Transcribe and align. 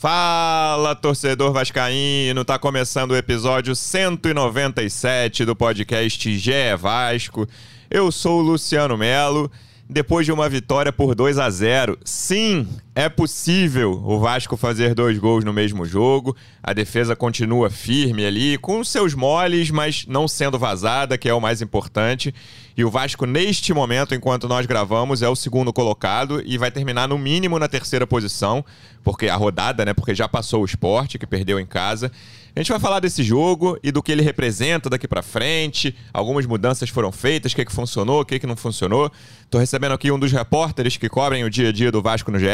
Fala, 0.00 0.96
torcedor 0.96 1.52
vascaíno! 1.52 2.42
Tá 2.42 2.58
começando 2.58 3.10
o 3.10 3.16
episódio 3.16 3.76
197 3.76 5.44
do 5.44 5.54
podcast 5.54 6.38
GE 6.38 6.74
Vasco. 6.78 7.46
Eu 7.90 8.10
sou 8.10 8.38
o 8.40 8.42
Luciano 8.42 8.96
Melo. 8.96 9.52
Depois 9.92 10.24
de 10.24 10.30
uma 10.30 10.48
vitória 10.48 10.92
por 10.92 11.16
2 11.16 11.36
a 11.36 11.50
0, 11.50 11.98
sim, 12.04 12.64
é 12.94 13.08
possível 13.08 13.90
o 13.90 14.20
Vasco 14.20 14.56
fazer 14.56 14.94
dois 14.94 15.18
gols 15.18 15.44
no 15.44 15.52
mesmo 15.52 15.84
jogo. 15.84 16.36
A 16.62 16.72
defesa 16.72 17.16
continua 17.16 17.68
firme 17.68 18.24
ali, 18.24 18.56
com 18.56 18.84
seus 18.84 19.14
moles, 19.14 19.68
mas 19.72 20.06
não 20.06 20.28
sendo 20.28 20.60
vazada, 20.60 21.18
que 21.18 21.28
é 21.28 21.34
o 21.34 21.40
mais 21.40 21.60
importante. 21.60 22.32
E 22.76 22.84
o 22.84 22.90
Vasco, 22.90 23.26
neste 23.26 23.74
momento, 23.74 24.14
enquanto 24.14 24.46
nós 24.46 24.64
gravamos, 24.64 25.22
é 25.22 25.28
o 25.28 25.34
segundo 25.34 25.72
colocado 25.72 26.40
e 26.46 26.56
vai 26.56 26.70
terminar 26.70 27.08
no 27.08 27.18
mínimo 27.18 27.58
na 27.58 27.66
terceira 27.66 28.06
posição, 28.06 28.64
porque 29.02 29.28
a 29.28 29.34
rodada, 29.34 29.84
né? 29.84 29.92
Porque 29.92 30.14
já 30.14 30.28
passou 30.28 30.62
o 30.62 30.64
esporte, 30.64 31.18
que 31.18 31.26
perdeu 31.26 31.58
em 31.58 31.66
casa. 31.66 32.12
A 32.54 32.58
gente 32.58 32.70
vai 32.70 32.80
falar 32.80 32.98
desse 32.98 33.22
jogo 33.22 33.78
e 33.80 33.92
do 33.92 34.02
que 34.02 34.10
ele 34.10 34.22
representa 34.22 34.90
daqui 34.90 35.06
para 35.06 35.22
frente. 35.22 35.94
Algumas 36.12 36.44
mudanças 36.46 36.88
foram 36.88 37.12
feitas, 37.12 37.52
o 37.52 37.56
que, 37.56 37.64
que 37.64 37.72
funcionou, 37.72 38.22
o 38.22 38.24
que, 38.24 38.40
que 38.40 38.46
não 38.46 38.56
funcionou. 38.56 39.10
Tô 39.48 39.58
recebendo 39.58 39.92
aqui 39.92 40.10
um 40.10 40.18
dos 40.18 40.32
repórteres 40.32 40.96
que 40.96 41.08
cobrem 41.08 41.44
o 41.44 41.50
dia 41.50 41.68
a 41.68 41.72
dia 41.72 41.92
do 41.92 42.02
Vasco 42.02 42.30
no 42.30 42.40
GE. 42.40 42.46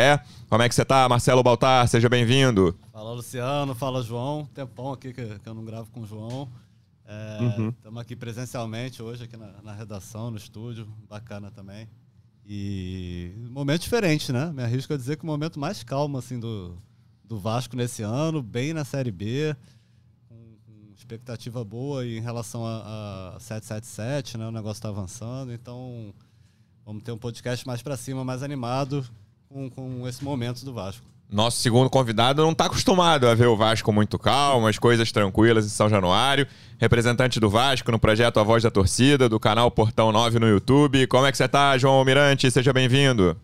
Como 0.50 0.62
é 0.62 0.68
que 0.68 0.74
você 0.74 0.84
tá, 0.84 1.08
Marcelo 1.08 1.42
Baltar? 1.42 1.88
Seja 1.88 2.10
bem-vindo. 2.10 2.76
Fala, 2.92 3.12
Luciano. 3.12 3.74
Fala, 3.74 4.02
João. 4.02 4.46
Tempão 4.54 4.92
aqui 4.92 5.14
que, 5.14 5.38
que 5.38 5.48
eu 5.48 5.54
não 5.54 5.64
gravo 5.64 5.90
com 5.90 6.00
o 6.00 6.06
João. 6.06 6.46
Estamos 7.02 7.74
é, 7.84 7.88
uhum. 7.88 7.98
aqui 7.98 8.14
presencialmente 8.14 9.02
hoje, 9.02 9.24
aqui 9.24 9.36
na, 9.36 9.62
na, 9.62 9.72
redação, 9.72 10.30
no 10.30 10.36
estúdio. 10.36 10.86
Bacana 11.08 11.50
também. 11.50 11.88
E 12.44 13.32
momento 13.50 13.80
diferente, 13.80 14.30
né? 14.30 14.52
Me 14.52 14.62
arrisco 14.62 14.92
a 14.92 14.96
dizer 14.96 15.16
que 15.16 15.22
o 15.22 15.26
momento 15.26 15.58
mais 15.58 15.82
calmo 15.82 16.18
assim, 16.18 16.38
do, 16.38 16.76
do 17.24 17.38
Vasco 17.38 17.74
nesse 17.76 18.02
ano, 18.02 18.42
bem 18.42 18.74
na 18.74 18.84
Série 18.84 19.10
B 19.10 19.56
expectativa 20.96 21.62
boa 21.62 22.06
em 22.06 22.20
relação 22.20 22.66
a, 22.66 23.34
a 23.36 23.40
777, 23.40 24.38
né? 24.38 24.46
O 24.46 24.50
negócio 24.50 24.78
está 24.78 24.88
avançando, 24.88 25.52
então 25.52 26.12
vamos 26.84 27.02
ter 27.02 27.12
um 27.12 27.18
podcast 27.18 27.66
mais 27.66 27.82
para 27.82 27.96
cima, 27.96 28.24
mais 28.24 28.42
animado 28.42 29.06
com, 29.48 29.70
com 29.70 30.08
esse 30.08 30.24
momento 30.24 30.64
do 30.64 30.72
Vasco. 30.72 31.04
Nosso 31.28 31.58
segundo 31.58 31.90
convidado 31.90 32.42
não 32.42 32.52
está 32.52 32.66
acostumado 32.66 33.26
a 33.26 33.34
ver 33.34 33.46
o 33.46 33.56
Vasco 33.56 33.92
muito 33.92 34.16
calmo, 34.16 34.68
as 34.68 34.78
coisas 34.78 35.10
tranquilas 35.10 35.66
em 35.66 35.68
São 35.68 35.88
Januário. 35.88 36.46
Representante 36.78 37.40
do 37.40 37.50
Vasco 37.50 37.90
no 37.90 37.98
projeto 37.98 38.38
A 38.38 38.44
Voz 38.44 38.62
da 38.62 38.70
Torcida, 38.70 39.28
do 39.28 39.40
canal 39.40 39.70
Portão 39.70 40.12
9 40.12 40.38
no 40.38 40.48
YouTube. 40.48 41.06
Como 41.08 41.26
é 41.26 41.32
que 41.32 41.36
você 41.36 41.44
está, 41.44 41.76
João 41.76 41.94
Almirante? 41.94 42.48
Seja 42.50 42.72
bem-vindo. 42.72 43.36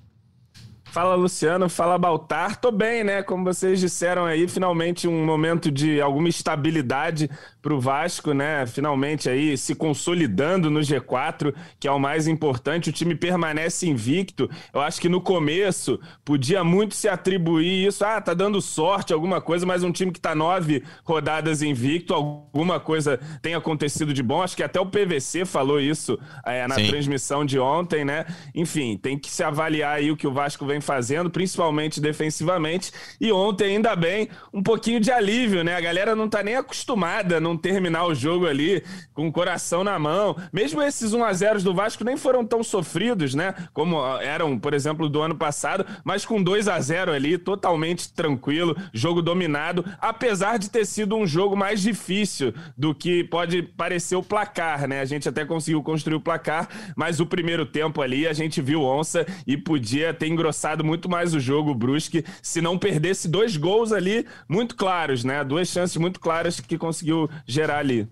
Fala 0.92 1.14
Luciano, 1.14 1.70
fala 1.70 1.96
Baltar. 1.96 2.60
Tô 2.60 2.70
bem, 2.70 3.02
né? 3.02 3.22
Como 3.22 3.44
vocês 3.44 3.80
disseram 3.80 4.26
aí, 4.26 4.46
finalmente 4.46 5.08
um 5.08 5.24
momento 5.24 5.70
de 5.70 6.02
alguma 6.02 6.28
estabilidade 6.28 7.30
para 7.62 7.72
o 7.72 7.80
Vasco, 7.80 8.34
né? 8.34 8.66
Finalmente 8.66 9.30
aí 9.30 9.56
se 9.56 9.74
consolidando 9.74 10.68
no 10.68 10.80
G4, 10.80 11.54
que 11.78 11.86
é 11.86 11.92
o 11.92 11.98
mais 11.98 12.26
importante. 12.26 12.90
O 12.90 12.92
time 12.92 13.14
permanece 13.14 13.88
invicto. 13.88 14.50
Eu 14.74 14.80
acho 14.80 15.00
que 15.00 15.08
no 15.08 15.20
começo 15.20 16.00
podia 16.24 16.64
muito 16.64 16.94
se 16.96 17.08
atribuir 17.08 17.86
isso. 17.86 18.04
Ah, 18.04 18.20
tá 18.20 18.34
dando 18.34 18.60
sorte, 18.60 19.12
alguma 19.12 19.40
coisa, 19.40 19.64
mas 19.64 19.84
um 19.84 19.92
time 19.92 20.10
que 20.10 20.20
tá 20.20 20.34
nove 20.34 20.82
rodadas 21.04 21.62
invicto, 21.62 22.12
alguma 22.12 22.80
coisa 22.80 23.20
tem 23.40 23.54
acontecido 23.54 24.12
de 24.12 24.24
bom. 24.24 24.42
Acho 24.42 24.56
que 24.56 24.64
até 24.64 24.80
o 24.80 24.86
PVC 24.86 25.44
falou 25.44 25.80
isso 25.80 26.18
é, 26.44 26.66
na 26.66 26.74
Sim. 26.74 26.88
transmissão 26.88 27.44
de 27.44 27.60
ontem, 27.60 28.04
né? 28.04 28.26
Enfim, 28.52 28.98
tem 29.00 29.16
que 29.16 29.30
se 29.30 29.44
avaliar 29.44 29.98
aí 29.98 30.10
o 30.10 30.16
que 30.16 30.26
o 30.26 30.32
Vasco 30.32 30.66
vem 30.66 30.80
fazendo, 30.80 31.30
principalmente 31.30 32.00
defensivamente. 32.00 32.90
E 33.20 33.30
ontem, 33.30 33.76
ainda 33.76 33.94
bem, 33.94 34.28
um 34.52 34.62
pouquinho 34.62 34.98
de 34.98 35.12
alívio, 35.12 35.62
né? 35.62 35.76
A 35.76 35.80
galera 35.80 36.16
não 36.16 36.28
tá 36.28 36.42
nem 36.42 36.56
acostumada 36.56 37.36
a 37.36 37.51
terminar 37.56 38.06
o 38.06 38.14
jogo 38.14 38.46
ali 38.46 38.82
com 39.14 39.28
o 39.28 39.32
coração 39.32 39.84
na 39.84 39.98
mão. 39.98 40.36
Mesmo 40.52 40.82
esses 40.82 41.12
1 41.12 41.24
a 41.24 41.32
0 41.32 41.62
do 41.62 41.74
Vasco 41.74 42.04
nem 42.04 42.16
foram 42.16 42.44
tão 42.44 42.62
sofridos, 42.62 43.34
né? 43.34 43.54
Como 43.72 43.98
eram, 44.18 44.58
por 44.58 44.74
exemplo, 44.74 45.08
do 45.08 45.20
ano 45.20 45.34
passado, 45.34 45.84
mas 46.04 46.24
com 46.24 46.42
2 46.42 46.68
a 46.68 46.80
0 46.80 47.12
ali, 47.12 47.38
totalmente 47.38 48.12
tranquilo, 48.12 48.76
jogo 48.92 49.22
dominado, 49.22 49.84
apesar 50.00 50.58
de 50.58 50.70
ter 50.70 50.84
sido 50.86 51.16
um 51.16 51.26
jogo 51.26 51.56
mais 51.56 51.80
difícil 51.80 52.54
do 52.76 52.94
que 52.94 53.24
pode 53.24 53.62
parecer 53.62 54.16
o 54.16 54.22
placar, 54.22 54.86
né? 54.88 55.00
A 55.00 55.04
gente 55.04 55.28
até 55.28 55.44
conseguiu 55.44 55.82
construir 55.82 56.16
o 56.16 56.20
placar, 56.20 56.68
mas 56.96 57.20
o 57.20 57.26
primeiro 57.26 57.66
tempo 57.66 58.00
ali 58.00 58.26
a 58.26 58.32
gente 58.32 58.60
viu 58.60 58.82
onça 58.82 59.26
e 59.46 59.56
podia 59.56 60.12
ter 60.14 60.28
engrossado 60.28 60.84
muito 60.84 61.08
mais 61.08 61.34
o 61.34 61.40
jogo, 61.40 61.70
o 61.70 61.74
Brusque, 61.74 62.24
se 62.42 62.60
não 62.60 62.78
perdesse 62.78 63.28
dois 63.28 63.56
gols 63.56 63.92
ali 63.92 64.26
muito 64.48 64.76
claros, 64.76 65.24
né? 65.24 65.42
Duas 65.44 65.68
chances 65.68 65.96
muito 65.96 66.20
claras 66.20 66.60
que 66.60 66.78
conseguiu 66.78 67.28
gerar 67.46 67.78
ali. 67.78 68.08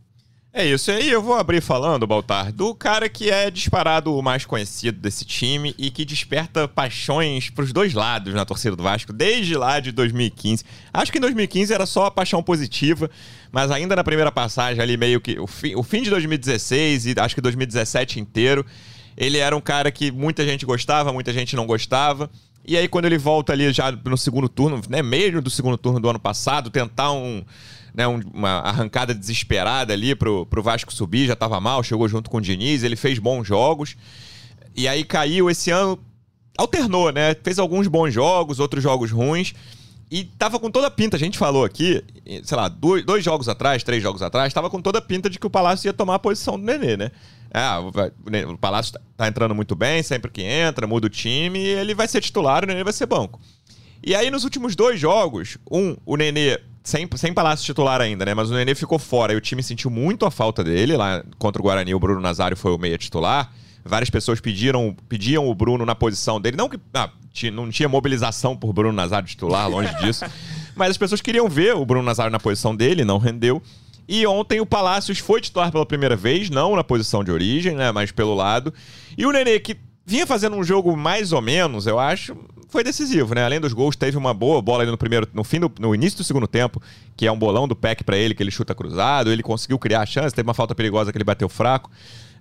É 0.52 0.66
isso 0.66 0.90
aí, 0.90 1.08
eu 1.08 1.22
vou 1.22 1.34
abrir 1.34 1.60
falando, 1.60 2.04
Baltar, 2.08 2.52
do 2.52 2.74
cara 2.74 3.08
que 3.08 3.30
é 3.30 3.52
disparado 3.52 4.12
o 4.12 4.20
mais 4.20 4.44
conhecido 4.44 4.98
desse 4.98 5.24
time 5.24 5.72
e 5.78 5.92
que 5.92 6.04
desperta 6.04 6.66
paixões 6.66 7.48
pros 7.48 7.72
dois 7.72 7.94
lados 7.94 8.34
na 8.34 8.44
torcida 8.44 8.74
do 8.74 8.82
Vasco 8.82 9.12
desde 9.12 9.56
lá 9.56 9.78
de 9.78 9.92
2015. 9.92 10.64
Acho 10.92 11.12
que 11.12 11.18
em 11.18 11.20
2015 11.20 11.72
era 11.72 11.86
só 11.86 12.06
a 12.06 12.10
paixão 12.10 12.42
positiva, 12.42 13.08
mas 13.52 13.70
ainda 13.70 13.94
na 13.94 14.02
primeira 14.02 14.32
passagem 14.32 14.82
ali 14.82 14.96
meio 14.96 15.20
que 15.20 15.38
o 15.38 15.46
fim, 15.46 15.76
o 15.76 15.84
fim 15.84 16.02
de 16.02 16.10
2016 16.10 17.06
e 17.06 17.14
acho 17.16 17.36
que 17.36 17.40
2017 17.40 18.18
inteiro, 18.18 18.66
ele 19.16 19.38
era 19.38 19.56
um 19.56 19.60
cara 19.60 19.92
que 19.92 20.10
muita 20.10 20.44
gente 20.44 20.66
gostava, 20.66 21.12
muita 21.12 21.32
gente 21.32 21.54
não 21.54 21.64
gostava. 21.64 22.28
E 22.66 22.76
aí, 22.76 22.88
quando 22.88 23.04
ele 23.04 23.18
volta 23.18 23.52
ali 23.52 23.72
já 23.72 23.92
no 23.92 24.16
segundo 24.16 24.48
turno, 24.48 24.80
né, 24.88 25.02
meio 25.02 25.40
do 25.40 25.48
segundo 25.48 25.78
turno 25.78 26.00
do 26.00 26.08
ano 26.08 26.18
passado, 26.18 26.70
tentar 26.70 27.12
um, 27.12 27.44
né, 27.94 28.06
um, 28.06 28.20
uma 28.32 28.60
arrancada 28.60 29.14
desesperada 29.14 29.92
ali 29.92 30.14
pro, 30.14 30.46
pro 30.46 30.62
Vasco 30.62 30.92
subir, 30.92 31.26
já 31.26 31.36
tava 31.36 31.60
mal, 31.60 31.82
chegou 31.82 32.08
junto 32.08 32.30
com 32.30 32.38
o 32.38 32.40
Diniz, 32.40 32.82
ele 32.82 32.96
fez 32.96 33.18
bons 33.18 33.46
jogos. 33.46 33.96
E 34.74 34.86
aí 34.86 35.04
caiu 35.04 35.50
esse 35.50 35.70
ano, 35.70 35.98
alternou, 36.56 37.12
né? 37.12 37.34
Fez 37.42 37.58
alguns 37.58 37.88
bons 37.88 38.12
jogos, 38.12 38.60
outros 38.60 38.82
jogos 38.82 39.10
ruins. 39.10 39.54
E 40.10 40.24
tava 40.24 40.58
com 40.58 40.70
toda 40.70 40.88
a 40.88 40.90
pinta, 40.90 41.16
a 41.16 41.20
gente 41.20 41.38
falou 41.38 41.64
aqui, 41.64 42.02
sei 42.42 42.56
lá, 42.56 42.68
dois, 42.68 43.04
dois 43.04 43.24
jogos 43.24 43.48
atrás, 43.48 43.84
três 43.84 44.02
jogos 44.02 44.22
atrás, 44.22 44.52
tava 44.52 44.68
com 44.68 44.82
toda 44.82 44.98
a 44.98 45.02
pinta 45.02 45.30
de 45.30 45.38
que 45.38 45.46
o 45.46 45.50
Palácio 45.50 45.86
ia 45.86 45.92
tomar 45.92 46.16
a 46.16 46.18
posição 46.18 46.58
do 46.58 46.64
Nenê, 46.64 46.96
né? 46.96 47.12
Ah, 47.54 47.78
o 47.80 48.58
Palácio 48.58 48.94
tá, 48.94 49.00
tá 49.16 49.28
entrando 49.28 49.54
muito 49.54 49.76
bem, 49.76 50.02
sempre 50.02 50.28
que 50.28 50.42
entra, 50.42 50.84
muda 50.84 51.06
o 51.06 51.10
time, 51.10 51.60
ele 51.60 51.94
vai 51.94 52.08
ser 52.08 52.20
titular, 52.20 52.64
o 52.64 52.66
Nenê 52.66 52.82
vai 52.82 52.92
ser 52.92 53.06
banco. 53.06 53.40
E 54.02 54.14
aí, 54.14 54.30
nos 54.30 54.44
últimos 54.44 54.74
dois 54.74 54.98
jogos, 54.98 55.58
um, 55.70 55.96
o 56.06 56.16
Nenê, 56.16 56.58
sem, 56.82 57.08
sem 57.16 57.32
Palácio 57.32 57.64
titular 57.66 58.00
ainda, 58.00 58.24
né? 58.24 58.34
Mas 58.34 58.50
o 58.50 58.54
Nenê 58.54 58.74
ficou 58.74 58.98
fora 58.98 59.32
e 59.32 59.36
o 59.36 59.40
time 59.40 59.62
sentiu 59.62 59.90
muito 59.90 60.24
a 60.24 60.30
falta 60.30 60.64
dele. 60.64 60.96
Lá 60.96 61.22
contra 61.38 61.60
o 61.60 61.64
Guarani, 61.64 61.94
o 61.94 62.00
Bruno 62.00 62.20
Nazário 62.20 62.56
foi 62.56 62.72
o 62.72 62.78
meia 62.78 62.96
titular. 62.96 63.52
Várias 63.84 64.10
pessoas 64.10 64.40
pediram, 64.40 64.96
pediam 65.08 65.48
o 65.48 65.54
Bruno 65.54 65.84
na 65.84 65.94
posição 65.94 66.40
dele. 66.40 66.56
Não 66.56 66.68
que 66.68 66.78
ah, 66.94 67.10
não 67.52 67.70
tinha 67.70 67.88
mobilização 67.88 68.56
por 68.56 68.72
Bruno 68.72 68.94
Nazário 68.94 69.28
titular, 69.28 69.68
longe 69.68 69.94
disso. 69.98 70.24
Mas 70.74 70.90
as 70.90 70.96
pessoas 70.96 71.20
queriam 71.20 71.48
ver 71.48 71.74
o 71.74 71.84
Bruno 71.84 72.04
Nazário 72.04 72.32
na 72.32 72.40
posição 72.40 72.74
dele, 72.74 73.04
não 73.04 73.18
rendeu. 73.18 73.62
E 74.08 74.26
ontem 74.26 74.60
o 74.60 74.66
Palácios 74.66 75.18
foi 75.18 75.40
titular 75.40 75.70
pela 75.70 75.86
primeira 75.86 76.16
vez, 76.16 76.50
não 76.50 76.74
na 76.74 76.82
posição 76.82 77.22
de 77.22 77.30
origem, 77.30 77.76
né, 77.76 77.92
mas 77.92 78.10
pelo 78.10 78.34
lado. 78.34 78.74
E 79.16 79.24
o 79.24 79.30
Nenê, 79.30 79.60
que 79.60 79.76
vinha 80.10 80.26
fazendo 80.26 80.56
um 80.56 80.64
jogo 80.64 80.96
mais 80.96 81.32
ou 81.32 81.40
menos, 81.40 81.86
eu 81.86 81.96
acho, 81.96 82.36
foi 82.68 82.82
decisivo, 82.82 83.32
né? 83.32 83.44
Além 83.44 83.60
dos 83.60 83.72
gols, 83.72 83.94
teve 83.94 84.18
uma 84.18 84.34
boa 84.34 84.60
bola 84.60 84.82
ali 84.82 84.90
no 84.90 84.98
primeiro, 84.98 85.28
no 85.32 85.44
fim 85.44 85.60
do, 85.60 85.70
no 85.78 85.94
início 85.94 86.18
do 86.18 86.24
segundo 86.24 86.48
tempo, 86.48 86.82
que 87.16 87.28
é 87.28 87.32
um 87.32 87.38
bolão 87.38 87.68
do 87.68 87.76
PEC 87.76 88.02
para 88.02 88.16
ele, 88.16 88.34
que 88.34 88.42
ele 88.42 88.50
chuta 88.50 88.74
cruzado, 88.74 89.30
ele 89.30 89.40
conseguiu 89.40 89.78
criar 89.78 90.00
a 90.00 90.06
chance, 90.06 90.34
teve 90.34 90.48
uma 90.48 90.54
falta 90.54 90.74
perigosa 90.74 91.12
que 91.12 91.16
ele 91.16 91.24
bateu 91.24 91.48
fraco. 91.48 91.88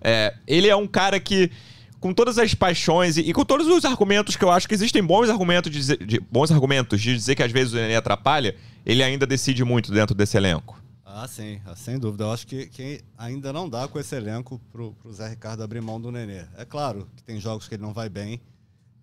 É, 0.01 0.33
ele 0.47 0.67
é 0.67 0.75
um 0.75 0.87
cara 0.87 1.19
que 1.19 1.51
com 1.99 2.11
todas 2.11 2.39
as 2.39 2.55
paixões 2.55 3.17
e, 3.17 3.21
e, 3.21 3.33
com 3.33 3.45
todos 3.45 3.67
os 3.67 3.85
argumentos 3.85 4.35
que 4.35 4.43
eu 4.43 4.49
acho 4.49 4.67
que 4.67 4.73
existem 4.73 5.03
bons 5.03 5.29
argumentos 5.29 5.71
de, 5.71 5.77
dizer, 5.77 5.97
de, 6.03 6.19
bons 6.19 6.51
argumentos 6.51 6.99
de 6.99 7.13
dizer 7.13 7.35
que 7.35 7.43
às 7.43 7.51
vezes 7.51 7.73
o 7.73 7.75
Nenê 7.75 7.95
atrapalha, 7.95 8.55
ele 8.83 9.03
ainda 9.03 9.27
decide 9.27 9.63
muito 9.63 9.91
dentro 9.91 10.15
desse 10.15 10.35
elenco. 10.37 10.81
Ah, 11.11 11.27
sim, 11.27 11.59
ah, 11.65 11.75
sem 11.75 11.97
dúvida. 11.97 12.25
Eu 12.25 12.31
acho 12.31 12.45
que, 12.45 12.67
que 12.67 13.01
ainda 13.17 13.51
não 13.51 13.67
dá 13.67 13.87
com 13.87 13.99
esse 13.99 14.15
elenco 14.15 14.61
pro, 14.71 14.93
pro 14.93 15.11
Zé 15.11 15.27
Ricardo 15.27 15.63
abrir 15.63 15.81
mão 15.81 15.99
do 15.99 16.11
Nenê. 16.11 16.45
É 16.55 16.63
claro 16.63 17.07
que 17.15 17.23
tem 17.23 17.39
jogos 17.39 17.67
que 17.67 17.75
ele 17.75 17.81
não 17.81 17.93
vai 17.93 18.09
bem. 18.09 18.39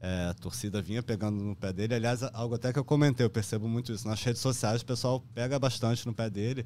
É, 0.00 0.29
a 0.31 0.35
torcida 0.35 0.81
vinha 0.81 1.03
pegando 1.03 1.43
no 1.43 1.56
pé 1.56 1.73
dele. 1.73 1.94
Aliás, 1.94 2.23
algo 2.32 2.55
até 2.55 2.73
que 2.73 2.79
eu 2.79 2.85
comentei, 2.85 3.26
eu 3.26 3.31
percebo 3.31 3.67
muito 3.67 3.93
isso. 3.93 4.06
Nas 4.06 4.23
redes 4.23 4.41
sociais 4.41 4.82
o 4.82 4.87
pessoal 4.87 5.20
pega 5.35 5.58
bastante 5.58 6.06
no 6.06 6.14
pé 6.14 6.31
dele. 6.31 6.64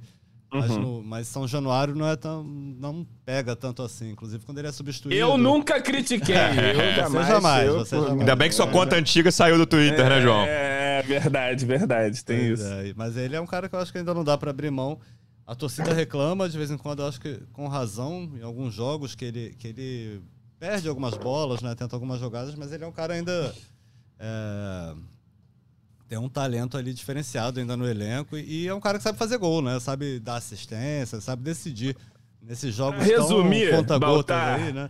Mas, 0.52 0.70
uhum. 0.72 0.80
no, 0.80 1.02
mas, 1.02 1.28
São 1.28 1.46
Januário 1.46 1.94
não 1.94 2.06
é 2.08 2.16
tão. 2.16 2.42
não 2.44 3.06
pega 3.24 3.54
tanto 3.56 3.82
assim. 3.82 4.10
Inclusive 4.10 4.44
quando 4.44 4.58
ele 4.58 4.68
é 4.68 4.72
substituído. 4.72 5.14
Eu 5.14 5.38
nunca 5.38 5.80
critiquei. 5.80 6.34
eu 6.36 6.94
jamais. 6.96 7.26
Você 7.26 7.32
jamais, 7.32 7.66
eu, 7.66 7.78
você 7.78 7.96
jamais. 7.96 8.20
Ainda 8.20 8.36
bem 8.36 8.48
que 8.48 8.54
sua 8.54 8.66
é, 8.66 8.70
conta 8.70 8.96
antiga 8.96 9.30
saiu 9.30 9.56
do 9.56 9.64
Twitter, 9.64 10.00
é, 10.04 10.08
né, 10.08 10.20
João? 10.20 10.44
É, 10.44 11.02
verdade, 11.02 11.64
verdade. 11.64 12.24
Tem 12.24 12.36
é, 12.36 12.48
isso. 12.48 12.64
mas 12.96 13.16
ele 13.16 13.36
é 13.36 13.40
um 13.40 13.46
cara 13.46 13.68
que 13.68 13.74
eu 13.76 13.78
acho 13.78 13.92
que 13.92 13.98
ainda 13.98 14.12
não 14.12 14.24
dá 14.24 14.36
para 14.36 14.50
abrir 14.50 14.70
mão. 14.72 14.98
A 15.50 15.54
torcida 15.56 15.92
reclama, 15.92 16.48
de 16.48 16.56
vez 16.56 16.70
em 16.70 16.78
quando, 16.78 17.02
eu 17.02 17.08
acho 17.08 17.20
que 17.20 17.40
com 17.52 17.66
razão, 17.66 18.30
em 18.36 18.40
alguns 18.40 18.72
jogos, 18.72 19.16
que 19.16 19.24
ele, 19.24 19.56
que 19.58 19.66
ele 19.66 20.22
perde 20.60 20.88
algumas 20.88 21.16
bolas, 21.16 21.60
né? 21.60 21.74
Tenta 21.74 21.96
algumas 21.96 22.20
jogadas, 22.20 22.54
mas 22.54 22.70
ele 22.70 22.84
é 22.84 22.86
um 22.86 22.92
cara 22.92 23.14
ainda. 23.14 23.52
É, 24.16 24.94
tem 26.06 26.16
um 26.18 26.28
talento 26.28 26.76
ali 26.76 26.94
diferenciado 26.94 27.58
ainda 27.58 27.76
no 27.76 27.84
elenco 27.84 28.36
e 28.36 28.68
é 28.68 28.72
um 28.72 28.78
cara 28.78 28.98
que 28.98 29.02
sabe 29.02 29.18
fazer 29.18 29.38
gol, 29.38 29.60
né? 29.60 29.80
Sabe 29.80 30.20
dar 30.20 30.36
assistência, 30.36 31.20
sabe 31.20 31.42
decidir 31.42 31.96
nesses 32.40 32.72
jogos 32.72 33.04
Resumir, 33.04 33.70
tão 33.70 33.78
conta-gotas 33.78 34.36
aí, 34.36 34.72
né? 34.72 34.88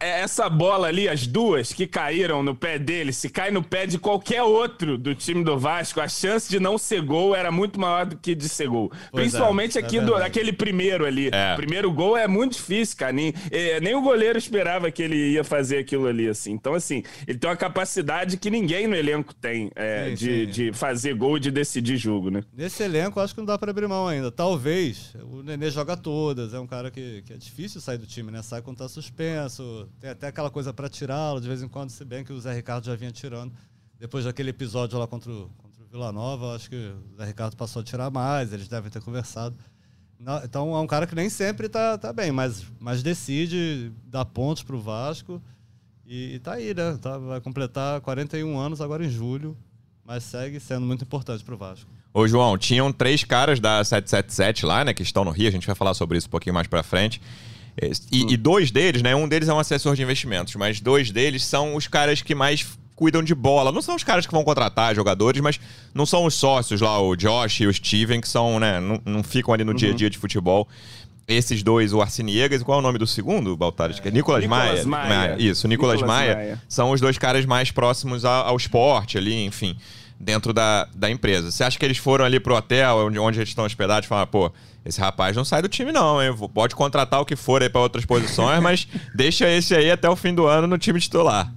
É 0.00 0.20
essa 0.20 0.48
bola 0.48 0.88
ali, 0.88 1.08
as 1.08 1.26
duas 1.26 1.72
que 1.72 1.86
caíram 1.86 2.42
no 2.42 2.54
pé 2.54 2.78
dele, 2.78 3.12
se 3.12 3.28
cai 3.28 3.50
no 3.50 3.62
pé 3.62 3.86
de 3.86 3.98
qualquer 3.98 4.42
outro 4.42 4.96
do 4.98 5.14
time 5.14 5.44
do 5.44 5.58
Vasco, 5.58 6.00
a 6.00 6.08
chance 6.08 6.48
de 6.48 6.58
não 6.58 6.78
ser 6.78 7.02
gol 7.02 7.34
era 7.34 7.50
muito 7.50 7.78
maior 7.78 8.06
do 8.06 8.16
que 8.16 8.34
de 8.34 8.48
ser 8.48 8.68
gol. 8.68 8.88
Pois 8.88 9.02
é, 9.02 9.10
Principalmente 9.12 9.78
é, 9.78 9.80
aqui 9.80 9.98
é 9.98 10.00
do, 10.00 10.14
aquele 10.14 10.52
primeiro 10.52 11.04
ali. 11.04 11.28
É. 11.32 11.52
O 11.52 11.56
primeiro 11.56 11.92
gol 11.92 12.16
é 12.16 12.26
muito 12.26 12.52
difícil, 12.54 12.96
cara. 12.96 13.12
Nem, 13.12 13.32
é, 13.50 13.80
nem 13.80 13.94
o 13.94 14.02
goleiro 14.02 14.38
esperava 14.38 14.90
que 14.90 15.02
ele 15.02 15.32
ia 15.32 15.44
fazer 15.44 15.78
aquilo 15.78 16.06
ali, 16.06 16.28
assim. 16.28 16.52
Então, 16.52 16.74
assim, 16.74 17.02
ele 17.26 17.38
tem 17.38 17.48
uma 17.48 17.56
capacidade 17.56 18.36
que 18.36 18.50
ninguém 18.50 18.86
no 18.86 18.96
elenco 18.96 19.34
tem 19.34 19.70
sim, 20.08 20.14
de, 20.14 20.46
sim. 20.46 20.50
de 20.50 20.72
fazer 20.72 21.14
gol 21.14 21.36
e 21.36 21.40
de 21.40 21.50
decidir 21.50 21.96
jogo, 21.96 22.30
né? 22.30 22.42
Nesse 22.52 22.82
elenco, 22.82 23.20
acho 23.20 23.34
que 23.34 23.40
não 23.40 23.46
dá 23.46 23.58
para 23.58 23.70
abrir 23.70 23.86
mão 23.86 24.08
ainda. 24.08 24.30
Talvez 24.30 25.14
o 25.30 25.42
Nenê 25.42 25.70
joga 25.70 25.96
todas, 25.96 26.54
é 26.54 26.58
um 26.58 26.66
cara 26.66 26.90
que, 26.90 27.22
que 27.22 27.32
é 27.32 27.36
difícil 27.36 27.80
sair 27.80 27.98
do 27.98 28.06
time, 28.06 28.30
né? 28.30 28.42
Sai 28.42 28.62
quando 28.62 28.78
tá 28.78 28.88
suspenso 28.88 29.67
tem 30.00 30.10
até 30.10 30.28
aquela 30.28 30.50
coisa 30.50 30.72
para 30.72 30.88
tirá-lo 30.88 31.40
de 31.40 31.48
vez 31.48 31.62
em 31.62 31.68
quando, 31.68 31.90
se 31.90 32.04
bem 32.04 32.24
que 32.24 32.32
o 32.32 32.40
Zé 32.40 32.52
Ricardo 32.54 32.84
já 32.84 32.94
vinha 32.94 33.10
tirando. 33.10 33.52
Depois 33.98 34.24
daquele 34.24 34.50
episódio 34.50 34.98
lá 34.98 35.06
contra 35.06 35.30
o, 35.30 35.50
contra 35.58 35.82
o 35.82 35.86
Vila 35.86 36.12
Nova, 36.12 36.54
acho 36.54 36.70
que 36.70 36.76
o 36.76 37.16
Zé 37.16 37.24
Ricardo 37.24 37.56
passou 37.56 37.80
a 37.80 37.84
tirar 37.84 38.10
mais, 38.10 38.52
eles 38.52 38.68
devem 38.68 38.90
ter 38.90 39.00
conversado. 39.00 39.56
Então 40.44 40.74
é 40.74 40.80
um 40.80 40.86
cara 40.86 41.06
que 41.06 41.14
nem 41.14 41.30
sempre 41.30 41.68
tá, 41.68 41.96
tá 41.96 42.12
bem, 42.12 42.32
mas, 42.32 42.64
mas 42.80 43.02
decide 43.02 43.92
dar 44.04 44.24
pontos 44.24 44.62
pro 44.62 44.80
Vasco. 44.80 45.40
E, 46.04 46.34
e 46.34 46.38
tá 46.38 46.54
aí, 46.54 46.74
né? 46.74 46.98
Tá, 47.00 47.18
vai 47.18 47.40
completar 47.40 48.00
41 48.00 48.58
anos 48.58 48.80
agora 48.80 49.04
em 49.04 49.10
julho, 49.10 49.56
mas 50.04 50.24
segue 50.24 50.58
sendo 50.58 50.86
muito 50.86 51.04
importante 51.04 51.44
pro 51.44 51.56
Vasco. 51.56 51.88
Ô, 52.12 52.26
João, 52.26 52.56
tinham 52.58 52.92
três 52.92 53.22
caras 53.22 53.60
da 53.60 53.84
777 53.84 54.66
lá, 54.66 54.84
né, 54.84 54.94
que 54.94 55.02
estão 55.02 55.24
no 55.24 55.30
Rio, 55.30 55.48
a 55.48 55.52
gente 55.52 55.66
vai 55.66 55.76
falar 55.76 55.94
sobre 55.94 56.18
isso 56.18 56.26
um 56.26 56.30
pouquinho 56.30 56.54
mais 56.54 56.66
pra 56.66 56.82
frente. 56.82 57.20
E, 58.10 58.24
hum. 58.24 58.26
e, 58.30 58.36
dois 58.36 58.70
deles, 58.70 59.02
né? 59.02 59.14
Um 59.14 59.28
deles 59.28 59.48
é 59.48 59.54
um 59.54 59.58
assessor 59.58 59.94
de 59.94 60.02
investimentos, 60.02 60.54
mas 60.56 60.80
dois 60.80 61.10
deles 61.10 61.44
são 61.44 61.76
os 61.76 61.86
caras 61.86 62.22
que 62.22 62.34
mais 62.34 62.66
cuidam 62.98 63.22
de 63.22 63.34
bola. 63.34 63.70
Não 63.70 63.80
são 63.80 63.94
os 63.94 64.02
caras 64.02 64.26
que 64.26 64.32
vão 64.32 64.42
contratar 64.42 64.94
jogadores, 64.94 65.40
mas 65.40 65.60
não 65.94 66.04
são 66.04 66.24
os 66.24 66.34
sócios 66.34 66.80
lá, 66.80 67.00
o 67.00 67.14
Josh 67.14 67.60
e 67.60 67.66
o 67.66 67.72
Steven, 67.72 68.20
que 68.20 68.28
são, 68.28 68.58
né? 68.58 68.80
Não, 68.80 69.00
não 69.04 69.22
ficam 69.22 69.54
ali 69.54 69.62
no 69.62 69.70
uhum. 69.70 69.76
dia 69.76 69.92
a 69.92 69.94
dia 69.94 70.10
de 70.10 70.18
futebol. 70.18 70.68
Esses 71.28 71.62
dois, 71.62 71.92
o 71.92 72.00
Arciniegas, 72.00 72.62
e 72.62 72.64
qual 72.64 72.78
é 72.78 72.80
o 72.80 72.82
nome 72.82 72.98
do 72.98 73.06
segundo, 73.06 73.54
Baltares? 73.56 74.00
É, 74.02 74.10
Nicolas, 74.10 74.42
Nicolas 74.42 74.84
Maia. 74.84 75.08
Maia. 75.08 75.36
Isso, 75.38 75.68
Nicolas, 75.68 75.96
Nicolas 75.96 76.16
Maia, 76.16 76.34
Maia, 76.34 76.62
São 76.68 76.90
os 76.90 77.00
dois 77.00 77.18
caras 77.18 77.44
mais 77.44 77.70
próximos 77.70 78.24
ao, 78.24 78.48
ao 78.48 78.56
esporte 78.56 79.18
ali, 79.18 79.44
enfim, 79.44 79.76
dentro 80.18 80.52
da, 80.52 80.88
da 80.94 81.10
empresa. 81.10 81.50
Você 81.50 81.62
acha 81.62 81.78
que 81.78 81.84
eles 81.84 81.98
foram 81.98 82.24
ali 82.24 82.40
pro 82.40 82.56
hotel, 82.56 83.06
onde, 83.06 83.18
onde 83.18 83.38
eles 83.38 83.48
estão 83.50 83.64
hospedados, 83.64 84.06
e 84.06 84.08
falaram, 84.08 84.28
pô, 84.28 84.52
esse 84.84 85.00
rapaz 85.00 85.36
não 85.36 85.44
sai 85.44 85.62
do 85.62 85.68
time, 85.68 85.92
não, 85.92 86.22
hein? 86.22 86.34
Pode 86.52 86.74
contratar 86.74 87.20
o 87.20 87.24
que 87.24 87.36
for 87.36 87.62
aí 87.62 87.68
para 87.68 87.80
outras 87.80 88.04
posições, 88.04 88.60
mas 88.60 88.88
deixa 89.14 89.48
esse 89.48 89.74
aí 89.74 89.90
até 89.90 90.08
o 90.08 90.16
fim 90.16 90.34
do 90.34 90.46
ano 90.46 90.66
no 90.66 90.78
time 90.78 90.98
titular. 91.00 91.52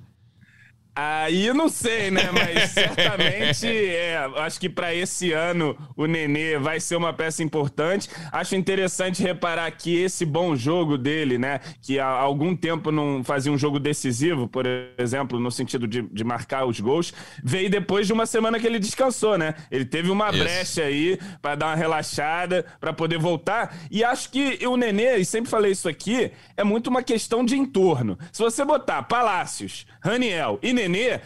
Aí 0.93 1.47
eu 1.47 1.53
não 1.53 1.69
sei, 1.69 2.11
né? 2.11 2.29
Mas 2.33 2.71
certamente, 2.71 3.65
é, 3.65 4.17
acho 4.37 4.59
que 4.59 4.69
para 4.69 4.93
esse 4.93 5.31
ano 5.31 5.77
o 5.95 6.05
Nenê 6.05 6.57
vai 6.57 6.79
ser 6.79 6.97
uma 6.97 7.13
peça 7.13 7.41
importante. 7.41 8.09
Acho 8.31 8.55
interessante 8.55 9.23
reparar 9.23 9.71
que 9.71 9.95
esse 9.95 10.25
bom 10.25 10.55
jogo 10.55 10.97
dele, 10.97 11.37
né? 11.37 11.61
Que 11.81 11.97
há 11.97 12.07
algum 12.07 12.55
tempo 12.55 12.91
não 12.91 13.23
fazia 13.23 13.51
um 13.51 13.57
jogo 13.57 13.79
decisivo, 13.79 14.47
por 14.47 14.65
exemplo, 14.97 15.39
no 15.39 15.49
sentido 15.49 15.87
de, 15.87 16.01
de 16.01 16.23
marcar 16.25 16.65
os 16.65 16.79
gols, 16.79 17.13
veio 17.41 17.69
depois 17.69 18.05
de 18.05 18.13
uma 18.13 18.25
semana 18.25 18.59
que 18.59 18.67
ele 18.67 18.79
descansou, 18.79 19.37
né? 19.37 19.55
Ele 19.71 19.85
teve 19.85 20.11
uma 20.11 20.29
Isso. 20.29 20.39
brecha 20.39 20.83
aí 20.83 21.17
para 21.41 21.55
dar 21.55 21.65
uma 21.67 21.75
relaxada, 21.75 22.65
para 22.81 22.91
poder 22.91 23.17
voltar. 23.17 23.77
E 23.89 24.03
acho 24.03 24.29
que 24.29 24.59
o 24.67 24.75
Nenê, 24.75 25.17
e 25.17 25.25
sempre 25.25 25.49
falei 25.49 25.71
isso 25.71 25.87
aqui, 25.87 26.31
é 26.57 26.63
muito 26.63 26.87
uma 26.87 27.01
questão 27.01 27.45
de 27.45 27.57
entorno. 27.57 28.17
Se 28.31 28.41
você 28.41 28.65
botar 28.65 29.03
Palácios, 29.03 29.85
Raniel 30.03 30.59
e 30.61 30.73
Nenê, 30.73 30.80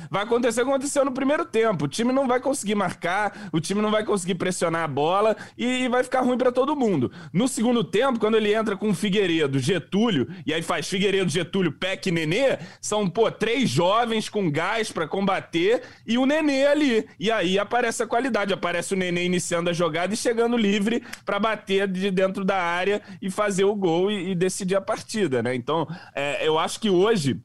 vai 0.10 0.24
acontecer 0.24 0.62
o 0.62 0.66
que 0.66 0.72
aconteceu 0.72 1.06
no 1.06 1.12
primeiro 1.12 1.46
tempo. 1.46 1.86
O 1.86 1.88
time 1.88 2.12
não 2.12 2.28
vai 2.28 2.40
conseguir 2.40 2.76
marcar, 2.76 3.50
o 3.52 3.60
time 3.60 3.82
não 3.82 3.92
vai 3.92 4.04
conseguir 4.04 4.36
pressionar 4.36 4.84
a 4.84 4.88
bola 4.88 5.36
e 5.58 5.88
vai 5.88 6.04
ficar 6.04 6.22
ruim 6.22 6.38
para 6.38 6.52
todo 6.52 6.76
mundo. 6.76 7.12
No 7.32 7.48
segundo 7.48 7.84
tempo, 7.84 8.20
quando 8.20 8.36
ele 8.36 8.54
entra 8.54 8.76
com 8.76 8.94
Figueiredo, 8.94 9.60
Getúlio, 9.60 10.28
e 10.46 10.54
aí 10.54 10.62
faz 10.62 10.88
Figueiredo, 10.88 11.30
Getúlio, 11.30 11.72
Peck 11.72 12.10
e 12.10 12.12
Nenê, 12.12 12.58
são, 12.82 13.10
pô, 13.10 13.32
três 13.32 13.70
jovens 13.70 14.30
com 14.30 14.50
gás 14.50 14.92
para 14.92 15.08
combater 15.08 15.84
e 16.06 16.18
o 16.18 16.26
Nenê 16.26 16.66
ali. 16.68 17.08
E 17.20 17.32
aí 17.32 17.60
aparece 17.60 18.04
a 18.04 18.08
qualidade, 18.08 18.54
aparece 18.54 18.94
o 18.94 18.98
Nenê 18.98 19.26
iniciando 19.26 19.70
a 19.70 19.74
jogada 19.74 20.14
e 20.14 20.18
chegando 20.18 20.58
livre 20.58 21.04
para 21.26 21.40
bater 21.40 21.88
de 21.88 22.12
dentro 22.12 22.44
da 22.44 22.58
área 22.58 23.02
e 23.22 23.30
fazer 23.30 23.64
o 23.64 23.76
gol 23.76 24.12
e, 24.12 24.32
e 24.32 24.36
decidir 24.36 24.76
a 24.76 24.82
partida, 24.82 25.42
né? 25.42 25.56
Então, 25.56 25.88
é, 26.14 26.48
eu 26.48 26.58
acho 26.58 26.80
que 26.80 26.90
hoje 26.90 27.42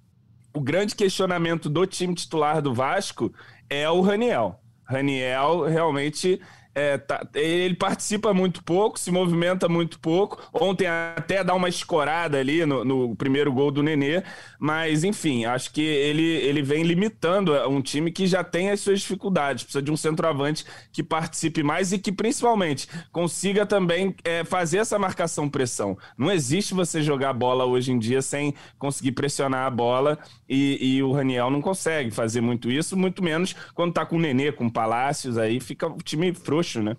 o 0.52 0.60
grande 0.60 0.94
questionamento 0.94 1.68
do 1.68 1.86
time 1.86 2.14
titular 2.14 2.60
do 2.60 2.74
Vasco 2.74 3.32
é 3.68 3.88
o 3.88 4.00
Raniel. 4.00 4.60
Raniel 4.84 5.62
realmente 5.64 6.40
é, 6.74 6.98
tá, 6.98 7.26
ele 7.34 7.74
participa 7.74 8.32
muito 8.32 8.62
pouco, 8.62 8.98
se 8.98 9.10
movimenta 9.10 9.68
muito 9.68 9.98
pouco. 9.98 10.40
Ontem 10.52 10.86
até 10.86 11.42
dá 11.42 11.54
uma 11.54 11.68
escorada 11.68 12.38
ali 12.38 12.64
no, 12.64 12.84
no, 12.84 13.16
primeiro 13.16 13.52
gol 13.52 13.70
do 13.70 13.82
Nenê, 13.82 14.22
mas 14.58 15.02
enfim, 15.02 15.44
acho 15.44 15.72
que 15.72 15.80
ele, 15.82 16.22
ele 16.22 16.62
vem 16.62 16.84
limitando 16.84 17.52
um 17.68 17.80
time 17.82 18.12
que 18.12 18.26
já 18.26 18.44
tem 18.44 18.70
as 18.70 18.80
suas 18.80 19.00
dificuldades. 19.00 19.64
Precisa 19.64 19.82
de 19.82 19.90
um 19.90 19.96
centroavante 19.96 20.64
que 20.92 21.02
participe 21.02 21.62
mais 21.62 21.92
e 21.92 21.98
que 21.98 22.12
principalmente 22.12 22.88
consiga 23.10 23.66
também 23.66 24.14
é, 24.24 24.44
fazer 24.44 24.78
essa 24.78 24.98
marcação-pressão. 24.98 25.98
Não 26.16 26.30
existe 26.30 26.72
você 26.72 27.02
jogar 27.02 27.32
bola 27.32 27.64
hoje 27.64 27.92
em 27.92 27.98
dia 27.98 28.22
sem 28.22 28.54
conseguir 28.78 29.12
pressionar 29.12 29.66
a 29.66 29.70
bola 29.70 30.18
e, 30.48 30.78
e 30.96 31.02
o 31.02 31.12
Raniel 31.12 31.50
não 31.50 31.60
consegue 31.60 32.10
fazer 32.10 32.40
muito 32.40 32.70
isso, 32.70 32.96
muito 32.96 33.22
menos 33.22 33.54
quando 33.74 33.92
tá 33.92 34.06
com 34.06 34.16
o 34.16 34.20
Nenê, 34.20 34.52
com 34.52 34.70
Palácios, 34.70 35.36
aí 35.36 35.58
fica 35.58 35.86
o 35.88 35.98
time 35.98 36.32
frouxo 36.32 36.59
né? 36.82 36.96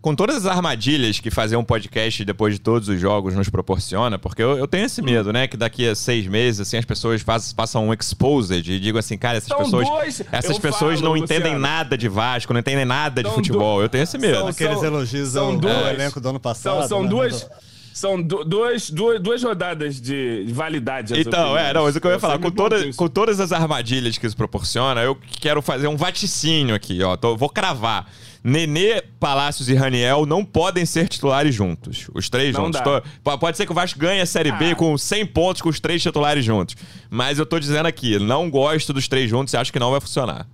Com 0.00 0.16
todas 0.16 0.38
as 0.38 0.46
armadilhas 0.46 1.20
que 1.20 1.30
fazer 1.30 1.54
um 1.54 1.62
podcast 1.62 2.24
depois 2.24 2.54
de 2.54 2.60
todos 2.60 2.88
os 2.88 3.00
jogos 3.00 3.36
nos 3.36 3.48
proporciona, 3.48 4.18
porque 4.18 4.42
eu, 4.42 4.58
eu 4.58 4.66
tenho 4.66 4.84
esse 4.84 5.00
medo, 5.00 5.32
né? 5.32 5.46
Que 5.46 5.56
daqui 5.56 5.86
a 5.86 5.94
seis 5.94 6.26
meses, 6.26 6.60
assim, 6.60 6.76
as 6.76 6.84
pessoas 6.84 7.22
faz, 7.22 7.52
façam 7.52 7.86
um 7.86 7.92
exposed 7.92 8.68
e 8.68 8.80
digam 8.80 8.98
assim, 8.98 9.16
cara, 9.16 9.38
essas 9.38 9.48
São 9.48 9.58
pessoas. 9.58 9.88
Dois, 9.88 10.22
essas 10.32 10.58
pessoas 10.58 10.98
falo, 10.98 11.14
não 11.14 11.20
Luciano. 11.20 11.40
entendem 11.40 11.56
nada 11.56 11.96
de 11.96 12.08
Vasco, 12.08 12.52
não 12.52 12.58
entendem 12.58 12.84
nada 12.84 13.22
de 13.22 13.28
são 13.28 13.36
futebol. 13.36 13.80
Eu 13.80 13.88
tenho 13.88 14.02
esse 14.02 14.18
medo. 14.18 14.38
São, 14.38 14.48
Aqueles 14.48 14.82
elogios 14.82 15.28
são 15.28 15.56
do 15.56 15.68
elenco 15.68 16.20
do 16.20 16.30
ano 16.30 16.40
passado. 16.40 16.80
São, 16.80 16.88
são 16.88 17.02
né? 17.04 17.08
duas. 17.08 17.48
São 17.94 18.20
duas, 18.20 18.90
duas, 18.90 19.20
duas 19.20 19.42
rodadas 19.42 20.00
de 20.00 20.46
validade. 20.48 21.12
Então, 21.12 21.50
opiniões. 21.50 21.68
é, 21.68 21.74
não, 21.74 21.84
mas 21.84 21.94
o 21.94 22.00
que 22.00 22.06
eu 22.06 22.10
ia 22.10 22.18
falar, 22.18 22.38
com, 22.38 22.50
toda, 22.50 22.92
com 22.94 23.06
todas 23.06 23.38
as 23.38 23.52
armadilhas 23.52 24.16
que 24.16 24.26
isso 24.26 24.36
proporciona, 24.36 25.02
eu 25.02 25.16
quero 25.40 25.60
fazer 25.60 25.88
um 25.88 25.96
vaticínio 25.96 26.74
aqui, 26.74 27.02
ó. 27.02 27.16
Tô, 27.16 27.36
vou 27.36 27.50
cravar. 27.50 28.10
Nenê, 28.44 29.02
Palácios 29.20 29.68
e 29.68 29.74
Raniel 29.74 30.26
não 30.26 30.44
podem 30.44 30.84
ser 30.84 31.08
titulares 31.08 31.54
juntos. 31.54 32.08
Os 32.12 32.28
três 32.28 32.54
não 32.54 32.66
juntos. 32.66 32.80
Tô, 32.80 33.38
pode 33.38 33.56
ser 33.56 33.66
que 33.66 33.72
o 33.72 33.74
Vasco 33.74 33.98
ganhe 33.98 34.20
a 34.20 34.26
Série 34.26 34.50
ah. 34.50 34.56
B 34.56 34.74
com 34.74 34.98
100 34.98 35.26
pontos 35.26 35.62
com 35.62 35.68
os 35.68 35.78
três 35.78 36.02
titulares 36.02 36.44
juntos. 36.44 36.74
Mas 37.08 37.38
eu 37.38 37.46
tô 37.46 37.60
dizendo 37.60 37.86
aqui, 37.86 38.18
não 38.18 38.50
gosto 38.50 38.92
dos 38.92 39.06
três 39.06 39.30
juntos 39.30 39.54
e 39.54 39.56
acho 39.56 39.72
que 39.72 39.78
não 39.78 39.92
vai 39.92 40.00
funcionar. 40.00 40.46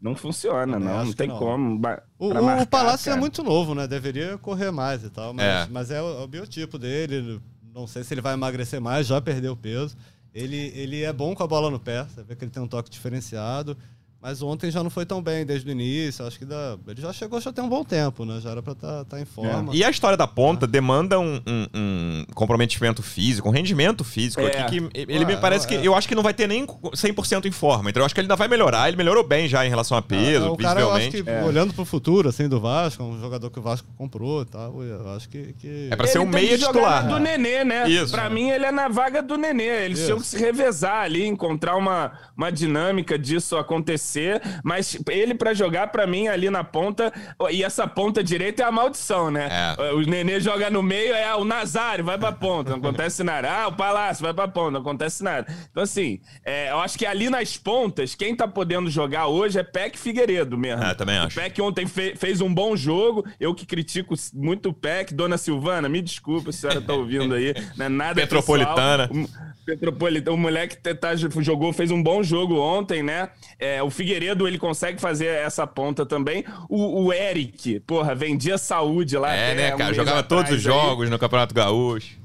Não 0.00 0.14
funciona, 0.14 0.78
não. 0.78 1.04
Não 1.04 1.12
tem 1.12 1.28
não. 1.28 1.38
como. 1.38 1.74
O, 2.18 2.34
marcar, 2.34 2.62
o 2.62 2.66
Palácio 2.66 3.08
é 3.08 3.10
cara. 3.10 3.16
é 3.16 3.20
muito 3.20 3.42
novo, 3.42 3.74
né? 3.74 3.86
Deveria 3.86 4.38
correr 4.38 4.70
mais 4.70 5.02
e 5.02 5.10
tal. 5.10 5.34
Mas 5.34 5.44
é, 5.44 5.68
mas 5.70 5.90
é 5.90 6.00
o, 6.00 6.20
é 6.20 6.22
o 6.22 6.26
biotipo 6.26 6.78
dele. 6.78 7.40
Não 7.74 7.86
sei 7.86 8.04
se 8.04 8.14
ele 8.14 8.20
vai 8.20 8.34
emagrecer 8.34 8.80
mais, 8.80 9.06
já 9.06 9.20
perdeu 9.20 9.56
peso. 9.56 9.96
Ele, 10.32 10.72
ele 10.74 11.02
é 11.02 11.12
bom 11.12 11.34
com 11.34 11.42
a 11.42 11.46
bola 11.46 11.70
no 11.70 11.80
pé. 11.80 12.04
Você 12.04 12.22
vê 12.22 12.36
que 12.36 12.44
ele 12.44 12.50
tem 12.50 12.62
um 12.62 12.68
toque 12.68 12.90
diferenciado. 12.90 13.76
Mas 14.20 14.42
ontem 14.42 14.68
já 14.68 14.82
não 14.82 14.90
foi 14.90 15.06
tão 15.06 15.22
bem 15.22 15.46
desde 15.46 15.68
o 15.68 15.70
início. 15.70 16.26
Acho 16.26 16.40
que 16.40 16.44
dá... 16.44 16.76
ele 16.88 17.00
já 17.00 17.12
chegou 17.12 17.40
já 17.40 17.52
tem 17.52 17.62
um 17.62 17.68
bom 17.68 17.84
tempo, 17.84 18.24
né? 18.24 18.40
Já 18.40 18.50
era 18.50 18.60
pra 18.60 18.72
estar 18.72 18.88
tá, 18.88 19.04
tá 19.04 19.20
em 19.20 19.24
forma. 19.24 19.72
É. 19.72 19.76
E 19.76 19.84
a 19.84 19.90
história 19.90 20.16
da 20.16 20.26
ponta 20.26 20.66
é. 20.66 20.68
demanda 20.68 21.20
um, 21.20 21.40
um, 21.46 21.66
um, 21.72 22.24
comprometimento 22.34 23.00
físico, 23.00 23.48
um 23.48 23.52
rendimento 23.52 24.02
físico 24.02 24.42
é. 24.42 24.60
aqui 24.60 24.80
que 24.80 25.00
ele 25.12 25.24
me 25.24 25.36
parece 25.36 25.68
que. 25.68 25.76
É. 25.76 25.86
Eu 25.86 25.94
acho 25.94 26.08
que 26.08 26.16
não 26.16 26.22
vai 26.22 26.34
ter 26.34 26.48
nem 26.48 26.66
100% 26.66 27.44
em 27.44 27.52
forma. 27.52 27.90
Então 27.90 28.00
eu 28.00 28.06
acho 28.06 28.14
que 28.14 28.20
ele 28.20 28.26
ainda 28.26 28.34
vai 28.34 28.48
melhorar. 28.48 28.88
Ele 28.88 28.96
melhorou 28.96 29.22
bem 29.22 29.46
já 29.46 29.64
em 29.64 29.68
relação 29.68 29.96
a 29.96 30.02
peso, 30.02 30.46
é, 30.46 30.50
o 30.50 30.56
cara, 30.56 30.80
eu 30.80 30.92
acho 30.92 31.10
que, 31.10 31.22
olhando 31.46 31.72
pro 31.72 31.84
futuro, 31.84 32.28
assim, 32.28 32.48
do 32.48 32.60
Vasco, 32.60 33.04
um 33.04 33.20
jogador 33.20 33.50
que 33.50 33.60
o 33.60 33.62
Vasco 33.62 33.86
comprou 33.96 34.42
e 34.42 34.46
tal, 34.46 34.82
eu 34.82 35.10
acho 35.12 35.28
que. 35.28 35.54
que... 35.60 35.88
É 35.92 35.96
pra 35.96 36.08
ser 36.08 36.18
um 36.18 36.26
meia 36.26 36.58
titular. 36.58 37.06
do 37.06 37.20
Nenê, 37.20 37.62
né? 37.62 37.88
Isso. 37.88 38.10
Pra 38.10 38.28
mim, 38.28 38.50
ele 38.50 38.66
é 38.66 38.72
na 38.72 38.88
vaga 38.88 39.22
do 39.22 39.36
Nenê. 39.36 39.84
Eles 39.84 40.00
Isso. 40.00 40.06
tinham 40.06 40.18
que 40.18 40.26
se 40.26 40.38
revezar 40.38 41.02
ali, 41.02 41.24
encontrar 41.24 41.76
uma, 41.76 42.12
uma 42.36 42.50
dinâmica 42.50 43.16
disso 43.16 43.56
acontecer 43.56 44.07
ser, 44.08 44.40
mas 44.64 44.98
ele 45.08 45.34
para 45.34 45.54
jogar 45.54 45.88
para 45.88 46.06
mim 46.06 46.28
ali 46.28 46.50
na 46.50 46.64
ponta, 46.64 47.12
e 47.50 47.62
essa 47.62 47.86
ponta 47.86 48.22
direita 48.22 48.62
é 48.62 48.66
a 48.66 48.72
maldição, 48.72 49.30
né? 49.30 49.48
É. 49.78 49.92
O 49.92 50.00
Nenê 50.00 50.40
joga 50.40 50.70
no 50.70 50.82
meio, 50.82 51.14
é 51.14 51.34
o 51.34 51.44
Nazário, 51.44 52.04
vai 52.04 52.18
pra 52.18 52.32
ponta, 52.32 52.70
não 52.70 52.78
acontece 52.78 53.22
nada. 53.22 53.50
Ah, 53.50 53.68
o 53.68 53.72
Palácio 53.72 54.22
vai 54.22 54.34
pra 54.34 54.48
ponta, 54.48 54.72
não 54.72 54.80
acontece 54.80 55.22
nada. 55.22 55.46
Então, 55.70 55.82
assim, 55.82 56.20
é, 56.44 56.70
eu 56.70 56.80
acho 56.80 56.98
que 56.98 57.06
ali 57.06 57.28
nas 57.28 57.56
pontas, 57.56 58.14
quem 58.14 58.34
tá 58.34 58.48
podendo 58.48 58.90
jogar 58.90 59.26
hoje 59.26 59.58
é 59.58 59.62
Peck 59.62 59.98
Figueiredo 59.98 60.56
mesmo. 60.56 60.82
É, 60.82 60.94
também 60.94 61.18
acho. 61.18 61.38
O 61.38 61.42
Peck 61.42 61.60
ontem 61.60 61.86
fe 61.86 62.14
fez 62.16 62.40
um 62.40 62.52
bom 62.52 62.76
jogo, 62.76 63.24
eu 63.38 63.54
que 63.54 63.66
critico 63.66 64.14
muito 64.34 64.70
o 64.70 64.72
Peck. 64.72 65.12
Dona 65.14 65.36
Silvana, 65.36 65.88
me 65.88 66.00
desculpa 66.00 66.52
se 66.52 66.66
a 66.66 66.70
senhora 66.70 66.86
tá 66.86 66.94
ouvindo 66.94 67.34
aí, 67.34 67.54
não 67.76 67.86
é 67.86 67.88
nada 67.88 68.20
Metropolitana. 68.20 69.08
Pessoal. 69.08 69.48
Petropolitano, 69.66 70.36
o 70.36 70.40
moleque 70.40 70.76
tá, 70.76 71.14
jogou, 71.14 71.72
fez 71.72 71.90
um 71.90 72.02
bom 72.02 72.22
jogo 72.22 72.58
ontem, 72.58 73.02
né? 73.02 73.28
É, 73.58 73.82
o 73.82 73.90
Figueiredo, 73.98 74.46
ele 74.46 74.58
consegue 74.58 75.00
fazer 75.00 75.26
essa 75.26 75.66
ponta 75.66 76.06
também. 76.06 76.44
O, 76.68 77.06
o 77.06 77.12
Eric, 77.12 77.80
porra, 77.80 78.14
vendia 78.14 78.56
saúde 78.56 79.18
lá. 79.18 79.34
É, 79.34 79.54
né, 79.56 79.70
cara? 79.72 79.90
Um 79.90 79.94
Jogava 79.94 80.22
todos 80.22 80.52
os 80.52 80.62
jogos 80.62 81.06
aí. 81.06 81.10
no 81.10 81.18
Campeonato 81.18 81.52
Gaúcho. 81.52 82.16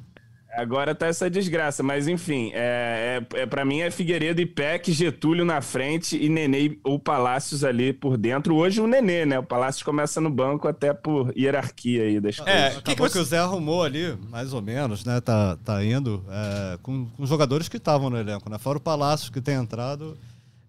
Agora 0.55 0.93
tá 0.93 1.07
essa 1.07 1.27
desgraça, 1.31 1.81
mas 1.81 2.07
enfim, 2.07 2.51
é, 2.53 3.23
é, 3.33 3.41
é 3.41 3.45
para 3.47 3.65
mim 3.65 3.79
é 3.79 3.89
Figueiredo 3.89 4.39
e 4.39 4.45
Peck, 4.45 4.93
Getúlio 4.93 5.43
na 5.43 5.61
frente 5.61 6.15
e 6.15 6.29
Nenê 6.29 6.77
ou 6.83 6.99
Palácios 6.99 7.63
ali 7.63 7.91
por 7.91 8.17
dentro. 8.17 8.55
Hoje 8.55 8.79
o 8.79 8.85
Nenê, 8.85 9.25
né? 9.25 9.39
O 9.39 9.43
Palácios 9.43 9.81
começa 9.81 10.21
no 10.21 10.29
banco 10.29 10.67
até 10.67 10.93
por 10.93 11.35
hierarquia 11.35 12.03
aí 12.03 12.19
das 12.19 12.37
coisas. 12.37 12.53
É, 12.53 12.69
que, 12.81 12.93
que, 12.93 13.01
você... 13.01 13.17
que 13.17 13.23
o 13.23 13.25
Zé 13.25 13.39
arrumou 13.39 13.81
ali, 13.81 14.15
mais 14.29 14.53
ou 14.53 14.61
menos, 14.61 15.03
né? 15.03 15.19
Tá, 15.21 15.57
tá 15.65 15.83
indo 15.83 16.23
é, 16.29 16.77
com, 16.83 17.07
com 17.07 17.25
jogadores 17.25 17.67
que 17.67 17.77
estavam 17.77 18.11
no 18.11 18.19
elenco, 18.19 18.47
né? 18.47 18.59
Fora 18.59 18.77
o 18.77 18.81
Palácio 18.81 19.31
que 19.31 19.41
tem 19.41 19.55
entrado. 19.55 20.15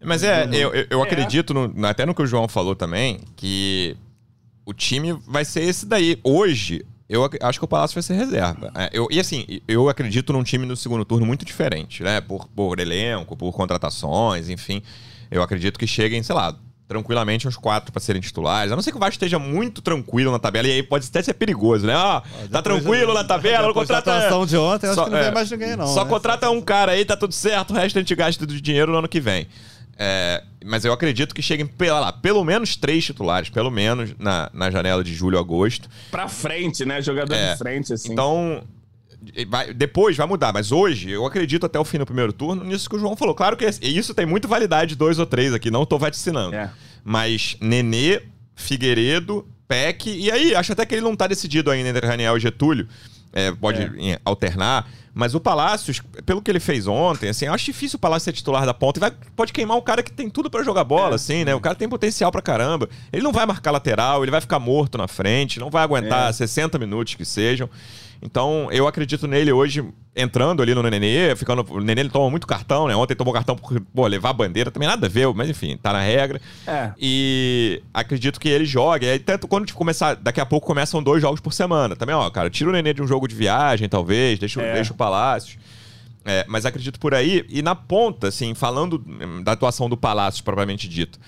Mas 0.05 0.23
é, 0.23 0.49
eu, 0.53 0.75
eu, 0.75 0.87
eu 0.91 1.01
é. 1.01 1.03
acredito, 1.03 1.55
no, 1.55 1.87
até 1.87 2.05
no 2.05 2.15
que 2.15 2.23
o 2.23 2.27
João 2.27 2.47
falou 2.49 2.75
também, 2.75 3.21
que 3.37 3.97
o 4.65 4.73
time 4.73 5.13
vai 5.27 5.45
ser 5.45 5.63
esse 5.63 5.87
daí. 5.87 6.19
Hoje, 6.23 6.85
eu 7.09 7.29
acho 7.43 7.59
que 7.59 7.65
o 7.65 7.69
Palácio 7.69 7.95
vai 7.95 8.03
ser 8.03 8.15
reserva. 8.15 8.73
É, 8.75 8.91
eu, 8.93 9.09
e 9.11 9.21
assim, 9.21 9.61
eu 9.69 9.89
acredito 9.89 10.33
num 10.33 10.43
time 10.43 10.67
no 10.67 10.77
segundo 10.77 11.05
turno 11.05 11.27
muito 11.27 11.45
diferente, 11.45 12.03
né? 12.03 12.21
Por, 12.21 12.47
por 12.49 12.79
elenco, 12.81 13.37
por 13.37 13.53
contratações, 13.53 14.49
enfim. 14.49 14.83
Eu 15.31 15.43
acredito 15.43 15.79
que 15.79 15.87
cheguem, 15.87 16.23
sei 16.23 16.35
lá, 16.35 16.57
tranquilamente 16.87 17.49
uns 17.49 17.57
quatro 17.57 17.93
para 17.93 18.01
serem 18.01 18.21
titulares. 18.21 18.73
A 18.73 18.77
não 18.77 18.83
ser 18.83 18.91
que 18.91 18.97
o 18.97 19.01
Vasco 19.01 19.15
esteja 19.15 19.39
muito 19.39 19.83
tranquilo 19.83 20.31
na 20.31 20.39
tabela, 20.39 20.69
e 20.69 20.73
aí 20.73 20.83
pode 20.83 21.07
até 21.07 21.23
ser 21.23 21.35
perigoso, 21.35 21.87
né? 21.87 21.95
Ah, 21.95 22.23
tá 22.51 22.63
tranquilo 22.63 23.13
na 23.13 23.25
tabela, 23.25 23.67
não 23.67 23.75
contrata. 23.75 24.13
A 24.13 24.45
de 24.47 24.57
ontem, 24.57 24.87
acho 24.87 24.95
só, 24.95 25.05
que 25.05 25.11
não 25.11 25.19
é, 25.19 25.31
mais 25.31 25.51
ninguém, 25.51 25.77
não. 25.77 25.87
Só 25.87 26.05
né? 26.05 26.11
contrata 26.11 26.51
um 26.51 26.61
cara 26.61 26.93
aí, 26.93 27.05
tá 27.05 27.17
tudo 27.17 27.33
certo, 27.33 27.73
o 27.73 27.75
resto 27.75 27.99
a 27.99 28.01
gente 28.01 28.15
gasta 28.15 28.47
do 28.47 28.61
dinheiro 28.61 28.93
no 28.93 28.99
ano 28.99 29.09
que 29.09 29.21
vem. 29.21 29.47
É, 29.97 30.43
mas 30.65 30.85
eu 30.85 30.93
acredito 30.93 31.35
que 31.35 31.43
cheguem 31.43 31.69
lá, 31.79 32.13
pelo 32.13 32.45
menos 32.45 32.77
três 32.77 33.05
titulares, 33.05 33.49
pelo 33.49 33.71
menos 33.71 34.15
na, 34.19 34.51
na 34.53 34.71
janela 34.71 35.05
de 35.05 35.15
julho, 35.15 35.39
agosto. 35.39 35.89
Pra 36.11 36.29
frente, 36.29 36.85
né? 36.85 37.01
Jogador 37.01 37.35
é, 37.35 37.53
de 37.53 37.59
frente, 37.59 37.93
assim. 37.93 38.13
Então, 38.13 38.63
vai, 39.49 39.73
depois 39.73 40.17
vai 40.17 40.27
mudar, 40.27 40.53
mas 40.53 40.73
hoje 40.73 41.11
eu 41.11 41.25
acredito 41.25 41.67
até 41.67 41.79
o 41.79 41.85
fim 41.85 41.99
do 41.99 42.07
primeiro 42.07 42.33
turno 42.33 42.65
nisso 42.65 42.89
que 42.89 42.97
o 42.97 42.99
João 42.99 43.17
falou. 43.17 43.35
Claro 43.35 43.57
que 43.57 43.67
isso 43.83 44.15
tem 44.15 44.27
muito 44.27 44.49
validade, 44.49 44.97
dois 44.97 45.19
ou 45.19 45.27
três 45.27 45.53
aqui, 45.53 45.71
não 45.71 45.87
tô 45.87 45.99
vaticinando. 45.99 46.55
É. 46.57 46.71
Mas 47.05 47.57
Nenê, 47.61 48.23
Figueiredo, 48.57 49.47
Peck, 49.69 50.11
e 50.11 50.31
aí, 50.31 50.55
acho 50.55 50.73
até 50.73 50.85
que 50.85 50.95
ele 50.95 51.03
não 51.03 51.17
tá 51.17 51.27
decidido 51.27 51.71
ainda 51.71 51.89
entre 51.89 52.07
Raniel 52.07 52.37
e 52.37 52.41
Getúlio. 52.41 52.89
É, 53.33 53.51
pode 53.53 53.83
é. 53.83 54.21
alternar. 54.25 54.89
Mas 55.15 55.35
o 55.35 55.41
Palácios, 55.41 56.03
pelo 56.27 56.43
que 56.43 56.51
ele 56.51 56.59
fez 56.59 56.89
ontem, 56.89 57.29
assim, 57.29 57.47
eu 57.47 57.55
acho 57.55 57.65
difícil 57.67 57.97
o 57.97 58.01
Palácio 58.01 58.25
ser 58.25 58.33
titular 58.33 58.67
da 58.67 58.75
ponta. 58.75 58.99
E 58.99 59.01
vai, 59.01 59.13
pode 59.37 59.53
queimar 59.53 59.77
um 59.77 59.81
cara 59.81 60.03
que 60.03 60.11
tem 60.11 60.29
tudo 60.29 60.51
para 60.51 60.65
jogar 60.65 60.83
bola, 60.83 61.13
é, 61.13 61.15
assim, 61.15 61.45
né? 61.45 61.55
O 61.55 61.61
cara 61.61 61.77
tem 61.77 61.89
potencial 61.89 62.33
pra 62.33 62.43
caramba. 62.43 62.89
Ele 63.13 63.23
não 63.23 63.33
vai 63.33 63.47
marcar 63.47 63.71
lateral, 63.71 64.25
ele 64.25 64.33
vai 64.33 64.41
ficar 64.41 64.59
morto 64.59 64.99
na 64.99 65.07
frente, 65.07 65.61
não 65.61 65.71
vai 65.71 65.85
aguentar 65.85 66.31
é. 66.31 66.33
60 66.33 66.79
minutos 66.79 67.15
que 67.15 67.25
sejam. 67.25 67.71
Então, 68.25 68.69
eu 68.73 68.89
acredito 68.89 69.27
nele 69.27 69.53
hoje, 69.53 69.85
entrando 70.17 70.63
ali 70.63 70.75
no 70.75 70.83
Nenê, 70.83 71.37
ficando. 71.37 71.63
O 71.69 71.79
Nenê 71.79 72.01
ele 72.01 72.09
toma 72.09 72.31
muito 72.31 72.47
cartão, 72.47 72.89
né? 72.89 72.97
Ontem 72.97 73.15
tomou 73.15 73.35
cartão 73.35 73.55
por 73.55 73.79
pô, 73.95 74.07
levar 74.07 74.31
a 74.31 74.33
bandeira, 74.33 74.71
também 74.71 74.89
nada 74.89 75.07
a 75.07 75.11
ver, 75.11 75.33
mas 75.35 75.51
enfim, 75.51 75.77
tá 75.77 75.93
na 75.93 76.01
regra. 76.01 76.41
É. 76.67 76.91
E 76.99 77.83
acredito 77.93 78.41
que 78.41 78.49
ele 78.49 78.65
jogue. 78.65 79.07
E 79.07 79.19
tanto 79.19 79.47
quando 79.47 79.71
começar, 79.75 80.15
daqui 80.15 80.41
a 80.41 80.47
pouco 80.47 80.67
começam 80.67 81.03
dois 81.03 81.21
jogos 81.21 81.39
por 81.39 81.53
semana. 81.53 81.95
Também, 81.95 82.15
ó, 82.15 82.29
cara, 82.31 82.49
tira 82.49 82.71
o 82.71 82.73
Nenê 82.73 82.95
de 82.95 83.03
um 83.03 83.07
jogo 83.07 83.29
de 83.29 83.35
viagem, 83.35 83.91
talvez, 83.91 84.39
deixa, 84.39 84.63
é. 84.63 84.73
deixa 84.73 84.95
o 84.95 84.97
Palácios. 85.05 85.59
É, 86.25 86.45
mas 86.49 86.65
acredito 86.65 86.99
por 86.99 87.15
aí. 87.15 87.45
E 87.51 87.61
na 87.61 87.75
ponta, 87.75 88.29
assim, 88.29 88.55
falando 88.55 88.99
da 89.43 89.53
atuação 89.53 89.89
do 89.89 89.97
Palácios, 89.97 90.41
propriamente 90.41 90.89
dito. 90.89 91.19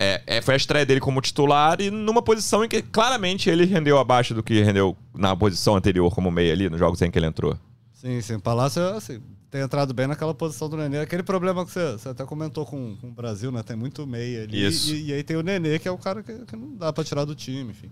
É, 0.00 0.22
é, 0.26 0.40
foi 0.40 0.54
a 0.54 0.56
estreia 0.56 0.86
dele 0.86 1.00
como 1.00 1.20
titular 1.20 1.80
e 1.80 1.90
numa 1.90 2.22
posição 2.22 2.64
em 2.64 2.68
que 2.68 2.80
claramente 2.80 3.50
ele 3.50 3.64
rendeu 3.64 3.98
abaixo 3.98 4.32
do 4.32 4.44
que 4.44 4.62
rendeu 4.62 4.96
na 5.12 5.34
posição 5.34 5.74
anterior 5.74 6.14
como 6.14 6.30
meia 6.30 6.52
ali, 6.52 6.70
nos 6.70 6.78
jogos 6.78 7.02
em 7.02 7.10
que 7.10 7.18
ele 7.18 7.26
entrou. 7.26 7.58
Sim, 7.94 8.20
sim. 8.20 8.34
O 8.36 8.40
Palácio 8.40 8.80
assim, 8.90 9.20
tem 9.50 9.60
entrado 9.60 9.92
bem 9.92 10.06
naquela 10.06 10.32
posição 10.32 10.68
do 10.68 10.76
Nenê. 10.76 11.00
Aquele 11.00 11.24
problema 11.24 11.64
que 11.66 11.72
você, 11.72 11.92
você 11.92 12.10
até 12.10 12.24
comentou 12.24 12.64
com, 12.64 12.96
com, 13.00 13.08
o 13.08 13.10
Brasil, 13.10 13.50
né? 13.50 13.60
Tem 13.64 13.76
muito 13.76 14.06
meia 14.06 14.44
ali. 14.44 14.64
Isso. 14.66 14.94
E, 14.94 15.06
e, 15.06 15.12
aí 15.14 15.24
tem 15.24 15.36
o 15.36 15.42
Nenê, 15.42 15.80
que 15.80 15.88
é 15.88 15.90
o 15.90 15.98
cara 15.98 16.22
que, 16.22 16.32
que 16.44 16.54
não 16.54 16.76
dá 16.76 16.92
para 16.92 17.02
tirar 17.02 17.24
do 17.24 17.34
time, 17.34 17.72
enfim, 17.72 17.90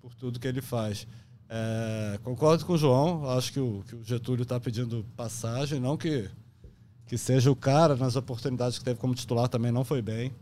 por 0.00 0.14
tudo 0.14 0.40
que 0.40 0.48
ele 0.48 0.62
faz. 0.62 1.06
É, 1.54 2.18
concordo 2.24 2.64
com 2.64 2.72
o 2.72 2.78
João, 2.78 3.28
acho 3.28 3.52
que 3.52 3.60
o, 3.60 3.84
que 3.86 3.94
o 3.94 4.02
Getúlio 4.02 4.42
está 4.42 4.58
pedindo 4.58 5.04
passagem, 5.14 5.78
não 5.78 5.98
que, 5.98 6.30
que 7.06 7.18
seja 7.18 7.50
o 7.50 7.54
cara 7.54 7.94
nas 7.94 8.16
oportunidades 8.16 8.78
que 8.78 8.84
teve 8.84 8.98
como 8.98 9.14
titular 9.14 9.48
também 9.48 9.70
não 9.70 9.84
foi 9.84 10.00
bem. 10.00 10.32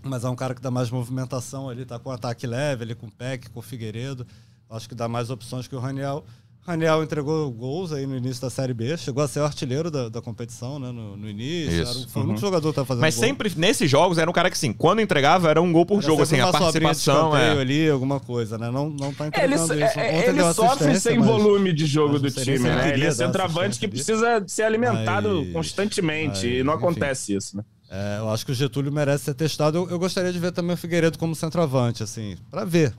Mas 0.00 0.22
é 0.22 0.28
um 0.28 0.36
cara 0.36 0.54
que 0.54 0.60
dá 0.60 0.70
mais 0.70 0.92
movimentação 0.92 1.68
ali, 1.68 1.84
tá 1.84 1.98
com 1.98 2.12
ataque 2.12 2.46
leve, 2.46 2.84
ali 2.84 2.94
com 2.94 3.08
o 3.08 3.10
Peck, 3.10 3.50
com 3.50 3.58
o 3.58 3.62
Figueiredo. 3.62 4.24
Acho 4.70 4.88
que 4.88 4.94
dá 4.94 5.08
mais 5.08 5.28
opções 5.28 5.66
que 5.66 5.74
o 5.74 5.80
Raniel. 5.80 6.24
Raniel 6.68 7.02
entregou 7.02 7.50
gols 7.50 7.92
aí 7.94 8.06
no 8.06 8.14
início 8.14 8.42
da 8.42 8.50
Série 8.50 8.74
B, 8.74 8.94
chegou 8.98 9.22
a 9.22 9.28
ser 9.28 9.40
artilheiro 9.40 9.90
da, 9.90 10.10
da 10.10 10.20
competição, 10.20 10.78
né? 10.78 10.92
No, 10.92 11.16
no 11.16 11.26
início. 11.26 11.80
Era, 11.80 11.94
foi 12.08 12.20
uhum. 12.20 12.28
muito 12.28 12.42
jogador 12.42 12.68
que 12.68 12.74
tá 12.74 12.84
fazendo 12.84 13.00
Mas 13.00 13.14
gol. 13.14 13.24
sempre 13.24 13.50
nesses 13.56 13.90
jogos 13.90 14.18
era 14.18 14.28
um 14.28 14.34
cara 14.34 14.50
que, 14.50 14.56
assim, 14.56 14.74
quando 14.74 15.00
entregava 15.00 15.48
era 15.48 15.62
um 15.62 15.72
gol 15.72 15.86
por 15.86 15.96
era 15.96 16.06
jogo, 16.06 16.22
assim, 16.22 16.38
a 16.38 16.52
participação. 16.52 17.34
É. 17.34 17.52
ali, 17.52 17.88
alguma 17.88 18.20
coisa, 18.20 18.58
né? 18.58 18.70
Não, 18.70 18.90
não 18.90 19.14
tá 19.14 19.28
entregando 19.28 19.72
ele, 19.72 19.86
isso. 19.86 19.98
É, 19.98 20.28
ele 20.28 20.52
sofre 20.52 21.00
sem 21.00 21.18
volume 21.18 21.72
de 21.72 21.86
jogo 21.86 22.18
do 22.18 22.30
time, 22.30 22.58
né? 22.58 22.92
Ele 22.92 23.06
é 23.06 23.10
centroavante 23.12 23.78
que 23.78 23.88
precisa 23.88 24.44
ser 24.46 24.64
alimentado 24.64 25.42
mas, 25.44 25.52
constantemente 25.54 26.46
mas, 26.46 26.60
e 26.60 26.62
não 26.62 26.74
acontece 26.74 27.32
enfim. 27.32 27.38
isso, 27.38 27.56
né? 27.56 27.64
É, 27.90 28.18
eu 28.18 28.28
acho 28.28 28.44
que 28.44 28.52
o 28.52 28.54
Getúlio 28.54 28.92
merece 28.92 29.24
ser 29.24 29.34
testado. 29.34 29.78
Eu, 29.78 29.88
eu, 29.88 29.98
gostaria 29.98 30.30
de 30.30 30.38
ver 30.38 30.52
também 30.52 30.74
o 30.74 30.76
Figueiredo 30.76 31.18
como 31.18 31.34
centroavante, 31.34 32.02
assim, 32.02 32.36
para 32.50 32.62
ver. 32.62 32.92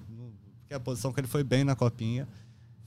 Porque 0.61 0.73
a 0.73 0.79
posição 0.79 1.13
que 1.13 1.19
ele 1.19 1.27
foi 1.27 1.43
bem 1.43 1.63
na 1.63 1.75
copinha. 1.75 2.27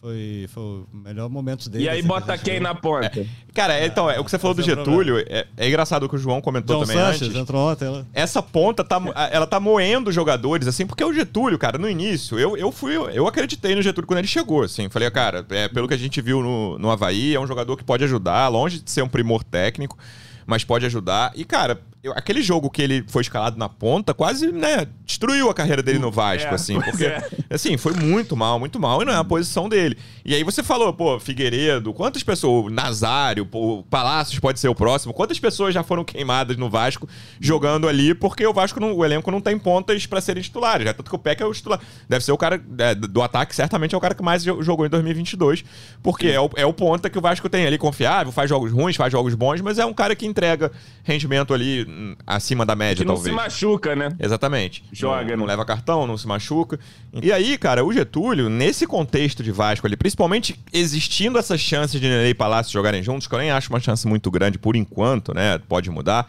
Foi, 0.03 0.49
foi 0.49 0.63
o 0.65 0.87
melhor 0.93 1.31
momento 1.31 1.71
dele. 1.71 1.85
E 1.85 1.89
aí 1.89 2.01
assim, 2.01 2.09
bota 2.09 2.37
quem 2.37 2.59
na 2.59 2.75
ponta? 2.75 3.07
É, 3.07 3.25
cara, 3.55 3.79
é, 3.79 3.87
então, 3.87 4.11
é, 4.11 4.19
o 4.19 4.25
que 4.25 4.33
você 4.33 4.39
falou 4.39 4.53
do 4.53 4.61
Getúlio, 4.61 5.21
é, 5.21 5.47
é, 5.57 5.69
engraçado 5.69 6.03
o 6.03 6.09
que 6.09 6.17
o 6.17 6.19
João 6.19 6.41
comentou 6.41 6.81
John 6.81 6.87
também 6.87 6.97
Sanches, 6.97 7.29
antes. 7.29 7.37
entrou 7.37 7.71
ontem. 7.71 7.85
Ela... 7.85 8.05
Essa 8.13 8.43
ponta, 8.43 8.83
tá, 8.83 9.01
ela 9.31 9.47
tá 9.47 9.61
moendo 9.61 10.11
jogadores, 10.11 10.67
assim, 10.67 10.89
porque 10.89 11.05
o 11.05 11.13
Getúlio, 11.13 11.57
cara, 11.57 11.79
no 11.79 11.89
início, 11.89 12.37
eu, 12.37 12.57
eu 12.57 12.73
fui, 12.73 12.97
eu 12.97 13.29
acreditei 13.29 13.77
no 13.77 13.83
Getúlio 13.83 14.09
quando 14.09 14.19
ele 14.19 14.27
chegou, 14.27 14.65
assim. 14.65 14.89
Falei, 14.89 15.09
cara, 15.09 15.47
é, 15.51 15.69
pelo 15.69 15.87
que 15.87 15.95
a 15.95 15.99
gente 15.99 16.21
viu 16.21 16.43
no, 16.43 16.81
no 16.81 16.91
Havaí, 16.91 17.37
é 17.37 17.39
um 17.39 17.47
jogador 17.47 17.77
que 17.77 17.85
pode 17.85 18.03
ajudar, 18.03 18.49
longe 18.49 18.81
de 18.81 18.91
ser 18.91 19.03
um 19.03 19.09
primor 19.09 19.45
técnico, 19.45 19.97
mas 20.45 20.65
pode 20.65 20.85
ajudar. 20.85 21.31
E, 21.37 21.45
cara, 21.45 21.81
eu, 22.03 22.13
aquele 22.13 22.43
jogo 22.43 22.69
que 22.69 22.83
ele 22.83 23.05
foi 23.07 23.23
escalado 23.23 23.57
na 23.57 23.69
ponta 23.69 24.13
quase, 24.13 24.51
né, 24.51 24.89
destruiu 25.07 25.49
a 25.49 25.55
carreira 25.55 25.83
dele 25.83 26.01
no 26.01 26.11
Vasco, 26.11 26.49
é, 26.49 26.55
assim, 26.55 26.81
porque, 26.81 27.05
é. 27.05 27.23
assim, 27.49 27.77
foi 27.77 27.93
muito 27.93 28.37
mal, 28.37 28.59
muito 28.59 28.81
mal, 28.81 29.01
e 29.03 29.05
não 29.05 29.13
é 29.13 29.17
a 29.17 29.23
posição 29.23 29.69
dele. 29.69 29.97
E 30.25 30.35
aí 30.35 30.43
você 30.43 30.65
falou, 30.65 30.93
pô, 30.93 31.21
Figueiredo, 31.21 31.95
quantas 31.95 32.25
pessoas, 32.25 32.73
Nazário, 32.73 33.47
pô, 33.47 33.85
Palácios 33.89 34.41
pode 34.41 34.59
ser 34.59 34.69
o 34.69 34.75
próximo, 34.75 35.15
quantas 35.15 35.39
pessoas 35.39 35.73
já 35.73 35.85
foram 35.85 36.05
queimadas 36.05 36.57
no 36.57 36.69
Vasco 36.69 37.09
jogando 37.41 37.89
ali, 37.89 38.15
porque 38.15 38.45
o 38.45 38.53
Vasco, 38.53 38.81
não, 38.81 38.93
o 38.97 39.05
elenco 39.05 39.31
não 39.31 39.41
tem 39.41 39.57
pontas 39.57 40.05
para 40.05 40.21
serem 40.21 40.43
titulares, 40.43 40.85
já 40.85 40.93
tanto 40.93 41.09
que 41.09 41.15
o 41.15 41.19
Peck 41.21 41.41
é 41.41 41.47
o 41.47 41.53
titular, 41.53 41.79
deve 42.09 42.25
ser 42.25 42.33
o 42.33 42.37
cara 42.37 42.61
é, 42.79 42.97
do 42.97 43.23
ataque, 43.23 43.55
certamente 43.55 43.95
é 43.95 43.99
o 43.99 44.01
cara 44.01 44.15
que 44.15 44.25
mais 44.25 44.43
jogou 44.43 44.85
em 44.85 44.91
2022, 44.91 45.65
porque 46.03 46.27
é 46.27 46.41
o, 46.41 46.51
é 46.57 46.67
o 46.67 46.73
ponta 46.73 47.09
que 47.09 47.19
o 47.19 47.21
Vasco 47.21 47.49
tem 47.49 47.65
ali, 47.65 47.79
confiável, 47.79 48.33
faz 48.33 48.49
jogos 48.49 48.73
ruins, 48.73 48.97
faz 48.97 49.13
jogos 49.13 49.37
bons, 49.37 49.61
mas 49.61 49.79
é 49.79 49.87
um 49.87 49.95
cara 49.95 50.17
que 50.17 50.27
entrega 50.27 50.73
rendimento 51.05 51.55
ali 51.55 51.92
acima 52.27 52.65
da 52.65 52.75
média, 52.75 53.03
que 53.03 53.05
não 53.05 53.15
talvez. 53.15 53.35
não 53.35 53.43
se 53.43 53.51
machuca, 53.51 53.97
né? 53.97 54.15
Exatamente. 54.19 54.85
Joga. 54.93 55.31
Não, 55.31 55.39
não, 55.39 55.47
né? 55.47 55.53
leva 55.53 55.65
cartão, 55.65 56.07
não 56.07 56.17
se 56.17 56.27
machuca. 56.27 56.79
E 57.23 57.33
aí, 57.33 57.57
cara, 57.59 57.85
o 57.85 57.93
Getúlio, 57.93 58.49
nesse 58.49 58.87
contexto 58.87 59.43
de 59.43 59.53
Vasco 59.53 59.87
ali, 59.87 59.97
principalmente 59.97 60.59
existindo 60.73 61.39
essas 61.39 61.61
chances 61.61 62.01
de 62.01 62.09
Nenê 62.09 62.31
e 62.31 62.35
Palácio 62.35 62.73
jogarem 62.73 63.03
juntos, 63.03 63.27
que 63.27 63.35
eu 63.35 63.39
nem 63.39 63.51
acho 63.51 63.71
uma 63.71 63.81
chance 63.81 64.07
muito 64.07 64.31
grande 64.31 64.59
por 64.59 64.77
enquanto, 64.77 65.35
né? 65.35 65.59
Pode 65.69 65.91
mudar. 65.91 66.29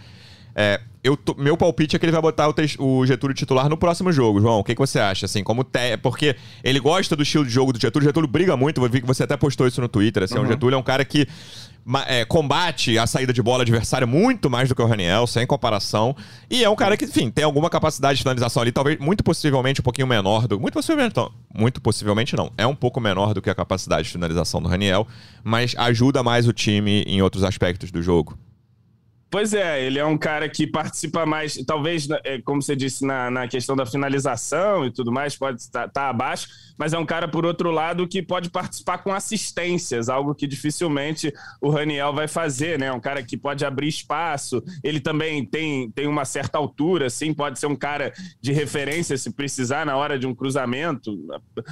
É, 0.56 0.80
eu 1.04 1.18
tô, 1.18 1.36
meu 1.36 1.58
palpite 1.58 1.96
é 1.96 2.00
que 2.00 2.06
ele 2.06 2.12
vai 2.12 2.22
botar 2.22 2.48
o, 2.48 2.54
o, 2.80 3.06
Getúlio 3.06 3.36
titular 3.36 3.68
no 3.68 3.76
próximo 3.76 4.12
jogo, 4.12 4.40
João. 4.40 4.60
O 4.60 4.64
que, 4.64 4.74
que 4.74 4.80
você 4.80 5.00
acha? 5.00 5.26
Assim, 5.26 5.44
como 5.44 5.64
te, 5.64 5.98
porque 5.98 6.36
ele 6.64 6.80
gosta 6.80 7.16
do 7.16 7.24
estilo 7.24 7.44
de 7.44 7.52
jogo 7.52 7.74
do 7.74 7.80
Getúlio. 7.80 8.06
O 8.06 8.10
Getúlio 8.10 8.30
briga 8.30 8.56
muito. 8.56 8.82
Eu 8.82 8.90
vi 8.90 9.02
que 9.02 9.08
você 9.08 9.24
até 9.24 9.36
postou 9.36 9.68
isso 9.68 9.82
no 9.82 9.90
Twitter. 9.90 10.24
Assim, 10.24 10.38
uhum. 10.38 10.44
O 10.44 10.48
Getúlio 10.48 10.76
é 10.76 10.80
um 10.80 10.84
cara 10.84 11.04
que 11.04 11.28
é, 12.08 12.26
combate 12.26 12.98
a 12.98 13.06
saída 13.06 13.34
de 13.34 13.42
bola 13.42 13.64
adversária 13.64 14.08
muito 14.08 14.50
mais 14.50 14.70
do 14.70 14.76
que 14.76 14.82
o 14.82 14.86
Raniel, 14.86 15.28
sem 15.28 15.46
comparação. 15.46 16.16
E 16.50 16.64
é 16.64 16.70
um 16.70 16.76
cara 16.76 16.96
que, 16.96 17.06
enfim, 17.06 17.30
tem 17.30 17.44
alguma 17.44 17.70
capacidade 17.70 18.18
de 18.18 18.24
finalização 18.24 18.62
ali, 18.62 18.72
talvez 18.72 19.00
muito 19.00 19.24
possivelmente 19.24 19.82
um 19.82 19.84
pouquinho 19.84 20.08
menor 20.08 20.48
do. 20.48 20.60
Muito 20.60 20.74
possivelmente 20.74 21.16
não. 21.16 21.32
Muito 21.54 21.82
possivelmente 21.82 22.36
não. 22.36 22.52
É 22.58 22.66
um 22.66 22.76
pouco 22.76 23.00
menor 23.00 23.34
do 23.34 23.42
que 23.42 23.50
a 23.50 23.56
capacidade 23.56 24.04
de 24.04 24.12
finalização 24.12 24.62
do 24.62 24.70
Raniel, 24.70 25.08
mas 25.44 25.76
ajuda 25.78 26.24
mais 26.24 26.48
o 26.48 26.54
time 26.54 27.04
em 27.08 27.22
outros 27.22 27.44
aspectos 27.44 27.92
do 27.92 28.02
jogo. 28.02 28.38
Pois 29.34 29.52
é, 29.52 29.84
ele 29.84 29.98
é 29.98 30.06
um 30.06 30.16
cara 30.16 30.48
que 30.48 30.68
participa 30.68 31.26
mais, 31.26 31.56
talvez, 31.66 32.08
é, 32.24 32.40
como 32.40 32.62
você 32.62 32.76
disse, 32.76 33.04
na, 33.04 33.32
na 33.32 33.48
questão 33.48 33.76
da 33.76 33.84
finalização 33.84 34.86
e 34.86 34.92
tudo 34.92 35.12
mais, 35.12 35.36
pode 35.36 35.60
estar 35.60 35.90
tá 35.90 36.08
abaixo, 36.08 36.48
mas 36.78 36.94
é 36.94 37.00
um 37.00 37.06
cara, 37.06 37.28
por 37.28 37.44
outro 37.44 37.72
lado, 37.72 38.08
que 38.08 38.22
pode 38.22 38.52
participar 38.52 39.00
com 39.00 39.12
assistências, 39.12 40.08
algo 40.08 40.36
que 40.36 40.46
dificilmente 40.46 41.34
o 41.60 41.72
Raniel 41.72 42.14
vai 42.14 42.28
fazer, 42.28 42.78
né? 42.78 42.92
Um 42.92 43.00
cara 43.00 43.24
que 43.24 43.36
pode 43.36 43.66
abrir 43.66 43.88
espaço, 43.88 44.64
ele 44.84 45.00
também 45.00 45.44
tem, 45.44 45.90
tem 45.90 46.06
uma 46.06 46.26
certa 46.26 46.60
altura, 46.60 47.10
sim, 47.10 47.34
pode 47.34 47.58
ser 47.58 47.66
um 47.66 47.76
cara 47.76 48.14
de 48.40 48.54
referência 48.54 49.18
se 49.18 49.32
precisar 49.32 49.84
na 49.84 49.98
hora 49.98 50.20
de 50.20 50.28
um 50.28 50.36
cruzamento, 50.36 51.12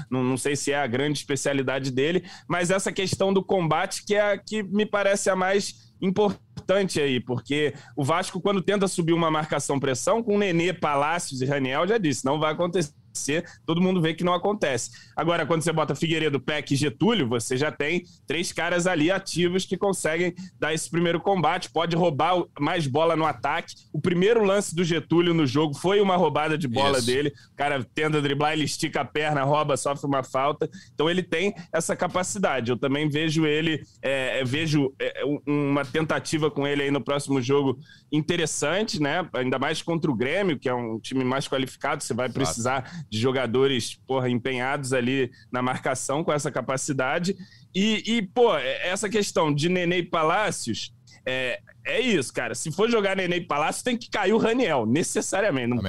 não, 0.10 0.24
não 0.24 0.36
sei 0.36 0.56
se 0.56 0.72
é 0.72 0.80
a 0.80 0.88
grande 0.88 1.20
especialidade 1.20 1.92
dele, 1.92 2.24
mas 2.48 2.72
essa 2.72 2.92
questão 2.92 3.32
do 3.32 3.44
combate 3.44 4.04
que 4.04 4.16
é 4.16 4.32
a 4.32 4.36
que 4.36 4.64
me 4.64 4.84
parece 4.84 5.30
a 5.30 5.36
mais 5.36 5.91
importante 6.02 7.00
aí, 7.00 7.20
porque 7.20 7.74
o 7.96 8.04
Vasco, 8.04 8.42
quando 8.42 8.62
tenta 8.62 8.88
subir 8.88 9.14
uma 9.14 9.30
marcação-pressão, 9.32 10.24
com 10.24 10.38
Nenê, 10.38 10.74
Palácios 10.74 11.42
e 11.42 11.46
Raniel, 11.46 11.88
já 11.88 11.98
disse, 11.98 12.26
não 12.26 12.40
vai 12.40 12.54
acontecer 12.54 12.94
acontecer, 13.12 13.46
todo 13.66 13.82
mundo 13.82 14.02
vê 14.02 14.14
que 14.14 14.24
não 14.24 14.34
acontece. 14.34 14.92
Agora, 15.16 15.46
quando 15.46 15.62
você 15.62 15.72
bota 15.72 15.94
Figueiredo, 15.94 16.40
Peck 16.40 16.74
e 16.74 16.78
Getúlio, 16.78 17.28
você 17.28 17.58
já 17.58 17.72
tem 17.72 18.04
três 18.26 18.52
caras 18.52 18.88
ali 18.88 19.12
ativos 19.12 19.66
que 19.66 19.78
conseguem 19.78 20.34
dar 20.60 20.74
esse 20.74 20.90
primeiro 20.90 21.20
combate, 21.20 21.70
pode 21.70 21.96
roubar 21.96 22.44
mais 22.60 22.88
bola 22.88 23.16
no 23.16 23.26
ataque. 23.26 23.76
O 23.94 24.00
primeiro 24.00 24.44
lance 24.44 24.74
do 24.74 24.84
Getúlio 24.84 25.34
no 25.34 25.46
jogo 25.46 25.76
foi 25.76 26.00
uma 26.00 26.16
roubada 26.16 26.58
de 26.58 26.68
bola 26.68 26.98
Isso. 26.98 27.08
dele. 27.08 27.34
O 27.52 27.56
cara 27.56 27.86
tenta 27.94 28.22
driblar, 28.22 28.54
ele 28.54 28.64
estica 28.64 29.02
a 29.02 29.06
perna, 29.06 29.44
rouba, 29.44 29.76
sofre 29.76 30.08
uma 30.08 30.24
falta. 30.24 30.70
Então 30.94 31.10
ele 31.10 31.22
tem 31.22 31.54
essa 31.74 31.96
capacidade. 31.96 32.72
Eu 32.72 32.78
também 32.78 33.10
vejo 33.10 33.46
ele, 33.46 33.84
é, 34.02 34.40
é 34.40 34.44
vejo 34.44 34.94
é, 35.00 35.22
uma 35.46 35.84
tentativa 35.84 36.50
com 36.50 36.66
ele 36.66 36.84
aí 36.84 36.92
no 36.92 37.02
próximo 37.02 37.42
jogo 37.42 37.78
interessante, 38.12 39.02
né? 39.02 39.28
Ainda 39.34 39.58
mais 39.58 39.82
contra 39.82 40.10
o 40.10 40.16
Grêmio, 40.16 40.58
que 40.58 40.70
é 40.70 40.74
um 40.74 41.00
time 41.00 41.24
mais 41.24 41.48
qualificado, 41.48 42.04
você 42.04 42.14
vai 42.14 42.30
precisar 42.30 43.01
de 43.10 43.20
jogadores, 43.20 44.00
porra, 44.08 44.30
empenhados 44.30 44.94
ali 44.94 45.32
na 45.52 45.62
marcação 45.62 46.24
com 46.24 46.32
essa 46.32 46.52
capacidade. 46.52 47.36
E, 47.74 48.04
e 48.06 48.22
pô, 48.22 48.56
essa 48.58 49.10
questão 49.10 49.54
de 49.54 49.70
Nenê 49.70 50.00
e 50.00 50.04
Palácios, 50.04 50.94
é, 51.26 51.60
é 51.86 52.00
isso, 52.00 52.34
cara. 52.34 52.56
Se 52.56 52.72
for 52.72 52.90
jogar 52.90 53.16
Nenê 53.16 53.38
e 53.38 53.42
Palácio, 53.42 53.84
tem 53.84 53.98
que 53.98 54.10
cair 54.10 54.34
o 54.34 54.38
Raniel, 54.38 54.86
necessariamente. 54.86 55.70
Não 55.70 55.82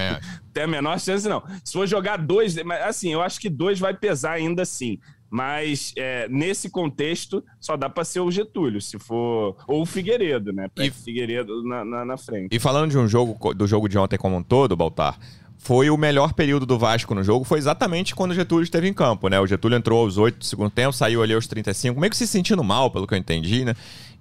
tem 0.52 0.64
a 0.64 0.66
menor 0.66 0.99
chance, 1.00 1.28
não. 1.28 1.42
Se 1.64 1.73
for 1.73 1.87
jogar 1.87 2.19
dois, 2.19 2.57
assim, 2.85 3.12
eu 3.12 3.23
acho 3.23 3.40
que 3.40 3.49
dois 3.49 3.78
vai 3.78 3.95
pesar 3.95 4.33
ainda 4.33 4.62
assim. 4.62 4.99
Mas 5.33 5.95
é, 5.97 6.28
nesse 6.28 6.69
contexto, 6.69 7.42
só 7.59 7.75
dá 7.75 7.88
para 7.88 8.04
ser 8.04 8.21
o 8.21 8.31
Getúlio, 8.31 8.83
se 8.83 8.99
for. 8.99 9.57
Ou 9.66 9.81
o 9.81 9.87
Figueiredo, 9.87 10.52
né? 10.52 10.69
E 10.76 10.90
Figueiredo 10.90 11.62
na, 11.62 11.83
na, 11.83 12.04
na, 12.04 12.19
frente. 12.19 12.54
E 12.54 12.59
falando 12.59 12.90
de 12.90 12.99
um 12.99 13.09
jogo, 13.09 13.54
do 13.54 13.66
jogo 13.66 13.88
de 13.88 13.97
ontem 13.97 14.19
como 14.19 14.37
um 14.37 14.42
todo, 14.42 14.76
Baltar, 14.76 15.19
foi 15.62 15.88
o 15.90 15.97
melhor 15.97 16.33
período 16.33 16.66
do 16.66 16.76
Vasco 16.76 17.14
no 17.14 17.23
jogo, 17.23 17.45
foi 17.45 17.57
exatamente 17.57 18.16
quando 18.16 18.33
o 18.33 18.35
Getúlio 18.35 18.64
esteve 18.64 18.88
em 18.88 18.92
campo, 18.92 19.28
né? 19.28 19.38
O 19.38 19.47
Getúlio 19.47 19.78
entrou 19.78 20.00
aos 20.00 20.19
8 20.19 20.38
do 20.40 20.45
segundo 20.45 20.71
tempo, 20.71 20.92
saiu 20.92 21.23
ali 21.23 21.33
aos 21.33 21.47
35, 21.47 22.00
meio 22.00 22.11
que 22.11 22.16
se 22.16 22.26
sentindo 22.26 22.64
mal, 22.64 22.90
pelo 22.90 23.07
que 23.07 23.14
eu 23.14 23.19
entendi, 23.19 23.64
né? 23.64 23.73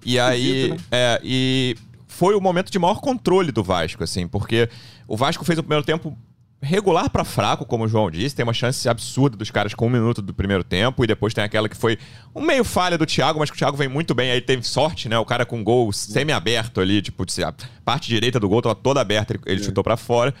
E 0.06 0.20
aí. 0.20 0.70
Né? 0.70 0.76
É, 0.92 1.20
e 1.24 1.76
foi 2.06 2.36
o 2.36 2.40
momento 2.40 2.70
de 2.70 2.78
maior 2.78 3.00
controle 3.00 3.50
do 3.50 3.60
Vasco, 3.60 4.04
assim, 4.04 4.28
porque 4.28 4.68
o 5.08 5.16
Vasco 5.16 5.44
fez 5.44 5.58
o 5.58 5.64
primeiro 5.64 5.84
tempo 5.84 6.16
regular 6.62 7.10
para 7.10 7.24
fraco, 7.24 7.64
como 7.66 7.84
o 7.84 7.88
João 7.88 8.08
disse. 8.08 8.36
Tem 8.36 8.44
uma 8.44 8.54
chance 8.54 8.88
absurda 8.88 9.36
dos 9.36 9.50
caras 9.50 9.74
com 9.74 9.88
um 9.88 9.90
minuto 9.90 10.22
do 10.22 10.32
primeiro 10.32 10.62
tempo. 10.62 11.02
E 11.02 11.08
depois 11.08 11.34
tem 11.34 11.42
aquela 11.42 11.68
que 11.68 11.76
foi 11.76 11.98
um 12.32 12.40
meio 12.40 12.62
falha 12.62 12.96
do 12.96 13.04
Thiago, 13.04 13.40
mas 13.40 13.50
que 13.50 13.56
o 13.56 13.58
Thiago 13.58 13.76
vem 13.76 13.88
muito 13.88 14.14
bem. 14.14 14.30
Aí 14.30 14.40
teve 14.40 14.62
sorte, 14.62 15.08
né? 15.08 15.18
O 15.18 15.24
cara 15.24 15.44
com 15.44 15.64
gol 15.64 15.92
semi-aberto 15.92 16.80
ali, 16.80 17.02
tipo, 17.02 17.24
a 17.44 17.54
parte 17.84 18.06
direita 18.06 18.38
do 18.38 18.48
gol 18.48 18.62
tava 18.62 18.76
toda 18.76 19.00
aberta, 19.00 19.32
ele, 19.32 19.42
ele 19.44 19.60
é. 19.60 19.64
chutou 19.64 19.82
para 19.82 19.96
fora. 19.96 20.32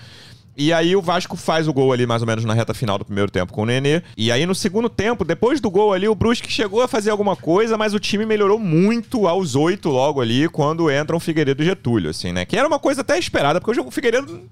E 0.56 0.72
aí 0.72 0.94
o 0.94 1.00
Vasco 1.00 1.36
faz 1.36 1.66
o 1.66 1.72
gol 1.72 1.92
ali 1.92 2.06
mais 2.06 2.22
ou 2.22 2.26
menos 2.26 2.44
na 2.44 2.52
reta 2.52 2.74
final 2.74 2.98
do 2.98 3.04
primeiro 3.04 3.30
tempo 3.30 3.52
com 3.52 3.62
o 3.62 3.66
Nenê. 3.66 4.02
E 4.16 4.30
aí 4.30 4.44
no 4.44 4.54
segundo 4.54 4.88
tempo, 4.88 5.24
depois 5.24 5.60
do 5.60 5.70
gol 5.70 5.92
ali, 5.92 6.06
o 6.06 6.14
Brusque 6.14 6.50
chegou 6.52 6.82
a 6.82 6.88
fazer 6.88 7.10
alguma 7.10 7.34
coisa, 7.34 7.78
mas 7.78 7.94
o 7.94 7.98
time 7.98 8.26
melhorou 8.26 8.58
muito 8.58 9.26
aos 9.26 9.54
oito 9.54 9.88
logo 9.88 10.20
ali, 10.20 10.48
quando 10.48 10.90
entram 10.90 11.16
o 11.16 11.20
Figueiredo 11.20 11.62
e 11.62 11.66
Getúlio, 11.66 12.10
assim, 12.10 12.32
né? 12.32 12.44
Que 12.44 12.56
era 12.56 12.68
uma 12.68 12.78
coisa 12.78 13.00
até 13.00 13.18
esperada, 13.18 13.60
porque 13.60 13.80
o 13.80 13.90
Figueiredo, 13.90 14.42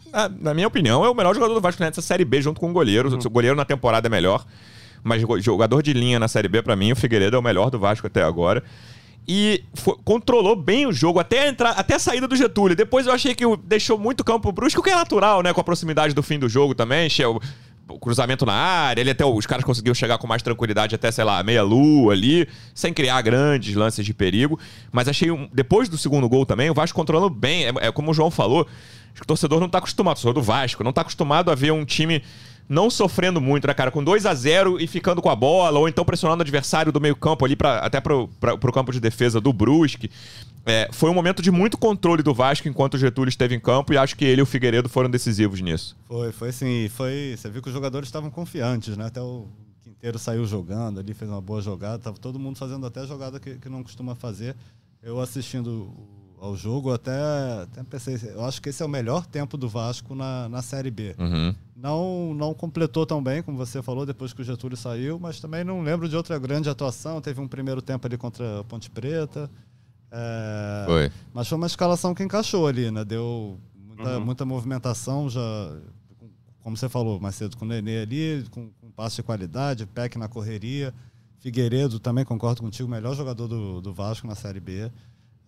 na, 0.40 0.54
minha 0.54 0.68
opinião, 0.68 1.04
é 1.04 1.10
o 1.10 1.14
melhor 1.14 1.34
jogador 1.34 1.54
do 1.54 1.60
Vasco 1.60 1.82
nessa 1.82 2.00
Série 2.00 2.24
B 2.24 2.40
junto 2.40 2.60
com 2.60 2.70
o 2.70 2.72
goleiro. 2.72 3.10
Uhum. 3.10 3.18
O 3.18 3.30
goleiro 3.30 3.56
na 3.56 3.64
temporada 3.64 4.08
é 4.08 4.10
melhor. 4.10 4.44
Mas 5.02 5.22
jogador 5.42 5.82
de 5.82 5.92
linha 5.92 6.18
na 6.18 6.28
Série 6.28 6.48
B, 6.48 6.62
para 6.62 6.76
mim, 6.76 6.92
o 6.92 6.96
Figueiredo 6.96 7.36
é 7.36 7.38
o 7.38 7.42
melhor 7.42 7.70
do 7.70 7.78
Vasco 7.78 8.06
até 8.06 8.22
agora 8.22 8.62
e 9.32 9.62
foi, 9.74 9.94
controlou 10.04 10.56
bem 10.56 10.88
o 10.88 10.92
jogo 10.92 11.20
até 11.20 11.46
entrar, 11.46 11.70
até 11.70 11.94
a 11.94 11.98
saída 12.00 12.26
do 12.26 12.34
Getúlio. 12.34 12.74
Depois 12.74 13.06
eu 13.06 13.12
achei 13.12 13.32
que 13.32 13.44
deixou 13.62 13.96
muito 13.96 14.24
campo 14.24 14.50
brusco, 14.50 14.82
que 14.82 14.90
é 14.90 14.94
natural, 14.96 15.40
né? 15.40 15.52
Com 15.52 15.60
a 15.60 15.62
proximidade 15.62 16.12
do 16.12 16.20
fim 16.20 16.36
do 16.36 16.48
jogo 16.48 16.74
também, 16.74 17.08
o 17.88 17.98
cruzamento 18.00 18.44
na 18.44 18.52
área, 18.52 19.00
ele 19.00 19.10
até 19.10 19.24
os 19.24 19.46
caras 19.46 19.64
conseguiram 19.64 19.94
chegar 19.94 20.18
com 20.18 20.26
mais 20.26 20.42
tranquilidade 20.42 20.96
até, 20.96 21.12
sei 21.12 21.22
lá, 21.22 21.40
meia 21.44 21.62
lua 21.62 22.12
ali, 22.12 22.48
sem 22.74 22.92
criar 22.92 23.22
grandes 23.22 23.72
lances 23.76 24.04
de 24.04 24.12
perigo. 24.12 24.58
Mas 24.90 25.06
achei 25.06 25.30
um, 25.30 25.48
depois 25.52 25.88
do 25.88 25.96
segundo 25.96 26.28
gol 26.28 26.44
também, 26.44 26.68
o 26.68 26.74
Vasco 26.74 26.96
controlando 26.96 27.30
bem, 27.30 27.66
é, 27.66 27.72
é 27.82 27.92
como 27.92 28.10
o 28.10 28.14
João 28.14 28.32
falou, 28.32 28.66
acho 29.12 29.14
que 29.14 29.22
o 29.22 29.26
torcedor 29.26 29.60
não 29.60 29.68
tá 29.68 29.78
acostumado, 29.78 30.16
o 30.16 30.20
torcedor 30.20 30.34
do 30.34 30.42
Vasco, 30.42 30.82
não 30.82 30.92
tá 30.92 31.02
acostumado 31.02 31.52
a 31.52 31.54
ver 31.54 31.70
um 31.70 31.84
time 31.84 32.20
não 32.70 32.88
sofrendo 32.88 33.40
muito, 33.40 33.66
né, 33.66 33.74
cara? 33.74 33.90
Com 33.90 34.02
2 34.04 34.24
a 34.24 34.32
0 34.32 34.80
e 34.80 34.86
ficando 34.86 35.20
com 35.20 35.28
a 35.28 35.34
bola, 35.34 35.76
ou 35.76 35.88
então 35.88 36.04
pressionando 36.04 36.40
o 36.40 36.42
adversário 36.42 36.92
do 36.92 37.00
meio-campo 37.00 37.44
ali, 37.44 37.56
pra, 37.56 37.78
até 37.80 38.00
pro, 38.00 38.28
pra, 38.38 38.56
pro 38.56 38.72
campo 38.72 38.92
de 38.92 39.00
defesa 39.00 39.40
do 39.40 39.52
Brusque. 39.52 40.08
É, 40.64 40.88
foi 40.92 41.10
um 41.10 41.14
momento 41.14 41.42
de 41.42 41.50
muito 41.50 41.76
controle 41.76 42.22
do 42.22 42.32
Vasco 42.32 42.68
enquanto 42.68 42.94
o 42.94 42.98
Getúlio 42.98 43.28
esteve 43.28 43.56
em 43.56 43.60
campo 43.60 43.92
e 43.92 43.98
acho 43.98 44.16
que 44.16 44.24
ele 44.24 44.40
e 44.40 44.42
o 44.42 44.46
Figueiredo 44.46 44.88
foram 44.88 45.10
decisivos 45.10 45.60
nisso. 45.60 45.96
Foi, 46.06 46.30
foi 46.30 46.50
assim, 46.50 46.88
foi. 46.88 47.34
Você 47.36 47.50
viu 47.50 47.60
que 47.60 47.68
os 47.68 47.74
jogadores 47.74 48.06
estavam 48.06 48.30
confiantes, 48.30 48.96
né? 48.96 49.06
Até 49.06 49.20
o 49.20 49.48
Quinteiro 49.82 50.18
saiu 50.18 50.46
jogando 50.46 51.00
ali, 51.00 51.12
fez 51.12 51.28
uma 51.28 51.40
boa 51.40 51.60
jogada, 51.60 51.98
tava 51.98 52.18
todo 52.18 52.38
mundo 52.38 52.56
fazendo 52.56 52.86
até 52.86 53.04
jogada 53.04 53.40
que, 53.40 53.56
que 53.56 53.68
não 53.68 53.82
costuma 53.82 54.14
fazer. 54.14 54.54
Eu 55.02 55.20
assistindo 55.20 55.92
ao 56.40 56.56
jogo, 56.56 56.92
até, 56.92 57.12
até 57.62 57.82
pensei, 57.82 58.18
eu 58.32 58.44
acho 58.44 58.62
que 58.62 58.70
esse 58.70 58.82
é 58.82 58.86
o 58.86 58.88
melhor 58.88 59.26
tempo 59.26 59.58
do 59.58 59.68
Vasco 59.68 60.14
na, 60.14 60.48
na 60.48 60.62
Série 60.62 60.90
B. 60.90 61.14
Uhum. 61.18 61.54
Não, 61.76 62.34
não 62.34 62.54
completou 62.54 63.04
tão 63.04 63.22
bem, 63.22 63.42
como 63.42 63.58
você 63.58 63.82
falou, 63.82 64.06
depois 64.06 64.32
que 64.32 64.40
o 64.40 64.44
Getúlio 64.44 64.76
saiu, 64.76 65.18
mas 65.18 65.38
também 65.38 65.62
não 65.62 65.82
lembro 65.82 66.08
de 66.08 66.16
outra 66.16 66.38
grande 66.38 66.68
atuação. 66.70 67.20
Teve 67.20 67.40
um 67.40 67.48
primeiro 67.48 67.82
tempo 67.82 68.06
ali 68.06 68.16
contra 68.16 68.60
a 68.60 68.64
Ponte 68.64 68.90
Preta. 68.90 69.50
É, 70.10 70.84
foi. 70.86 71.12
Mas 71.32 71.46
foi 71.46 71.58
uma 71.58 71.66
escalação 71.66 72.14
que 72.14 72.22
encaixou 72.22 72.66
ali, 72.66 72.90
né? 72.90 73.04
Deu 73.04 73.58
muita, 73.74 74.18
uhum. 74.18 74.24
muita 74.24 74.44
movimentação, 74.46 75.28
já, 75.28 75.40
como 76.62 76.76
você 76.76 76.88
falou 76.88 77.20
mais 77.20 77.34
cedo, 77.34 77.56
com 77.56 77.66
o 77.66 77.68
Nenê 77.68 78.00
ali, 78.00 78.46
com, 78.50 78.70
com 78.80 78.90
passe 78.90 79.16
de 79.16 79.22
qualidade, 79.22 79.86
Peck 79.86 80.18
na 80.18 80.26
correria. 80.28 80.94
Figueiredo 81.38 81.98
também, 81.98 82.24
concordo 82.24 82.62
contigo, 82.62 82.88
melhor 82.88 83.14
jogador 83.14 83.46
do, 83.46 83.80
do 83.80 83.94
Vasco 83.94 84.26
na 84.26 84.34
Série 84.34 84.60
B. 84.60 84.90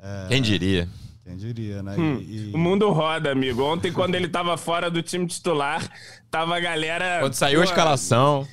É, 0.03 0.27
Quem 0.29 0.43
diria? 0.43 0.88
Quem 1.25 1.37
diria, 1.37 1.83
né? 1.83 1.95
Hum, 1.97 2.19
e, 2.19 2.51
e... 2.51 2.53
O 2.53 2.59
mundo 2.59 2.91
roda, 2.91 3.31
amigo. 3.31 3.62
Ontem, 3.62 3.93
quando 3.93 4.17
ele 4.17 4.27
tava 4.27 4.57
fora 4.57 4.91
do 4.91 5.01
time 5.01 5.25
titular, 5.27 5.88
tava 6.29 6.57
a 6.57 6.61
galera. 6.61 7.21
Quando 7.21 7.35
saiu 7.35 7.61
pô, 7.61 7.62
a 7.62 7.65
escalação. 7.65 8.49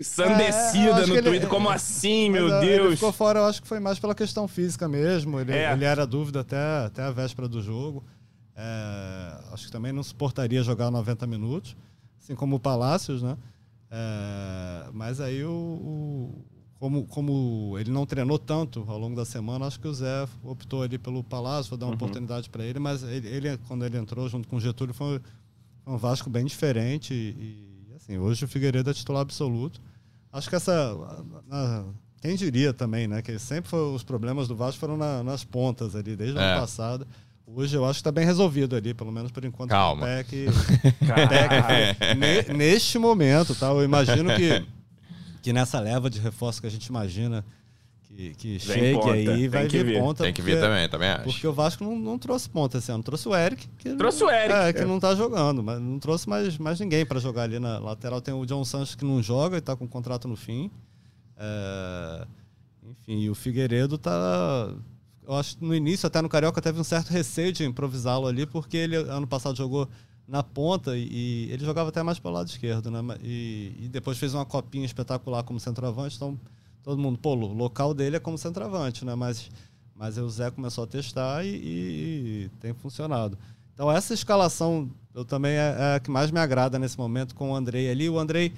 Ensandecida 0.00 1.02
é, 1.02 1.06
no 1.06 1.06
Twitter. 1.06 1.34
Ele... 1.34 1.46
Como 1.46 1.70
assim, 1.70 2.28
meu 2.28 2.48
Mas, 2.48 2.60
Deus? 2.60 2.86
Ele 2.86 2.96
ficou 2.96 3.12
fora, 3.12 3.40
eu 3.40 3.44
acho 3.44 3.62
que 3.62 3.68
foi 3.68 3.78
mais 3.78 4.00
pela 4.00 4.14
questão 4.14 4.48
física 4.48 4.88
mesmo. 4.88 5.38
Ele, 5.38 5.52
é. 5.52 5.72
ele 5.72 5.84
era 5.84 6.04
dúvida 6.04 6.40
até, 6.40 6.86
até 6.86 7.02
a 7.02 7.10
véspera 7.12 7.46
do 7.46 7.62
jogo. 7.62 8.02
É, 8.56 9.52
acho 9.52 9.66
que 9.66 9.72
também 9.72 9.92
não 9.92 10.02
suportaria 10.02 10.62
jogar 10.62 10.90
90 10.90 11.26
minutos, 11.26 11.76
assim 12.20 12.34
como 12.34 12.56
o 12.56 12.60
Palácios, 12.60 13.22
né? 13.22 13.36
É, 13.90 14.88
mas 14.92 15.20
aí 15.20 15.44
o, 15.44 15.50
o 15.50 16.44
como, 16.82 17.06
como 17.06 17.76
ele 17.78 17.92
não 17.92 18.04
treinou 18.04 18.36
tanto 18.40 18.84
ao 18.88 18.98
longo 18.98 19.14
da 19.14 19.24
semana, 19.24 19.66
acho 19.66 19.78
que 19.78 19.86
o 19.86 19.94
Zé 19.94 20.26
optou 20.42 20.82
ali 20.82 20.98
pelo 20.98 21.22
Palácio, 21.22 21.70
vou 21.70 21.78
dar 21.78 21.86
uma 21.86 21.90
uhum. 21.90 21.94
oportunidade 21.94 22.50
para 22.50 22.64
ele, 22.64 22.80
mas 22.80 23.04
ele, 23.04 23.28
ele, 23.28 23.56
quando 23.68 23.86
ele 23.86 23.96
entrou 23.96 24.28
junto 24.28 24.48
com 24.48 24.56
o 24.56 24.60
Getúlio, 24.60 24.92
foi 24.92 25.20
um 25.86 25.96
Vasco 25.96 26.28
bem 26.28 26.44
diferente 26.44 27.14
e, 27.14 27.88
e 27.88 27.94
assim, 27.94 28.18
hoje 28.18 28.44
o 28.44 28.48
Figueiredo 28.48 28.90
é 28.90 28.92
titular 28.92 29.22
absoluto. 29.22 29.80
Acho 30.32 30.48
que 30.48 30.56
essa... 30.56 30.98
quem 32.20 32.34
diria 32.34 32.72
também, 32.72 33.06
né, 33.06 33.22
que 33.22 33.38
sempre 33.38 33.70
foi, 33.70 33.94
os 33.94 34.02
problemas 34.02 34.48
do 34.48 34.56
Vasco 34.56 34.80
foram 34.80 34.96
na, 34.96 35.22
nas 35.22 35.44
pontas 35.44 35.94
ali, 35.94 36.16
desde 36.16 36.36
o 36.36 36.40
é. 36.40 36.50
ano 36.50 36.60
passado. 36.62 37.06
Hoje 37.46 37.76
eu 37.76 37.84
acho 37.84 37.98
que 37.98 38.00
está 38.00 38.10
bem 38.10 38.26
resolvido 38.26 38.74
ali, 38.74 38.92
pelo 38.92 39.12
menos 39.12 39.30
por 39.30 39.44
enquanto. 39.44 39.70
Calma. 39.70 40.04
PEC, 40.04 40.46
PEC, 42.18 42.52
neste 42.54 42.98
momento, 42.98 43.54
tá? 43.54 43.68
Eu 43.68 43.84
imagino 43.84 44.34
que, 44.34 44.66
que 45.42 45.52
nessa 45.52 45.80
leva 45.80 46.08
de 46.08 46.20
reforço 46.20 46.60
que 46.60 46.66
a 46.66 46.70
gente 46.70 46.86
imagina 46.86 47.44
que, 48.02 48.34
que 48.34 48.58
chegue 48.58 48.94
ponta. 48.94 49.12
aí, 49.12 49.48
vai 49.48 49.68
vir 49.68 49.84
vir. 49.84 49.98
ponta. 49.98 50.24
Tem 50.24 50.32
que 50.32 50.42
vir 50.42 50.60
também, 50.60 50.88
também 50.88 51.08
acho. 51.08 51.24
Porque 51.24 51.46
o 51.46 51.52
Vasco 51.52 51.82
não, 51.82 51.98
não 51.98 52.18
trouxe 52.18 52.48
ponta 52.48 52.78
esse 52.78 52.92
ano. 52.92 53.02
Trouxe 53.02 53.28
o 53.28 53.34
Eric. 53.34 53.66
Que 53.78 53.94
trouxe 53.94 54.22
o 54.22 54.30
Eric. 54.30 54.52
É, 54.52 54.72
que 54.72 54.84
não 54.84 55.00
tá 55.00 55.14
jogando, 55.14 55.62
mas 55.62 55.80
não 55.80 55.98
trouxe 55.98 56.28
mais, 56.28 56.58
mais 56.58 56.78
ninguém 56.78 57.06
para 57.06 57.18
jogar 57.18 57.42
ali 57.42 57.58
na 57.58 57.78
lateral. 57.78 58.20
Tem 58.20 58.34
o 58.34 58.44
John 58.44 58.64
Sanches 58.64 58.94
que 58.94 59.04
não 59.04 59.22
joga 59.22 59.56
e 59.56 59.60
tá 59.60 59.74
com 59.74 59.86
o 59.86 59.88
contrato 59.88 60.28
no 60.28 60.36
fim. 60.36 60.70
É... 61.36 62.26
Enfim, 62.84 63.20
e 63.20 63.30
o 63.30 63.34
Figueiredo 63.34 63.96
tá. 63.96 64.74
Eu 65.26 65.34
acho 65.34 65.56
que 65.56 65.64
no 65.64 65.74
início, 65.74 66.06
até 66.06 66.20
no 66.20 66.28
Carioca, 66.28 66.60
teve 66.60 66.78
um 66.78 66.84
certo 66.84 67.10
receio 67.10 67.52
de 67.52 67.64
improvisá-lo 67.64 68.26
ali, 68.26 68.44
porque 68.44 68.76
ele 68.76 68.96
ano 68.96 69.26
passado 69.26 69.56
jogou 69.56 69.88
na 70.26 70.42
ponta 70.42 70.96
e, 70.96 71.48
ele 71.50 71.64
jogava 71.64 71.88
até 71.88 72.02
mais 72.02 72.18
pelo 72.18 72.34
lado 72.34 72.48
esquerdo, 72.48 72.90
né? 72.90 73.00
E, 73.22 73.74
e 73.80 73.88
depois 73.88 74.18
fez 74.18 74.34
uma 74.34 74.44
copinha 74.44 74.86
espetacular 74.86 75.42
como 75.42 75.60
centroavante, 75.60 76.16
então 76.16 76.38
todo 76.82 77.00
mundo, 77.00 77.18
pô, 77.18 77.34
o 77.34 77.54
local 77.54 77.92
dele 77.94 78.16
é 78.16 78.20
como 78.20 78.38
centroavante, 78.38 79.04
né? 79.04 79.14
Mas, 79.14 79.50
mas 79.94 80.18
o 80.18 80.28
Zé 80.28 80.50
começou 80.50 80.84
a 80.84 80.86
testar 80.86 81.44
e, 81.44 81.48
e, 81.48 82.44
e 82.44 82.50
tem 82.60 82.72
funcionado. 82.72 83.36
Então 83.74 83.90
essa 83.90 84.14
escalação 84.14 84.90
eu 85.14 85.24
também 85.24 85.52
é, 85.52 85.76
é, 85.78 85.94
a 85.96 86.00
que 86.00 86.10
mais 86.10 86.30
me 86.30 86.40
agrada 86.40 86.78
nesse 86.78 86.96
momento 86.96 87.34
com 87.34 87.50
o 87.50 87.54
Andrei 87.54 87.90
ali. 87.90 88.08
O 88.08 88.18
Andrei 88.18 88.52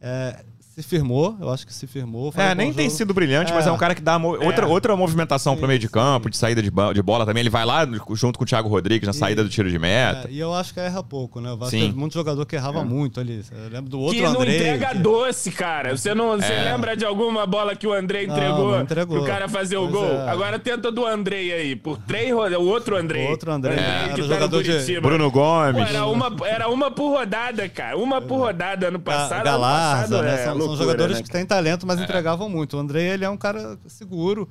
é, 0.00 0.44
se 0.78 0.82
firmou, 0.82 1.36
eu 1.40 1.50
acho 1.50 1.66
que 1.66 1.74
se 1.74 1.86
firmou. 1.88 2.32
É, 2.36 2.54
nem 2.54 2.72
tem 2.72 2.88
sido 2.88 3.12
brilhante, 3.12 3.50
é. 3.50 3.54
mas 3.54 3.66
é 3.66 3.72
um 3.72 3.76
cara 3.76 3.94
que 3.94 4.00
dá 4.00 4.16
outra, 4.16 4.64
é. 4.64 4.68
outra 4.68 4.96
movimentação 4.96 5.54
sim, 5.54 5.58
pro 5.58 5.66
meio 5.66 5.80
de 5.80 5.88
campo, 5.88 6.26
sim. 6.26 6.30
de 6.30 6.36
saída 6.36 6.62
de, 6.62 6.70
de, 6.70 7.02
bola 7.02 7.26
também. 7.26 7.40
Ele 7.40 7.50
vai 7.50 7.64
lá 7.64 7.86
junto 8.12 8.38
com 8.38 8.44
o 8.44 8.46
Thiago 8.46 8.68
Rodrigues 8.68 9.06
na 9.06 9.10
e, 9.10 9.14
saída 9.14 9.42
do 9.42 9.50
tiro 9.50 9.68
de 9.68 9.78
meta. 9.78 10.28
É, 10.28 10.32
e 10.32 10.38
eu 10.38 10.54
acho 10.54 10.72
que 10.72 10.78
erra 10.78 11.02
pouco, 11.02 11.40
né? 11.40 11.50
O 11.50 11.56
Vasco 11.56 11.76
teve 11.76 11.92
muito 11.94 12.14
jogador 12.14 12.46
que 12.46 12.54
errava 12.54 12.80
é. 12.80 12.84
muito 12.84 13.18
ali. 13.18 13.42
Eu 13.50 13.70
lembro 13.70 13.90
do 13.90 13.98
outro 13.98 14.16
que 14.16 14.22
não 14.22 14.42
entrega 14.42 14.88
que... 14.90 14.98
doce, 14.98 15.50
cara. 15.50 15.96
Você 15.96 16.14
não 16.14 16.36
você 16.36 16.52
é. 16.52 16.72
lembra 16.72 16.96
de 16.96 17.04
alguma 17.04 17.44
bola 17.44 17.74
que 17.74 17.86
o 17.86 17.92
André 17.92 18.24
entregou, 18.24 18.70
não, 18.70 18.70
não 18.70 18.82
entregou. 18.82 19.16
pro 19.18 19.26
cara 19.26 19.48
fazer 19.48 19.76
o 19.76 19.88
pois 19.88 19.92
gol? 19.92 20.20
Agora 20.28 20.58
tenta 20.60 20.92
do 20.92 21.04
André 21.04 21.54
aí, 21.54 21.74
por 21.74 21.98
três 21.98 22.32
rodadas. 22.32 22.58
O 22.58 22.68
outro 22.68 22.96
André. 22.96 23.26
O 23.26 23.30
outro 23.30 23.50
André. 23.50 23.72
André 23.72 24.14
que 24.14 24.22
tá 24.22 24.28
jogador 24.28 24.62
de 24.62 25.00
Bruno 25.00 25.30
Gomes. 25.30 25.82
Pô, 25.82 25.88
era, 25.88 26.06
uma, 26.06 26.36
era 26.46 26.68
uma 26.68 26.90
por 26.90 27.18
rodada, 27.18 27.68
cara. 27.68 27.96
Uma 27.98 28.20
por 28.20 28.38
rodada 28.38 28.88
ano 28.88 29.00
passado. 29.00 29.44
Galarza, 29.44 30.22
né? 30.22 30.67
São 30.68 30.84
jogadores 30.84 31.16
né, 31.16 31.22
que 31.22 31.30
têm 31.30 31.44
talento, 31.44 31.86
mas 31.86 32.00
é. 32.00 32.04
entregavam 32.04 32.48
muito. 32.48 32.76
O 32.76 32.80
André, 32.80 33.14
ele 33.14 33.24
é 33.24 33.30
um 33.30 33.36
cara 33.36 33.78
seguro. 33.86 34.48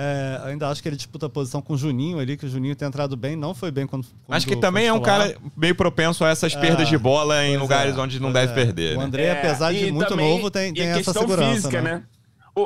É, 0.00 0.40
ainda 0.44 0.68
acho 0.68 0.80
que 0.80 0.88
ele 0.88 0.96
disputa 0.96 1.26
a 1.26 1.28
posição 1.28 1.60
com 1.60 1.72
o 1.72 1.76
Juninho 1.76 2.20
ali, 2.20 2.36
que 2.36 2.46
o 2.46 2.48
Juninho 2.48 2.76
tem 2.76 2.86
entrado 2.86 3.16
bem, 3.16 3.34
não 3.34 3.52
foi 3.52 3.72
bem 3.72 3.84
quando. 3.84 4.06
quando 4.24 4.36
acho 4.36 4.46
que 4.46 4.54
também 4.54 4.86
é 4.86 4.92
um 4.92 5.00
cara 5.00 5.36
meio 5.56 5.74
propenso 5.74 6.24
a 6.24 6.28
essas 6.28 6.54
perdas 6.54 6.86
é, 6.86 6.90
de 6.90 6.96
bola 6.96 7.44
em 7.44 7.56
lugares 7.56 7.96
é, 7.96 8.00
onde 8.00 8.20
não 8.20 8.32
deve 8.32 8.52
é. 8.52 8.54
perder. 8.54 8.96
O 8.96 9.00
né? 9.00 9.06
André, 9.06 9.32
apesar 9.32 9.72
de 9.72 9.90
muito 9.90 10.08
também, 10.08 10.36
novo, 10.36 10.52
tem, 10.52 10.72
tem 10.72 10.86
essa 10.86 11.12
segurança. 11.12 11.52
Física, 11.52 11.82
né? 11.82 11.94
né? 11.94 12.02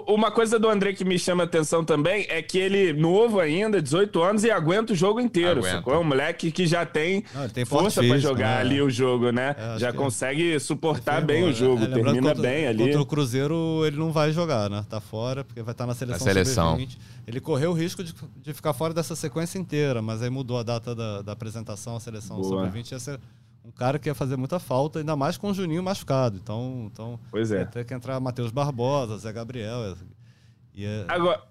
Uma 0.07 0.31
coisa 0.31 0.59
do 0.59 0.69
André 0.69 0.93
que 0.93 1.05
me 1.05 1.19
chama 1.19 1.45
atenção 1.45 1.85
também 1.85 2.27
é 2.29 2.41
que 2.41 2.59
ele, 2.59 2.93
novo 2.93 3.41
ainda, 3.41 3.81
18 3.81 4.23
anos, 4.23 4.45
e 4.45 4.51
aguenta 4.51 4.93
o 4.93 4.97
jogo 4.97 5.21
inteiro. 5.21 5.63
É 5.67 5.97
um 5.97 6.05
moleque 6.05 6.51
que 6.51 6.67
já 6.67 6.87
tem, 6.87 7.25
Não, 7.35 7.49
tem 7.49 7.65
força 7.65 8.03
para 8.03 8.19
jogar 8.19 8.57
né? 8.57 8.61
ali 8.61 8.83
o 8.83 8.91
jogo, 8.91 9.31
né? 9.31 9.55
É, 9.59 9.79
já 9.79 9.93
consegue 9.93 10.59
suportar 10.59 11.21
bem 11.23 11.45
o 11.45 11.53
jogo, 11.53 11.85
é, 11.85 11.87
termina 11.89 12.29
contra, 12.29 12.43
bem 12.43 12.67
ali. 12.67 12.85
Contra 12.85 13.03
o 13.03 13.07
Cruzeiro 13.07 13.83
ele 13.87 13.97
não 13.97 14.11
vai 14.11 14.33
jogar, 14.33 14.71
né? 14.71 14.85
Tá 14.89 15.01
fora, 15.01 15.45
porque 15.45 15.63
vai 15.63 15.73
estar 15.73 15.87
na 15.87 15.95
seleção. 15.95 16.27
Na 16.27 16.33
seleção. 16.33 16.79
Ele 17.27 17.41
correu 17.41 17.71
o 17.71 17.75
risco 17.75 18.03
de, 18.03 18.15
de 18.43 18.53
ficar 18.53 18.73
fora 18.73 18.93
dessa 18.93 19.15
sequência 19.15 19.59
inteira, 19.59 20.03
mas 20.03 20.23
aí 20.23 20.31
mudou 20.31 20.59
a 20.59 20.63
data 20.63 20.95
da, 20.95 21.23
da 21.23 21.33
apresentação, 21.33 21.97
a 21.97 22.01
seleção 22.01 22.43
sub-20 22.43 22.93
ia 22.93 22.99
ser 22.99 23.21
um 23.65 23.71
cara 23.71 23.99
que 23.99 24.09
ia 24.09 24.15
fazer 24.15 24.37
muita 24.37 24.59
falta, 24.59 24.99
ainda 24.99 25.15
mais 25.15 25.37
com 25.37 25.51
o 25.51 25.55
Juninho 25.55 25.83
machucado. 25.83 26.37
Então, 26.37 26.91
então 26.93 27.19
pois 27.31 27.53
é. 27.53 27.61
ia 27.61 27.67
ter 27.67 27.85
que 27.85 27.95
entrar 27.95 28.19
Matheus 28.21 28.51
Barbosa, 28.51 29.19
Zé 29.19 29.33
Gabriel. 29.33 29.97
Ia... 30.75 31.05
Agora, 31.07 31.43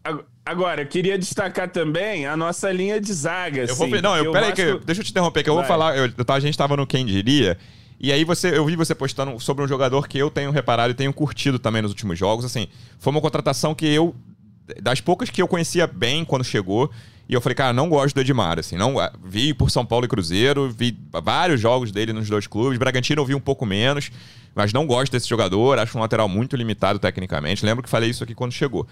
agora, 0.46 0.82
eu 0.82 0.88
queria 0.88 1.18
destacar 1.18 1.70
também 1.70 2.26
a 2.26 2.36
nossa 2.36 2.72
linha 2.72 3.00
de 3.00 3.14
zaga. 3.14 3.62
Eu 3.62 3.76
vou, 3.76 3.88
assim, 3.88 4.02
não, 4.02 4.18
eu, 4.18 4.32
peraí, 4.32 4.52
que, 4.52 4.80
deixa 4.80 5.02
eu 5.02 5.06
te 5.06 5.12
interromper, 5.12 5.44
que 5.44 5.50
eu 5.50 5.56
Vai. 5.56 5.64
vou 5.64 5.68
falar. 5.68 5.96
Eu, 5.96 6.12
a 6.28 6.40
gente 6.40 6.52
estava 6.54 6.76
no 6.76 6.88
Quem 6.88 7.06
Diria. 7.06 7.58
E 8.00 8.12
aí 8.12 8.24
você, 8.24 8.58
eu 8.58 8.66
vi 8.66 8.76
você 8.76 8.96
postando 8.96 9.40
sobre 9.40 9.64
um 9.64 9.68
jogador 9.68 10.08
que 10.08 10.18
eu 10.18 10.32
tenho 10.32 10.50
reparado 10.50 10.92
e 10.92 10.96
tenho 10.96 11.14
curtido 11.14 11.60
também 11.60 11.84
nos 11.84 11.92
últimos 11.92 12.18
jogos. 12.18 12.44
Assim, 12.44 12.68
foi 12.98 13.12
uma 13.12 13.22
contratação 13.22 13.76
que 13.76 13.86
eu. 13.86 14.16
Das 14.82 15.00
poucas 15.00 15.30
que 15.30 15.42
eu 15.42 15.48
conhecia 15.48 15.86
bem 15.86 16.26
quando 16.26 16.44
chegou, 16.44 16.90
e 17.32 17.34
eu 17.34 17.40
falei, 17.40 17.56
cara, 17.56 17.72
não 17.72 17.88
gosto 17.88 18.14
do 18.14 18.20
Edmar, 18.20 18.60
assim, 18.60 18.76
não 18.76 18.96
vi 19.24 19.54
por 19.54 19.72
São 19.72 19.86
Paulo 19.86 20.04
e 20.04 20.08
Cruzeiro, 20.10 20.70
vi 20.70 21.00
vários 21.24 21.62
jogos 21.62 21.90
dele 21.90 22.12
nos 22.12 22.28
dois 22.28 22.46
clubes. 22.46 22.78
Bragantino 22.78 23.22
eu 23.22 23.26
vi 23.26 23.34
um 23.34 23.40
pouco 23.40 23.66
menos, 23.66 24.12
mas 24.54 24.74
não 24.74 24.86
gosto 24.86 25.14
desse 25.14 25.30
jogador, 25.30 25.80
acho 25.80 25.98
um 25.98 26.02
lateral 26.02 26.28
muito 26.28 26.58
limitado 26.58 27.00
tecnicamente. 27.00 27.66
Lembro 27.66 27.82
que 27.82 27.90
falei 27.90 28.10
isso 28.10 28.22
aqui 28.22 28.36
quando 28.36 28.52
chegou. 28.52 28.86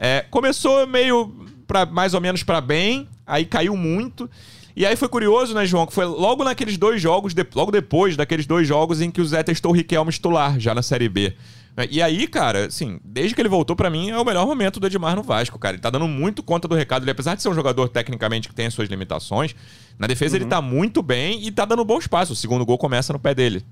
É, 0.00 0.26
começou 0.28 0.84
meio 0.84 1.32
pra, 1.64 1.86
mais 1.86 2.12
ou 2.12 2.20
menos 2.20 2.42
para 2.42 2.60
bem, 2.60 3.08
aí 3.24 3.44
caiu 3.44 3.76
muito. 3.76 4.28
E 4.74 4.84
aí 4.84 4.96
foi 4.96 5.08
curioso, 5.08 5.54
né, 5.54 5.64
João, 5.64 5.86
que 5.86 5.92
foi 5.92 6.06
logo 6.06 6.42
naqueles 6.42 6.76
dois 6.76 7.00
jogos, 7.00 7.34
de, 7.34 7.46
logo 7.54 7.70
depois 7.70 8.16
daqueles 8.16 8.46
dois 8.46 8.66
jogos 8.66 9.00
em 9.00 9.12
que 9.12 9.20
o 9.20 9.24
Zé 9.24 9.44
testou 9.44 9.70
o 9.70 9.74
Riquelme 9.74 10.10
titular, 10.10 10.58
já 10.58 10.74
na 10.74 10.82
Série 10.82 11.08
B. 11.08 11.36
É, 11.76 11.86
e 11.90 12.00
aí, 12.00 12.26
cara, 12.26 12.66
assim, 12.66 12.98
desde 13.04 13.34
que 13.34 13.40
ele 13.40 13.48
voltou, 13.48 13.76
para 13.76 13.90
mim, 13.90 14.10
é 14.10 14.18
o 14.18 14.24
melhor 14.24 14.46
momento 14.46 14.80
do 14.80 14.86
Edmar 14.86 15.14
no 15.14 15.22
Vasco, 15.22 15.58
cara. 15.58 15.74
Ele 15.74 15.82
tá 15.82 15.90
dando 15.90 16.08
muito 16.08 16.42
conta 16.42 16.66
do 16.66 16.74
recado. 16.74 17.02
Ele, 17.02 17.10
apesar 17.10 17.34
de 17.34 17.42
ser 17.42 17.48
um 17.48 17.54
jogador 17.54 17.88
tecnicamente 17.88 18.48
que 18.48 18.54
tem 18.54 18.66
as 18.66 18.74
suas 18.74 18.88
limitações, 18.88 19.54
na 19.98 20.06
defesa 20.06 20.36
uhum. 20.36 20.42
ele 20.42 20.50
tá 20.50 20.62
muito 20.62 21.02
bem 21.02 21.46
e 21.46 21.50
tá 21.50 21.64
dando 21.64 21.84
bom 21.84 21.98
espaço. 21.98 22.32
O 22.32 22.36
segundo 22.36 22.64
gol 22.64 22.78
começa 22.78 23.12
no 23.12 23.18
pé 23.18 23.34
dele. 23.34 23.64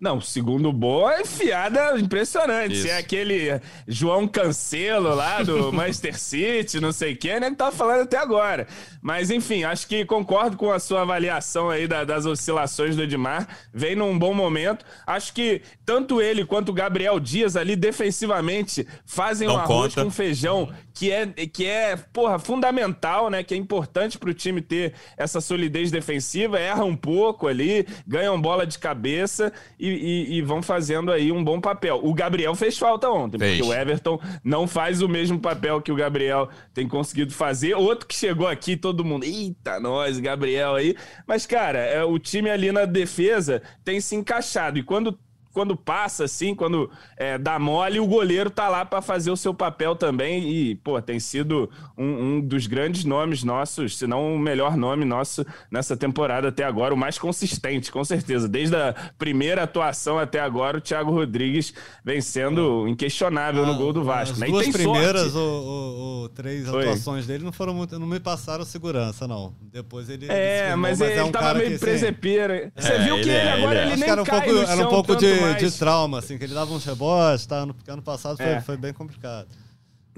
Não, 0.00 0.20
segundo 0.20 0.72
boa 0.72 1.14
é 1.14 1.24
fiada 1.24 1.98
impressionante. 1.98 2.74
Isso. 2.74 2.86
É 2.86 2.96
aquele 2.96 3.60
João 3.86 4.28
Cancelo 4.28 5.12
lá 5.14 5.42
do 5.42 5.70
Manchester 5.74 6.18
City, 6.18 6.80
não 6.80 6.92
sei 6.92 7.14
o 7.14 7.16
que, 7.16 7.40
né? 7.40 7.50
Que 7.50 7.56
tava 7.56 7.74
falando 7.74 8.02
até 8.02 8.16
agora. 8.16 8.68
Mas, 9.02 9.30
enfim, 9.30 9.64
acho 9.64 9.88
que 9.88 10.04
concordo 10.04 10.56
com 10.56 10.70
a 10.70 10.78
sua 10.78 11.02
avaliação 11.02 11.68
aí 11.68 11.88
da, 11.88 12.04
das 12.04 12.26
oscilações 12.26 12.94
do 12.94 13.02
Edmar. 13.02 13.48
Vem 13.74 13.96
num 13.96 14.16
bom 14.16 14.32
momento. 14.32 14.84
Acho 15.04 15.32
que 15.32 15.62
tanto 15.84 16.22
ele 16.22 16.44
quanto 16.44 16.68
o 16.68 16.74
Gabriel 16.74 17.18
Dias 17.18 17.56
ali 17.56 17.74
defensivamente 17.74 18.86
fazem 19.04 19.48
não 19.48 19.56
um 19.56 19.58
arroz 19.58 19.94
conta. 19.94 20.04
com 20.04 20.10
feijão 20.10 20.68
que 20.98 21.12
é, 21.12 21.26
que 21.26 21.64
é, 21.64 21.96
porra, 21.96 22.40
fundamental, 22.40 23.30
né? 23.30 23.44
Que 23.44 23.54
é 23.54 23.56
importante 23.56 24.18
para 24.18 24.30
o 24.30 24.34
time 24.34 24.60
ter 24.60 24.94
essa 25.16 25.40
solidez 25.40 25.92
defensiva. 25.92 26.58
Erra 26.58 26.84
um 26.84 26.96
pouco 26.96 27.46
ali, 27.46 27.86
ganham 28.04 28.40
bola 28.40 28.66
de 28.66 28.80
cabeça 28.80 29.52
e, 29.78 29.87
e, 29.88 30.38
e 30.38 30.42
vão 30.42 30.62
fazendo 30.62 31.10
aí 31.10 31.32
um 31.32 31.42
bom 31.42 31.60
papel. 31.60 32.00
O 32.02 32.14
Gabriel 32.14 32.54
fez 32.54 32.78
falta 32.78 33.08
ontem, 33.10 33.38
fez. 33.38 33.58
porque 33.58 33.70
o 33.70 33.74
Everton 33.74 34.20
não 34.42 34.66
faz 34.66 35.02
o 35.02 35.08
mesmo 35.08 35.38
papel 35.38 35.80
que 35.80 35.92
o 35.92 35.96
Gabriel 35.96 36.48
tem 36.74 36.88
conseguido 36.88 37.32
fazer. 37.32 37.74
Outro 37.74 38.06
que 38.06 38.14
chegou 38.14 38.46
aqui, 38.46 38.76
todo 38.76 39.04
mundo, 39.04 39.24
eita, 39.24 39.80
nós, 39.80 40.18
Gabriel 40.18 40.74
aí. 40.74 40.96
Mas, 41.26 41.46
cara, 41.46 41.78
é, 41.78 42.04
o 42.04 42.18
time 42.18 42.50
ali 42.50 42.72
na 42.72 42.84
defesa 42.84 43.62
tem 43.84 44.00
se 44.00 44.14
encaixado. 44.14 44.78
E 44.78 44.82
quando 44.82 45.18
quando 45.52 45.76
passa, 45.76 46.24
assim, 46.24 46.54
quando 46.54 46.90
é, 47.16 47.38
dá 47.38 47.58
mole, 47.58 47.98
o 47.98 48.06
goleiro 48.06 48.50
tá 48.50 48.68
lá 48.68 48.84
para 48.84 49.00
fazer 49.00 49.30
o 49.30 49.36
seu 49.36 49.52
papel 49.54 49.96
também. 49.96 50.48
E, 50.48 50.74
pô, 50.76 51.00
tem 51.00 51.18
sido 51.18 51.70
um, 51.96 52.36
um, 52.36 52.40
dos 52.40 52.66
grandes 52.66 53.04
nomes 53.04 53.42
nossos, 53.42 53.96
se 53.98 54.06
não 54.06 54.34
o 54.34 54.38
melhor 54.38 54.76
nome 54.76 55.04
nosso 55.04 55.44
nessa 55.70 55.96
temporada 55.96 56.48
até 56.48 56.64
agora, 56.64 56.94
o 56.94 56.96
mais 56.96 57.18
consistente, 57.18 57.90
com 57.90 58.04
certeza. 58.04 58.48
Desde 58.48 58.76
a 58.76 58.94
primeira 59.18 59.62
atuação 59.62 60.18
até 60.18 60.40
agora, 60.40 60.78
o 60.78 60.80
Thiago 60.80 61.10
Rodrigues 61.10 61.72
vem 62.04 62.20
sendo 62.20 62.86
inquestionável 62.86 63.64
ah, 63.64 63.66
no 63.66 63.76
gol 63.76 63.92
do 63.92 64.04
Vasco. 64.04 64.34
As 64.34 64.38
né? 64.38 64.46
duas 64.46 64.68
primeiras 64.68 65.34
ou, 65.34 65.64
ou, 65.64 66.28
três 66.28 66.68
Foi. 66.68 66.82
atuações 66.82 67.26
dele 67.26 67.44
não 67.44 67.52
foram 67.52 67.74
muito, 67.74 67.98
não 67.98 68.06
me 68.06 68.20
passaram 68.20 68.64
segurança, 68.64 69.26
não. 69.26 69.54
Depois 69.72 70.08
ele. 70.08 70.26
É, 70.28 70.66
ele 70.68 70.76
mas, 70.76 70.98
mas, 70.98 71.10
ele 71.10 71.20
é 71.20 71.24
um 71.24 71.32
tava 71.32 71.54
meio 71.54 71.78
presepeira. 71.78 72.72
Você 72.76 72.92
é, 72.92 72.98
viu 73.04 73.14
que 73.16 73.22
ele, 73.22 73.30
ele 73.30 73.48
agora 73.48 73.82
ele, 73.82 73.96
nem 73.96 74.08
era 74.08 74.22
um 74.22 74.24
pouco, 74.24 74.50
era 74.50 74.86
um 74.86 74.88
pouco 74.88 75.16
de 75.16 75.37
de 75.54 75.70
trauma, 75.72 76.18
assim, 76.18 76.38
que 76.38 76.44
ele 76.44 76.54
dava 76.54 76.72
uns 76.72 76.84
rebotes, 76.84 77.46
tá? 77.46 77.64
No 77.64 77.74
ano 77.88 78.02
passado 78.02 78.36
foi, 78.36 78.46
é. 78.46 78.60
foi 78.60 78.76
bem 78.76 78.92
complicado. 78.92 79.48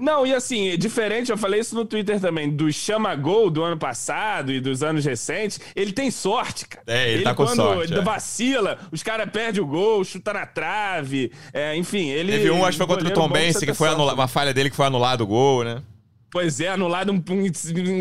Não, 0.01 0.25
e 0.25 0.33
assim, 0.33 0.75
diferente, 0.79 1.29
eu 1.29 1.37
falei 1.37 1.59
isso 1.59 1.75
no 1.75 1.85
Twitter 1.85 2.19
também, 2.19 2.49
do 2.49 2.73
chama 2.73 3.13
gol 3.13 3.51
do 3.51 3.63
ano 3.63 3.77
passado 3.77 4.51
e 4.51 4.59
dos 4.59 4.81
anos 4.81 5.05
recentes, 5.05 5.59
ele 5.75 5.91
tem 5.91 6.09
sorte, 6.09 6.67
cara. 6.67 6.83
É, 6.87 7.03
ele, 7.03 7.13
ele 7.17 7.23
tá 7.23 7.35
com 7.35 7.45
quando 7.45 7.55
sorte. 7.55 7.87
Quando 7.89 7.99
é. 7.99 8.03
vacila, 8.03 8.79
os 8.91 9.03
caras 9.03 9.29
perdem 9.29 9.61
o 9.61 9.67
gol, 9.67 10.03
chuta 10.03 10.33
na 10.33 10.47
trave, 10.47 11.31
é, 11.53 11.75
enfim, 11.75 12.09
ele... 12.09 12.31
Teve 12.31 12.49
um, 12.49 12.65
acho 12.65 12.71
que 12.71 12.77
foi 12.83 12.87
contra 12.87 13.07
o 13.07 13.13
Tom 13.13 13.29
Bense, 13.29 13.63
que 13.63 13.75
foi 13.75 13.89
anula, 13.89 14.15
uma 14.15 14.27
falha 14.27 14.51
dele 14.51 14.71
que 14.71 14.75
foi 14.75 14.87
anulado 14.87 15.21
o 15.21 15.27
gol, 15.27 15.63
né? 15.63 15.83
Pois 16.31 16.61
é, 16.61 16.69
anulado 16.69 17.11
um, 17.11 17.21
um 17.29 17.45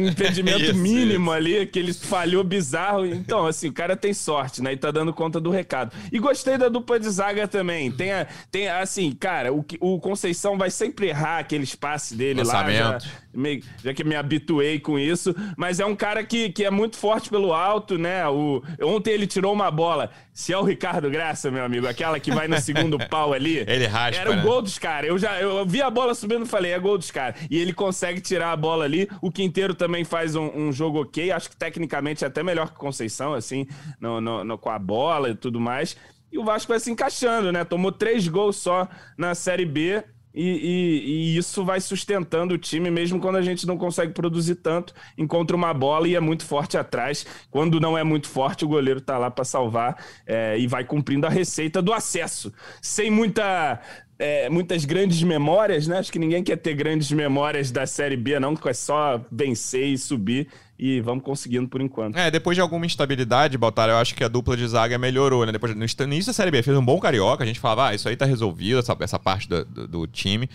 impedimento 0.07 0.63
isso, 0.63 0.77
mínimo 0.77 1.25
isso. 1.25 1.33
ali, 1.33 1.67
que 1.67 1.81
ele 1.81 1.93
falhou 1.93 2.45
bizarro. 2.45 3.05
Então, 3.05 3.45
assim, 3.45 3.69
o 3.69 3.73
cara 3.73 3.97
tem 3.97 4.15
sorte, 4.15 4.63
né? 4.63 4.73
E 4.73 4.77
tá 4.77 4.93
dando 4.93 5.13
conta 5.13 5.41
do 5.41 5.51
recado. 5.51 5.93
E 6.13 6.19
gostei 6.21 6.57
da 6.57 6.69
dupla 6.69 7.01
de 7.01 7.11
zaga 7.11 7.49
também. 7.49 7.91
Tem, 7.91 8.13
a, 8.13 8.29
tem 8.49 8.69
assim, 8.69 9.11
cara, 9.13 9.53
o, 9.53 9.65
o 9.81 9.99
Conceição 9.99 10.57
vai 10.57 10.71
sempre 10.71 11.09
errar 11.09 11.41
aquele 11.41 11.65
espaço 11.65 12.15
dele 12.15 12.39
Lançamento. 12.45 12.81
lá. 12.85 12.99
Já, 13.01 13.09
me, 13.35 13.65
já 13.83 13.93
que 13.93 14.05
me 14.05 14.15
habituei 14.15 14.79
com 14.79 14.97
isso. 14.97 15.35
Mas 15.57 15.81
é 15.81 15.85
um 15.85 15.97
cara 15.97 16.23
que, 16.23 16.51
que 16.51 16.65
é 16.65 16.71
muito 16.71 16.97
forte 16.97 17.31
pelo 17.31 17.53
alto, 17.53 17.99
né? 17.99 18.29
O, 18.29 18.63
ontem 18.81 19.11
ele 19.11 19.27
tirou 19.27 19.53
uma 19.53 19.73
bola. 19.73 20.11
Se 20.33 20.53
é 20.53 20.59
o 20.59 20.63
Ricardo 20.63 21.11
Graça, 21.11 21.51
meu 21.51 21.65
amigo, 21.65 21.87
aquela 21.89 22.19
que 22.21 22.31
vai 22.31 22.47
no 22.47 22.61
segundo 22.61 22.97
pau 23.09 23.33
ali. 23.33 23.59
Ele 23.69 23.87
raspa, 23.87 24.21
Era 24.21 24.31
o 24.31 24.37
né? 24.37 24.43
gol 24.43 24.63
dos 24.63 24.79
caras. 24.79 25.11
Eu 25.11 25.19
já 25.19 25.39
eu 25.39 25.67
vi 25.67 25.83
a 25.83 25.91
bola 25.91 26.15
subindo 26.15 26.45
e 26.45 26.49
falei, 26.49 26.73
é 26.73 26.79
gol 26.79 26.97
dos 26.97 27.11
caras. 27.11 27.39
E 27.51 27.59
ele 27.59 27.73
consegue 27.75 28.20
consegue 28.21 28.23
tirar 28.23 28.53
a 28.53 28.57
bola 28.57 28.85
ali. 28.85 29.09
O 29.21 29.31
Quinteiro 29.33 29.75
também 29.75 30.05
faz 30.05 30.37
um, 30.37 30.51
um 30.55 30.73
jogo 30.73 31.01
ok. 31.01 31.33
Acho 31.33 31.51
que 31.51 31.57
tecnicamente 31.57 32.25
é 32.25 32.29
até 32.29 32.43
melhor 32.43 32.71
que 32.71 32.77
Conceição, 32.77 33.35
assim, 33.35 33.67
no, 34.01 34.21
no, 34.21 34.45
no, 34.45 34.59
com 34.59 34.71
a 34.71 34.79
bola 34.79 35.31
e 35.31 35.35
tudo 35.35 35.61
mais. 35.61 35.97
E 36.31 36.39
o 36.39 36.45
Vasco 36.45 36.69
vai 36.69 36.79
se 36.79 36.91
encaixando, 36.91 37.51
né? 37.51 37.65
Tomou 37.65 37.91
três 37.91 38.29
gols 38.29 38.57
só 38.57 38.89
na 39.19 39.35
Série 39.35 39.67
B. 39.67 40.05
E, 40.33 40.45
e, 40.45 41.35
e, 41.35 41.37
isso 41.37 41.65
vai 41.65 41.81
sustentando 41.81 42.55
o 42.55 42.59
time, 42.59 42.89
mesmo 42.89 43.19
quando 43.19 43.35
a 43.35 43.43
gente 43.43 43.67
não 43.67 43.77
consegue 43.77 44.13
produzir 44.13 44.55
tanto, 44.55 44.95
encontra 45.19 45.57
uma 45.57 45.75
bola 45.75 46.07
e 46.07 46.15
é 46.15 46.21
muito 46.21 46.45
forte 46.45 46.79
atrás. 46.79 47.27
Quando 47.51 47.81
não 47.81 47.99
é 47.99 48.05
muito 48.05 48.29
forte, 48.29 48.65
o 48.65 48.69
goleiro 48.69 49.01
tá 49.01 49.19
lá 49.19 49.29
para 49.29 49.45
salvar 49.45 49.97
é, 50.25 50.57
e 50.57 50.69
vai 50.69 50.85
cumprindo 50.85 51.27
a 51.27 51.31
receita 51.31 51.83
do 51.83 51.93
acesso. 51.93 52.53
Sem 52.81 53.11
muita 53.11 53.81
é, 54.21 54.51
muitas 54.51 54.85
grandes 54.85 55.23
memórias, 55.23 55.87
né? 55.87 55.99
Acho 55.99 56.13
que 56.13 56.19
ninguém 56.19 56.45
quer 56.45 56.57
ter 56.57 56.75
grandes 56.75 57.11
memórias 57.11 57.71
da 57.71 57.87
Série 57.87 58.19
B, 58.19 58.39
não, 58.39 58.55
que 58.55 58.69
é 58.69 58.75
só 58.75 59.19
vencer 59.33 59.87
e 59.87 59.97
subir. 59.97 60.47
E 60.79 61.01
vamos 61.01 61.25
conseguindo 61.25 61.69
por 61.69 61.81
enquanto. 61.81 62.17
É, 62.17 62.31
depois 62.31 62.55
de 62.55 62.61
alguma 62.61 62.85
instabilidade, 62.85 63.57
Baltar, 63.57 63.89
eu 63.89 63.97
acho 63.97 64.15
que 64.15 64.23
a 64.23 64.29
dupla 64.29 64.57
de 64.57 64.67
zaga 64.67 64.99
melhorou, 64.99 65.45
né? 65.45 65.53
Depois, 65.53 65.75
no 65.75 65.85
início 66.05 66.27
da 66.27 66.33
Série 66.35 66.51
B, 66.51 66.63
fez 66.63 66.77
um 66.77 66.85
bom 66.85 66.99
carioca, 67.01 67.45
a 67.45 67.47
gente 67.47 67.59
falava, 67.59 67.89
ah, 67.89 67.95
isso 67.95 68.09
aí 68.09 68.17
tá 68.17 68.27
resolvido, 68.27 68.79
essa, 68.79 68.97
essa 69.01 69.19
parte 69.19 69.49
do, 69.49 69.65
do, 69.65 69.89
do 69.89 70.07
time. 70.07 70.49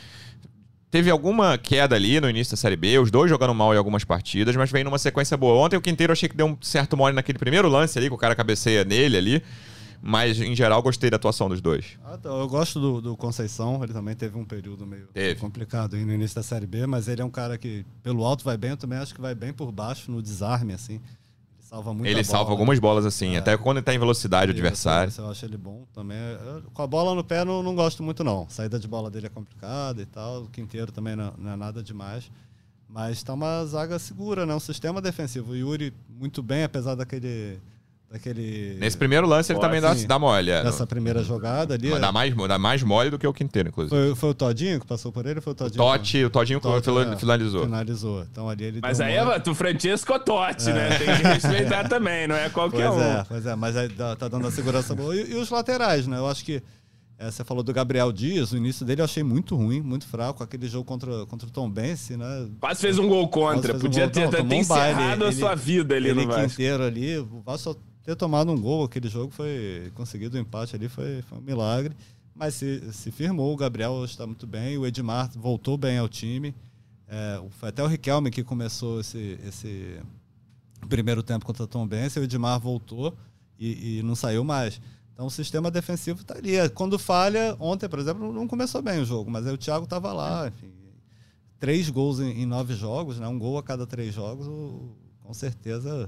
Teve 0.92 1.10
alguma 1.10 1.58
queda 1.58 1.96
ali 1.96 2.20
no 2.22 2.30
início 2.30 2.52
da 2.52 2.58
Série 2.58 2.76
B, 2.76 2.98
os 3.00 3.12
dois 3.12 3.30
jogando 3.30 3.54
mal 3.54 3.74
em 3.74 3.78
algumas 3.78 4.04
partidas, 4.04 4.56
mas 4.56 4.72
vem 4.72 4.84
numa 4.84 5.00
sequência 5.00 5.36
boa. 5.36 5.64
Ontem 5.64 5.76
o 5.76 5.82
Quinteiro 5.82 6.14
achei 6.14 6.30
que 6.30 6.38
deu 6.38 6.48
um 6.48 6.58
certo 6.62 6.96
mole 6.96 7.16
naquele 7.16 7.38
primeiro 7.38 7.68
lance 7.68 7.98
ali, 7.98 8.08
que 8.08 8.14
o 8.14 8.18
cara 8.18 8.36
cabeceia 8.36 8.84
nele 8.84 9.18
ali. 9.18 9.44
Mas, 10.08 10.40
em 10.40 10.56
geral, 10.56 10.84
gostei 10.84 11.10
da 11.10 11.16
atuação 11.16 11.50
dos 11.50 11.60
dois. 11.60 11.98
Ah, 12.06 12.16
tá. 12.16 12.30
Eu 12.30 12.48
gosto 12.48 12.80
do, 12.80 13.02
do, 13.02 13.18
Conceição, 13.18 13.84
ele 13.84 13.92
também 13.92 14.16
teve 14.16 14.38
um 14.38 14.46
período 14.46 14.86
meio 14.86 15.08
teve. 15.08 15.40
complicado 15.40 15.96
aí 15.96 16.06
no 16.06 16.14
início 16.14 16.36
da 16.36 16.44
Série 16.44 16.68
B, 16.68 16.86
mas 16.86 17.08
ele 17.08 17.24
é 17.24 17.26
um 17.26 17.30
cara 17.30 17.58
que, 17.58 17.84
pelo 18.04 18.24
alto, 18.24 18.44
vai 18.44 18.56
bem. 18.56 18.70
Eu 18.70 18.78
também 18.78 19.00
acho 19.00 19.16
que 19.16 19.20
vai 19.20 19.34
bem 19.34 19.52
por 19.52 19.72
baixo 19.72 20.12
no 20.12 20.22
desarme, 20.22 20.74
assim. 20.74 20.94
Ele 20.94 21.02
salva 21.60 21.92
muito 21.92 22.08
Ele 22.08 22.24
salva 22.24 22.44
bola, 22.44 22.54
algumas 22.54 22.78
bolas, 22.78 23.04
assim, 23.04 23.34
é. 23.34 23.40
até 23.40 23.58
quando 23.58 23.78
ele 23.78 23.84
tá 23.84 23.96
em 23.96 23.98
velocidade, 23.98 24.52
o 24.52 24.54
adversário. 24.54 25.12
Eu 25.18 25.28
acho 25.28 25.44
ele 25.44 25.58
bom 25.58 25.88
também. 25.92 26.20
Eu, 26.20 26.62
com 26.72 26.84
a 26.84 26.88
bola 26.88 27.16
no 27.16 27.24
pé, 27.24 27.44
não, 27.44 27.64
não 27.64 27.74
gosto 27.74 28.04
muito, 28.04 28.24
não. 28.24 28.44
A 28.44 28.50
saída 28.50 28.78
de 28.78 28.88
bola 28.88 29.10
dele 29.10 29.26
é 29.26 29.30
complicada 29.30 30.04
e 30.04 30.06
tal. 30.06 30.44
O 30.44 30.50
quinteiro 30.50 30.92
também 30.92 31.16
não, 31.16 31.34
não 31.36 31.52
é 31.52 31.56
nada 31.56 31.82
demais. 31.82 32.30
Mas 32.88 33.24
tá 33.24 33.34
uma 33.34 33.66
zaga 33.66 33.98
segura, 33.98 34.46
né? 34.46 34.54
Um 34.54 34.60
sistema 34.60 35.02
defensivo. 35.02 35.54
O 35.54 35.56
Yuri, 35.56 35.92
muito 36.08 36.44
bem, 36.44 36.64
apesar 36.64 36.94
daquele 36.94 37.60
Daquele... 38.16 38.78
Nesse 38.80 38.96
primeiro 38.96 39.28
lance 39.28 39.52
ele 39.52 39.60
Pô, 39.60 39.66
também 39.66 39.84
assim, 39.84 40.08
dá, 40.08 40.16
dá 40.16 40.20
mole. 40.20 40.50
É, 40.50 40.64
nessa 40.64 40.88
primeira 40.88 41.22
jogada 41.22 41.74
ali. 41.74 41.90
Mas 41.90 42.00
dá, 42.00 42.14
mais, 42.14 42.34
dá 42.34 42.58
mais 42.58 42.82
mole 42.82 43.10
do 43.10 43.20
que 43.20 43.28
o 43.28 43.34
Quinteiro, 43.34 43.68
inclusive. 43.68 43.94
Foi, 43.94 44.16
foi 44.16 44.30
o 44.30 44.34
Todinho 44.34 44.80
que 44.80 44.88
passou 44.88 45.12
por 45.12 45.26
ele? 45.26 45.42
Foi 45.42 45.52
o 45.52 45.56
Todinho? 45.56 45.84
Totti, 45.84 46.24
o 46.24 46.30
Todinho 46.30 46.62
Totti, 46.62 46.90
é, 46.90 47.18
finalizou. 47.18 47.66
Finalizou. 47.66 48.26
Então 48.32 48.50
ali 48.50 48.64
ele 48.64 48.80
Mas 48.82 49.02
aí 49.02 49.16
é 49.16 49.22
o 49.22 49.54
Francesco 49.54 50.18
Totti, 50.18 50.68
né? 50.68 50.88
é. 50.88 50.90
né? 50.90 50.98
Tem 50.98 51.18
que 51.18 51.24
respeitar 51.24 51.88
também, 51.90 52.26
não 52.26 52.36
é 52.38 52.48
qualquer 52.48 52.88
pois 52.88 53.02
um. 53.02 53.04
É, 53.04 53.26
pois 53.28 53.46
é, 53.46 53.54
mas 53.54 53.76
aí 53.76 53.90
tá 53.90 54.30
dando 54.30 54.48
a 54.48 54.52
segurança 54.52 54.96
boa. 54.96 55.14
E, 55.14 55.32
e, 55.32 55.36
os 55.36 55.50
laterais, 55.50 56.08
né? 56.08 56.18
Eu 56.18 56.28
acho 56.28 56.46
que. 56.46 56.64
É, 57.18 57.30
você 57.30 57.44
falou 57.44 57.64
do 57.64 57.74
Gabriel 57.74 58.12
Dias, 58.14 58.54
o 58.54 58.58
início 58.58 58.86
dele 58.86 59.02
eu 59.02 59.06
achei 59.06 59.24
muito 59.24 59.58
ruim, 59.58 59.82
muito 59.82 60.08
fraco. 60.08 60.42
Aquele 60.42 60.68
jogo 60.68 60.86
contra, 60.86 61.26
contra 61.26 61.48
o 61.48 61.52
Tom 61.52 61.70
Bense, 61.70 62.16
né? 62.16 62.48
Quase 62.62 62.80
fez 62.80 62.98
um 62.98 63.10
gol 63.10 63.28
contra. 63.28 63.74
Podia 63.74 64.04
um 64.04 64.06
gol, 64.06 64.12
ter, 64.12 64.38
não, 64.38 64.48
ter 64.48 64.56
encerrado 64.56 65.26
um 65.26 65.28
a 65.28 65.32
sua 65.34 65.56
vida 65.56 65.96
ali 65.96 66.10
ele 66.10 66.26
no 66.26 66.28
Vasco. 66.32 66.46
inteiro 66.46 66.84
ali. 66.84 67.18
O 67.18 67.42
Vasco 67.46 67.78
ter 68.06 68.16
tomado 68.16 68.52
um 68.52 68.62
gol 68.62 68.84
aquele 68.84 69.10
jogo 69.10 69.34
foi 69.34 69.92
conseguido 69.96 70.38
o 70.38 70.40
um 70.40 70.42
empate 70.44 70.76
ali 70.76 70.88
foi, 70.88 71.24
foi, 71.24 71.40
um 71.40 71.42
milagre. 71.42 71.96
Mas 72.36 72.54
se, 72.54 72.94
se 72.94 73.12
firmou 73.12 73.52
o 73.52 73.58
Gabriel 73.58 74.06
está 74.06 74.28
muito 74.28 74.46
bem 74.46 74.78
o 74.78 74.86
Edmar 74.86 75.30
voltou 75.36 75.76
bem 75.76 75.98
ao 75.98 76.08
time. 76.08 76.54
É, 77.08 77.42
foi 77.60 77.70
até 77.70 77.84
o 77.84 77.88
Riquelme 77.88 78.30
que 78.30 78.44
começou 78.44 79.00
esse, 79.00 79.40
esse 79.46 80.00
primeiro 80.88 81.24
tempo 81.24 81.46
contra 81.46 81.64
o 81.64 81.68
Tom 81.68 81.88
Benz 81.88 82.16
o 82.16 82.20
Edmar 82.20 82.60
voltou 82.60 83.16
e, 83.58 84.00
e, 84.00 84.04
não 84.04 84.16
saiu 84.16 84.44
mais. 84.44 84.80
Então 85.14 85.26
o 85.26 85.32
sistema 85.32 85.72
defensivo 85.72 86.22
está 86.22 86.36
ali. 86.38 86.54
Quando 86.76 87.00
falha 87.00 87.56
ontem 87.60 87.90
por 87.90 87.98
exemplo 87.98 88.32
não 88.32 88.48
começou 88.48 88.84
bem 88.84 89.02
o 89.02 89.06
jogo 89.06 89.32
mas 89.32 89.48
aí 89.48 89.54
o 89.54 89.58
Thiago 89.58 89.86
estava 89.86 90.14
lá 90.14 90.48
enfim, 90.48 90.72
três 91.58 91.90
gols 91.90 92.20
em, 92.20 92.44
em, 92.44 92.46
nove 92.46 92.76
jogos 92.76 93.18
né? 93.18 93.28
Um 93.28 93.40
gol 93.40 93.58
a 93.58 93.64
cada 93.64 93.88
três 93.88 94.14
jogos 94.14 94.46
o, 94.46 94.96
com 95.24 95.34
certeza 95.34 96.08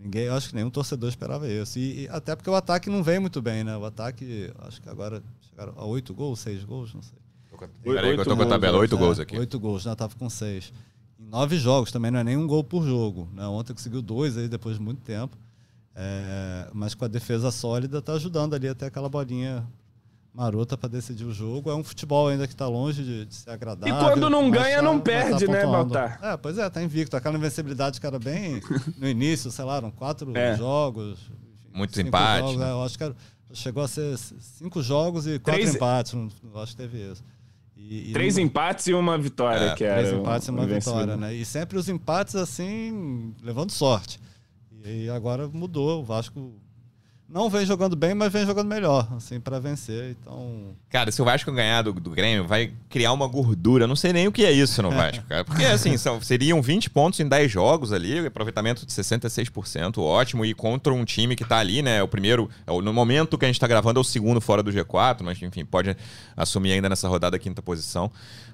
Ninguém, 0.00 0.24
eu 0.24 0.34
acho 0.34 0.50
que 0.50 0.54
nenhum 0.54 0.70
torcedor 0.70 1.08
esperava 1.08 1.48
isso. 1.48 1.78
E, 1.78 2.04
e, 2.04 2.08
até 2.08 2.36
porque 2.36 2.48
o 2.48 2.54
ataque 2.54 2.88
não 2.88 3.02
vem 3.02 3.18
muito 3.18 3.42
bem, 3.42 3.64
né? 3.64 3.76
O 3.76 3.84
ataque, 3.84 4.52
acho 4.60 4.80
que 4.80 4.88
agora 4.88 5.22
chegaram 5.50 5.74
a 5.76 5.84
oito 5.84 6.14
gols, 6.14 6.38
seis 6.38 6.64
gols, 6.64 6.94
não 6.94 7.02
sei. 7.02 7.18
Peraí, 7.82 8.16
eu 8.16 8.24
tô 8.24 8.36
com 8.36 8.42
a 8.42 8.46
tabela, 8.46 8.78
oito 8.78 8.96
gols 8.96 9.18
aqui. 9.18 9.36
Oito 9.36 9.58
gols, 9.58 9.82
já 9.82 9.90
né? 9.90 9.96
tava 9.96 10.14
com 10.14 10.30
seis. 10.30 10.72
Em 11.18 11.24
nove 11.24 11.56
jogos 11.56 11.90
também 11.90 12.10
não 12.10 12.20
é 12.20 12.24
nem 12.24 12.36
um 12.36 12.46
gol 12.46 12.62
por 12.62 12.86
jogo. 12.86 13.28
Né? 13.34 13.44
Ontem 13.46 13.72
conseguiu 13.72 14.00
dois 14.00 14.36
aí 14.36 14.46
depois 14.48 14.76
de 14.76 14.82
muito 14.82 15.00
tempo. 15.00 15.36
É, 15.94 16.70
mas 16.72 16.94
com 16.94 17.04
a 17.04 17.08
defesa 17.08 17.50
sólida 17.50 18.00
tá 18.00 18.12
ajudando 18.12 18.54
ali 18.54 18.68
até 18.68 18.86
aquela 18.86 19.08
bolinha 19.08 19.66
marota 20.38 20.78
para 20.78 20.88
decidir 20.88 21.24
o 21.24 21.32
jogo. 21.32 21.68
É 21.68 21.74
um 21.74 21.82
futebol 21.82 22.28
ainda 22.28 22.46
que 22.46 22.54
está 22.54 22.68
longe 22.68 23.02
de, 23.02 23.26
de, 23.26 23.34
ser 23.34 23.50
agradável. 23.50 23.92
E 23.92 23.98
quando 23.98 24.30
não 24.30 24.48
ganha, 24.48 24.76
tá, 24.76 24.82
não 24.82 24.98
tá 24.98 25.04
perde, 25.04 25.46
tá 25.46 25.52
né, 25.52 25.66
Baltar? 25.66 26.20
É, 26.22 26.36
pois 26.36 26.56
é, 26.56 26.70
tá 26.70 26.80
invicto. 26.80 27.16
Aquela 27.16 27.36
invencibilidade 27.36 28.00
que 28.00 28.06
era 28.06 28.20
bem 28.20 28.62
no 28.96 29.08
início, 29.08 29.50
sei 29.50 29.64
lá, 29.64 29.78
eram 29.78 29.90
quatro 29.90 30.36
é. 30.36 30.56
jogos. 30.56 31.18
Muitos 31.74 31.98
empates. 31.98 32.52
Jogos, 32.52 32.56
né? 32.56 32.70
Eu 32.70 32.84
acho 32.84 32.96
que 32.96 33.04
era, 33.04 33.16
chegou 33.52 33.82
a 33.82 33.88
ser 33.88 34.16
cinco 34.16 34.80
jogos 34.80 35.26
e 35.26 35.40
quatro 35.40 35.60
Três... 35.60 35.74
empates. 35.74 36.14
Eu 36.14 36.60
acho 36.60 36.76
que 36.76 36.82
teve 36.82 36.98
isso. 36.98 37.24
E, 37.76 38.10
e 38.10 38.12
Três 38.12 38.36
não... 38.36 38.44
empates 38.44 38.86
e 38.86 38.94
uma 38.94 39.18
vitória, 39.18 39.72
é, 39.72 39.74
que 39.74 39.82
era. 39.82 40.02
Três 40.02 40.14
empates 40.14 40.46
e 40.46 40.50
uma 40.52 40.66
vitória, 40.66 41.16
né? 41.16 41.34
E 41.34 41.44
sempre 41.44 41.76
os 41.76 41.88
empates 41.88 42.36
assim, 42.36 43.34
levando 43.42 43.72
sorte. 43.72 44.20
E 44.84 45.10
agora 45.10 45.48
mudou. 45.48 46.00
O 46.00 46.04
Vasco 46.04 46.54
não 47.28 47.50
vem 47.50 47.66
jogando 47.66 47.94
bem, 47.94 48.14
mas 48.14 48.32
vem 48.32 48.46
jogando 48.46 48.68
melhor, 48.68 49.06
assim, 49.14 49.38
para 49.38 49.58
vencer. 49.58 50.16
Então. 50.18 50.74
Cara, 50.88 51.12
se 51.12 51.20
o 51.20 51.24
Vasco 51.26 51.52
ganhar 51.52 51.82
do, 51.82 51.92
do 51.92 52.10
Grêmio, 52.10 52.46
vai 52.46 52.72
criar 52.88 53.12
uma 53.12 53.26
gordura. 53.26 53.84
Eu 53.84 53.88
não 53.88 53.96
sei 53.96 54.14
nem 54.14 54.26
o 54.26 54.32
que 54.32 54.46
é 54.46 54.50
isso 54.50 54.80
no 54.80 54.90
Vasco, 54.90 55.22
cara. 55.28 55.44
Porque, 55.44 55.64
assim, 55.66 55.98
são, 55.98 56.22
seriam 56.22 56.62
20 56.62 56.88
pontos 56.88 57.20
em 57.20 57.28
10 57.28 57.52
jogos 57.52 57.92
ali, 57.92 58.26
aproveitamento 58.26 58.86
de 58.86 58.92
66%, 58.92 59.98
ótimo. 59.98 60.42
E 60.46 60.54
contra 60.54 60.92
um 60.94 61.04
time 61.04 61.36
que 61.36 61.44
tá 61.44 61.58
ali, 61.58 61.82
né? 61.82 62.02
O 62.02 62.08
primeiro, 62.08 62.48
é 62.66 62.72
no 62.80 62.94
momento 62.94 63.36
que 63.36 63.44
a 63.44 63.48
gente 63.48 63.60
tá 63.60 63.66
gravando, 63.66 64.00
é 64.00 64.02
o 64.02 64.04
segundo 64.04 64.40
fora 64.40 64.62
do 64.62 64.72
G4, 64.72 65.18
mas, 65.22 65.42
enfim, 65.42 65.66
pode 65.66 65.94
assumir 66.34 66.72
ainda 66.72 66.88
nessa 66.88 67.08
rodada 67.08 67.36
a 67.36 67.38
quinta 67.38 67.60
posição. 67.60 68.10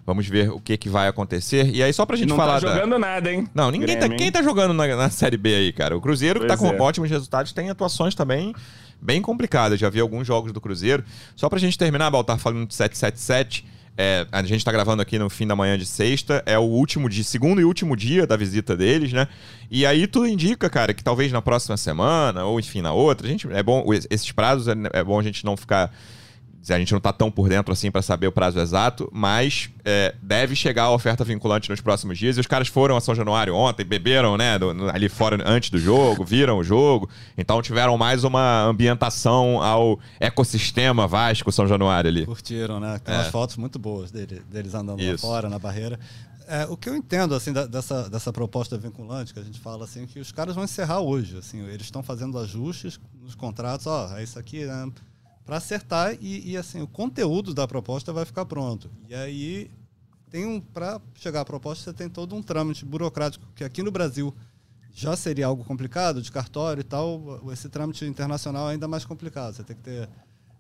Vamos 0.06 0.26
ver 0.28 0.50
o 0.50 0.60
que, 0.60 0.76
que 0.76 0.88
vai 0.88 1.08
acontecer. 1.08 1.74
E 1.74 1.82
aí, 1.82 1.92
só 1.92 2.04
pra 2.04 2.16
gente 2.16 2.28
não 2.28 2.37
falar. 2.37 2.60
Não 2.60 2.68
tá 2.68 2.74
jogando 2.74 2.90
da... 2.90 2.98
nada, 2.98 3.32
hein? 3.32 3.48
Não, 3.54 3.70
ninguém 3.70 3.98
tá, 3.98 4.08
quem 4.08 4.30
tá 4.30 4.42
jogando 4.42 4.74
na, 4.74 4.87
na, 4.96 5.08
Série 5.08 5.38
B 5.38 5.54
aí, 5.54 5.72
cara? 5.72 5.96
O 5.96 6.00
Cruzeiro, 6.00 6.40
pois 6.40 6.50
que 6.50 6.58
tá 6.58 6.60
com 6.60 6.74
é. 6.74 6.78
ótimos 6.78 7.08
resultados, 7.08 7.52
tem 7.52 7.70
atuações 7.70 8.14
também 8.14 8.54
bem 9.00 9.20
complicadas. 9.20 9.79
Já 9.79 9.90
vi 9.90 10.00
alguns 10.00 10.27
jogos 10.27 10.53
do 10.53 10.61
Cruzeiro. 10.61 11.05
Só 11.37 11.48
pra 11.48 11.59
gente 11.59 11.77
terminar, 11.77 12.11
Baltar, 12.11 12.38
falando 12.38 12.66
de 12.66 12.74
777. 12.74 13.66
É, 13.96 14.27
a 14.33 14.42
gente 14.42 14.64
tá 14.64 14.72
gravando 14.72 15.03
aqui 15.03 15.18
no 15.18 15.31
fim 15.31 15.46
da 15.46 15.55
manhã 15.55 15.79
de 15.79 15.87
sexta, 15.87 16.42
é 16.46 16.59
o 16.59 16.62
último 16.62 17.09
dia, 17.09 17.22
segundo 17.22 17.61
e 17.61 17.64
último 17.64 17.96
dia 17.96 18.27
da 18.27 18.37
visita 18.37 18.77
deles, 18.77 19.12
né? 19.12 19.29
E 19.70 19.87
aí 19.87 20.09
tudo 20.09 20.27
indica, 20.27 20.68
cara, 20.68 20.92
que 20.92 21.05
talvez 21.05 21.31
na 21.31 21.40
próxima 21.40 21.77
semana, 21.77 22.44
ou 22.44 22.59
enfim, 22.59 22.83
na 22.83 22.92
outra, 22.92 23.24
a 23.24 23.31
gente, 23.31 23.46
é 23.53 23.62
bom, 23.62 23.85
esses 24.11 24.33
prazos 24.33 24.66
é, 24.66 24.74
é 24.92 25.05
bom 25.05 25.16
a 25.16 25.22
gente 25.22 25.44
não 25.44 25.57
ficar 25.57 25.94
a 26.72 26.79
gente 26.79 26.92
não 26.92 26.98
está 26.98 27.12
tão 27.12 27.31
por 27.31 27.48
dentro 27.48 27.72
assim 27.72 27.90
para 27.90 28.00
saber 28.00 28.27
o 28.27 28.33
prazo 28.33 28.59
exato, 28.59 29.11
mas 29.12 29.68
é, 29.85 30.14
deve 30.22 30.57
chegar 30.57 30.85
a 30.85 30.90
oferta 30.90 31.22
vinculante 31.24 31.68
nos 31.68 31.81
próximos 31.81 32.18
dias. 32.18 32.37
E 32.37 32.40
os 32.40 32.46
caras 32.46 32.68
foram 32.68 32.96
a 32.96 33.00
São 33.00 33.14
Januário 33.14 33.55
ontem, 33.55 33.85
beberam, 33.85 34.37
né, 34.37 34.59
do, 34.59 34.70
ali 34.88 35.09
fora 35.09 35.38
antes 35.44 35.68
do 35.68 35.79
jogo, 35.79 36.24
viram 36.24 36.59
o 36.59 36.64
jogo, 36.64 37.09
então 37.37 37.61
tiveram 37.61 37.98
mais 37.98 38.24
uma 38.24 38.62
ambientação 38.62 39.62
ao 39.62 39.98
ecossistema 40.18 41.07
Vasco 41.07 41.53
São 41.53 41.66
Januário 41.66 42.09
ali. 42.09 42.24
Curtiram, 42.24 42.81
né? 42.81 42.98
Tem 42.98 43.14
é. 43.14 43.18
umas 43.18 43.29
fotos 43.29 43.57
muito 43.57 43.79
boas 43.79 44.11
dele, 44.11 44.42
deles 44.50 44.74
andando 44.74 45.00
Isso. 45.00 45.27
lá 45.27 45.33
fora, 45.33 45.48
na 45.50 45.59
barreira. 45.59 45.98
É, 46.46 46.66
o 46.66 46.77
que 46.77 46.88
eu 46.88 46.96
entendo 46.96 47.35
assim 47.35 47.53
da, 47.53 47.66
dessa, 47.66 48.09
dessa 48.09 48.33
proposta 48.33 48.77
vinculante 48.77 49.33
que 49.33 49.40
a 49.40 49.42
gente 49.42 49.59
fala 49.59 49.85
assim 49.85 50.07
que 50.07 50.20
os 50.20 50.31
caras 50.31 50.55
vão 50.55 50.64
encerrar 50.64 51.00
hoje 51.00 51.38
assim 51.38 51.66
eles 51.68 51.87
estão 51.87 52.03
fazendo 52.03 52.38
ajustes 52.38 53.00
nos 53.22 53.35
contratos 53.35 53.87
ó 53.87 54.14
é 54.18 54.22
isso 54.22 54.38
aqui 54.38 54.66
né? 54.66 54.92
Para 55.44 55.59
acertar 55.59 56.16
e, 56.20 56.52
e, 56.52 56.57
assim 56.57 56.80
o 56.80 56.87
conteúdo 56.87 57.52
da 57.52 57.68
proposta 57.68 58.12
vai 58.12 58.24
ficar 58.24 58.46
pronto. 58.46 58.90
E 59.09 59.14
aí 59.14 59.70
tem 60.30 60.46
um 60.46 60.61
para 60.61 61.00
chegar 61.14 61.42
à 61.42 61.44
proposta 61.44 61.85
você 61.85 61.92
tem 61.92 62.09
todo 62.09 62.35
um 62.35 62.42
trâmite 62.42 62.85
burocrático 62.85 63.46
que 63.54 63.62
aqui 63.62 63.83
no 63.83 63.90
Brasil 63.90 64.35
já 64.92 65.16
seria 65.16 65.46
algo 65.46 65.64
complicado 65.64 66.22
de 66.22 66.30
cartório 66.30 66.80
e 66.80 66.85
tal. 66.85 67.40
Esse 67.52 67.68
trâmite 67.68 68.04
internacional 68.04 68.68
é 68.68 68.72
ainda 68.72 68.87
mais 68.87 69.04
complicado. 69.04 69.54
Você 69.54 69.64
tem 69.64 69.76
que 69.76 69.83
ter 69.83 70.09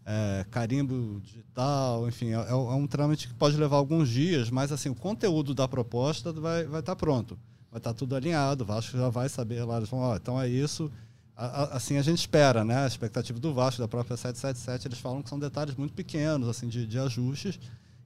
é, 0.04 0.44
carimbo 0.50 1.20
digital, 1.20 2.06
enfim, 2.08 2.32
é, 2.32 2.34
é, 2.34 2.54
um 2.54 2.86
trâmite 2.86 3.28
que 3.28 3.34
pode 3.34 3.56
levar 3.56 3.76
alguns 3.76 4.08
dias, 4.08 4.50
mas 4.50 4.70
assim 4.70 4.90
o 4.90 4.94
conteúdo 4.94 5.54
da 5.54 5.66
proposta 5.66 6.32
vai 6.32 6.64
vai 6.64 6.80
estar 6.80 6.94
tá 6.94 6.96
pronto, 6.96 7.38
vai 7.70 7.78
estar 7.78 7.92
tá 7.92 7.98
tudo 7.98 8.14
alinhado. 8.14 8.64
O 8.64 8.66
Vasco 8.66 8.96
já 8.98 9.08
vai 9.08 9.28
saber 9.28 9.64
lá, 9.64 9.78
eles 9.78 9.88
vão, 9.88 10.00
ó, 10.00 10.16
então 10.16 10.40
é 10.40 10.48
isso. 10.48 10.90
Assim 11.36 11.96
a 11.96 12.02
gente 12.02 12.18
espera, 12.18 12.64
né? 12.64 12.84
A 12.84 12.86
expectativa 12.86 13.38
do 13.38 13.52
Vasco, 13.52 13.80
da 13.80 13.88
própria 13.88 14.16
777, 14.16 14.88
eles 14.88 14.98
falam 14.98 15.22
que 15.22 15.28
são 15.28 15.38
detalhes 15.38 15.74
muito 15.74 15.94
pequenos, 15.94 16.48
assim, 16.48 16.68
de, 16.68 16.86
de 16.86 16.98
ajustes 16.98 17.58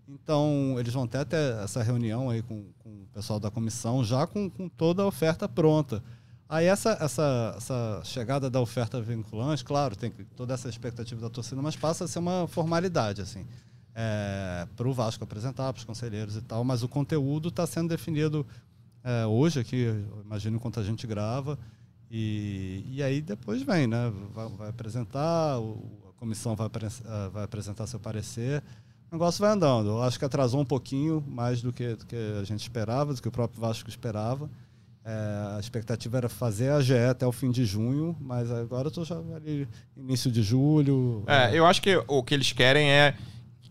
então, 0.09 0.77
eles 0.79 0.95
vão 0.95 1.03
até 1.03 1.23
ter 1.23 1.55
essa 1.63 1.83
reunião 1.83 2.31
aí 2.31 2.41
com, 2.41 2.65
com 2.79 2.89
o 2.89 3.07
pessoal 3.13 3.39
da 3.39 3.51
comissão, 3.51 4.03
já 4.03 4.27
com, 4.27 4.49
com 4.49 4.67
toda 4.67 5.03
a 5.03 5.07
oferta 5.07 5.47
pronta. 5.47 6.03
Aí 6.49 6.65
essa, 6.65 6.97
essa, 6.99 7.55
essa 7.59 8.01
chegada 8.05 8.49
da 8.49 8.59
oferta 8.59 9.03
vinculante, 9.03 9.63
claro, 9.63 9.95
tem 9.95 10.11
toda 10.35 10.55
essa 10.55 10.67
expectativa 10.67 11.21
da 11.21 11.29
torcida, 11.29 11.61
mas 11.61 11.77
passa 11.77 12.05
a 12.05 12.09
ser 12.09 12.21
uma 12.21 12.49
formalidade, 12.49 13.21
assim, 13.21 13.45
é, 13.95 14.67
para 14.75 14.89
o 14.89 14.95
Vasco 14.95 15.23
apresentar, 15.25 15.71
para 15.75 15.81
os 15.81 15.85
conselheiros 15.85 16.37
e 16.37 16.41
tal, 16.41 16.65
mas 16.65 16.83
o 16.83 16.89
conteúdo 16.89 17.51
está 17.51 17.67
sendo 17.67 17.91
definido 17.91 18.47
é, 19.05 19.27
hoje 19.27 19.61
aqui, 19.61 19.93
imagino 20.25 20.57
enquanto 20.57 20.81
a 20.81 20.83
gente 20.83 21.07
grava, 21.07 21.59
e, 22.11 22.85
e 22.91 23.03
aí 23.03 23.21
depois 23.21 23.63
vem, 23.63 23.87
né? 23.87 24.13
Vai, 24.35 24.49
vai 24.49 24.69
apresentar, 24.71 25.59
o, 25.59 25.83
a 26.09 26.19
comissão 26.19 26.57
vai, 26.57 26.69
vai 27.33 27.45
apresentar 27.45 27.87
seu 27.87 28.01
parecer, 28.01 28.63
o 29.11 29.15
negócio 29.15 29.41
vai 29.41 29.53
andando. 29.53 29.89
Eu 29.89 30.03
acho 30.03 30.19
que 30.19 30.25
atrasou 30.25 30.61
um 30.61 30.65
pouquinho 30.65 31.25
mais 31.27 31.63
do 31.63 31.73
que, 31.73 31.95
do 31.95 32.07
que 32.07 32.17
a 32.41 32.45
gente 32.45 32.61
esperava, 32.61 33.15
do 33.15 33.21
que 33.21 33.29
o 33.29 33.33
próprio 33.33 33.61
Vasco 33.61 33.89
esperava. 33.89 34.51
É, 35.05 35.57
a 35.57 35.61
expectativa 35.61 36.19
era 36.19 36.29
fazer 36.29 36.71
a 36.71 36.83
GE 36.83 36.95
até 36.95 37.27
o 37.27 37.33
fim 37.33 37.51
de 37.51 37.65
junho, 37.65 38.15
mas 38.21 38.51
agora 38.51 38.87
eu 38.87 38.89
estou 38.89 39.07
já 39.07 39.17
ali 39.35 39.67
início 39.97 40.31
de 40.31 40.43
julho. 40.43 41.25
É, 41.27 41.59
eu 41.59 41.65
acho 41.65 41.81
que 41.81 41.97
o 42.07 42.23
que 42.23 42.35
eles 42.35 42.53
querem 42.53 42.91
é 42.91 43.15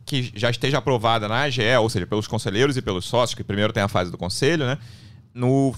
que 0.03 0.31
já 0.35 0.49
esteja 0.49 0.79
aprovada 0.79 1.27
na 1.27 1.41
AGE, 1.41 1.61
ou 1.79 1.89
seja, 1.89 2.07
pelos 2.07 2.27
conselheiros 2.27 2.77
e 2.77 2.81
pelos 2.81 3.05
sócios, 3.05 3.35
que 3.35 3.43
primeiro 3.43 3.71
tem 3.71 3.83
a 3.83 3.87
fase 3.87 4.09
do 4.09 4.17
conselho, 4.17 4.65
né? 4.65 4.79
No 5.33 5.75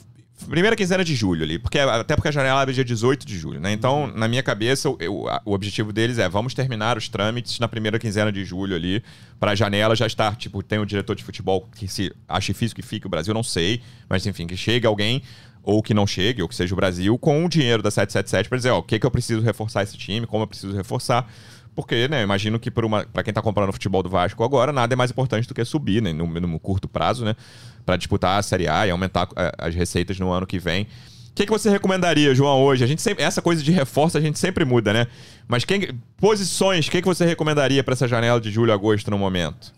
primeira 0.47 0.75
quinzena 0.75 1.03
de 1.03 1.15
julho 1.15 1.43
ali, 1.43 1.59
porque 1.59 1.79
até 1.79 2.15
porque 2.15 2.29
a 2.29 2.31
janela 2.31 2.61
abre 2.61 2.73
dia 2.73 2.85
18 2.85 3.25
de 3.25 3.37
julho, 3.37 3.59
né? 3.59 3.71
Então, 3.71 4.03
uhum. 4.03 4.13
na 4.15 4.27
minha 4.27 4.43
cabeça, 4.43 4.93
eu, 4.99 5.25
o 5.45 5.53
objetivo 5.53 5.91
deles 5.91 6.17
é 6.17 6.29
vamos 6.29 6.53
terminar 6.53 6.97
os 6.97 7.09
trâmites 7.09 7.59
na 7.59 7.67
primeira 7.67 7.99
quinzena 7.99 8.31
de 8.31 8.43
julho 8.45 8.75
ali, 8.75 9.03
para 9.39 9.51
a 9.51 9.55
janela 9.55 9.95
já 9.95 10.07
estar, 10.07 10.35
tipo, 10.35 10.63
tem 10.63 10.79
o 10.79 10.85
diretor 10.85 11.15
de 11.15 11.23
futebol 11.23 11.67
que 11.75 11.87
se 11.87 12.13
ache 12.27 12.53
físico 12.53 12.81
que 12.81 12.87
fique 12.87 13.07
o 13.07 13.09
Brasil, 13.09 13.33
não 13.33 13.43
sei, 13.43 13.81
mas 14.07 14.25
enfim, 14.25 14.47
que 14.47 14.55
chegue 14.55 14.85
alguém 14.85 15.21
ou 15.63 15.83
que 15.83 15.93
não 15.93 16.07
chegue, 16.07 16.41
ou 16.41 16.47
que 16.47 16.55
seja 16.55 16.73
o 16.73 16.75
Brasil, 16.75 17.17
com 17.17 17.45
o 17.45 17.49
dinheiro 17.49 17.83
da 17.83 17.91
777 17.91 18.49
para 18.49 18.57
dizer, 18.57 18.69
ó, 18.71 18.79
o 18.79 18.83
que, 18.83 18.97
que 18.97 19.05
eu 19.05 19.11
preciso 19.11 19.41
reforçar 19.41 19.83
esse 19.83 19.97
time, 19.97 20.25
como 20.25 20.43
eu 20.43 20.47
preciso 20.47 20.75
reforçar. 20.75 21.29
Porque, 21.75 22.07
né, 22.07 22.23
imagino 22.23 22.59
que 22.59 22.71
para 22.71 23.23
quem 23.23 23.31
está 23.31 23.41
comprando 23.41 23.69
o 23.69 23.73
futebol 23.73 24.03
do 24.03 24.09
Vasco 24.09 24.43
agora, 24.43 24.73
nada 24.73 24.93
é 24.93 24.97
mais 24.97 25.11
importante 25.11 25.47
do 25.47 25.53
que 25.53 25.63
subir, 25.63 26.01
né, 26.01 26.11
no, 26.11 26.25
no 26.27 26.59
curto 26.59 26.89
prazo, 26.89 27.23
né, 27.23 27.35
para 27.89 27.97
disputar 27.97 28.37
a 28.37 28.43
Série 28.43 28.67
A 28.67 28.85
e 28.85 28.91
aumentar 28.91 29.27
é, 29.35 29.51
as 29.57 29.73
receitas 29.73 30.19
no 30.19 30.31
ano 30.31 30.45
que 30.45 30.59
vem. 30.59 30.83
O 30.83 31.33
que, 31.33 31.45
que 31.45 31.51
você 31.51 31.71
recomendaria, 31.71 32.35
João, 32.35 32.61
hoje? 32.61 32.83
A 32.83 32.87
gente 32.87 33.01
sempre, 33.01 33.23
essa 33.23 33.41
coisa 33.41 33.63
de 33.63 33.71
reforço 33.71 34.15
a 34.15 34.21
gente 34.21 34.37
sempre 34.37 34.63
muda, 34.63 34.93
né? 34.93 35.07
Mas 35.47 35.65
quem, 35.65 35.99
posições, 36.17 36.87
o 36.87 36.91
que, 36.91 37.01
que 37.01 37.07
você 37.07 37.25
recomendaria 37.25 37.83
para 37.83 37.93
essa 37.93 38.07
janela 38.07 38.39
de 38.39 38.51
julho 38.51 38.69
e 38.69 38.73
agosto 38.73 39.09
no 39.09 39.17
momento? 39.17 39.73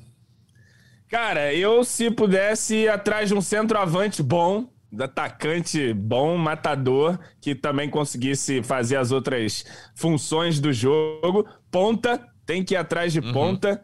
Cara, 1.07 1.53
eu 1.53 1.85
se 1.85 2.11
pudesse 2.11 2.75
ir 2.75 2.89
atrás 2.89 3.29
de 3.29 3.35
um 3.35 3.41
centroavante 3.41 4.21
bom, 4.21 4.67
atacante 4.99 5.93
bom, 5.93 6.35
matador, 6.35 7.17
que 7.39 7.55
também 7.55 7.89
conseguisse 7.89 8.61
fazer 8.61 8.97
as 8.97 9.11
outras 9.11 9.63
funções 9.95 10.59
do 10.59 10.73
jogo. 10.73 11.47
Ponta, 11.69 12.19
tem 12.45 12.61
que 12.61 12.73
ir 12.73 12.77
atrás 12.77 13.13
de 13.13 13.19
uhum. 13.19 13.31
ponta. 13.31 13.81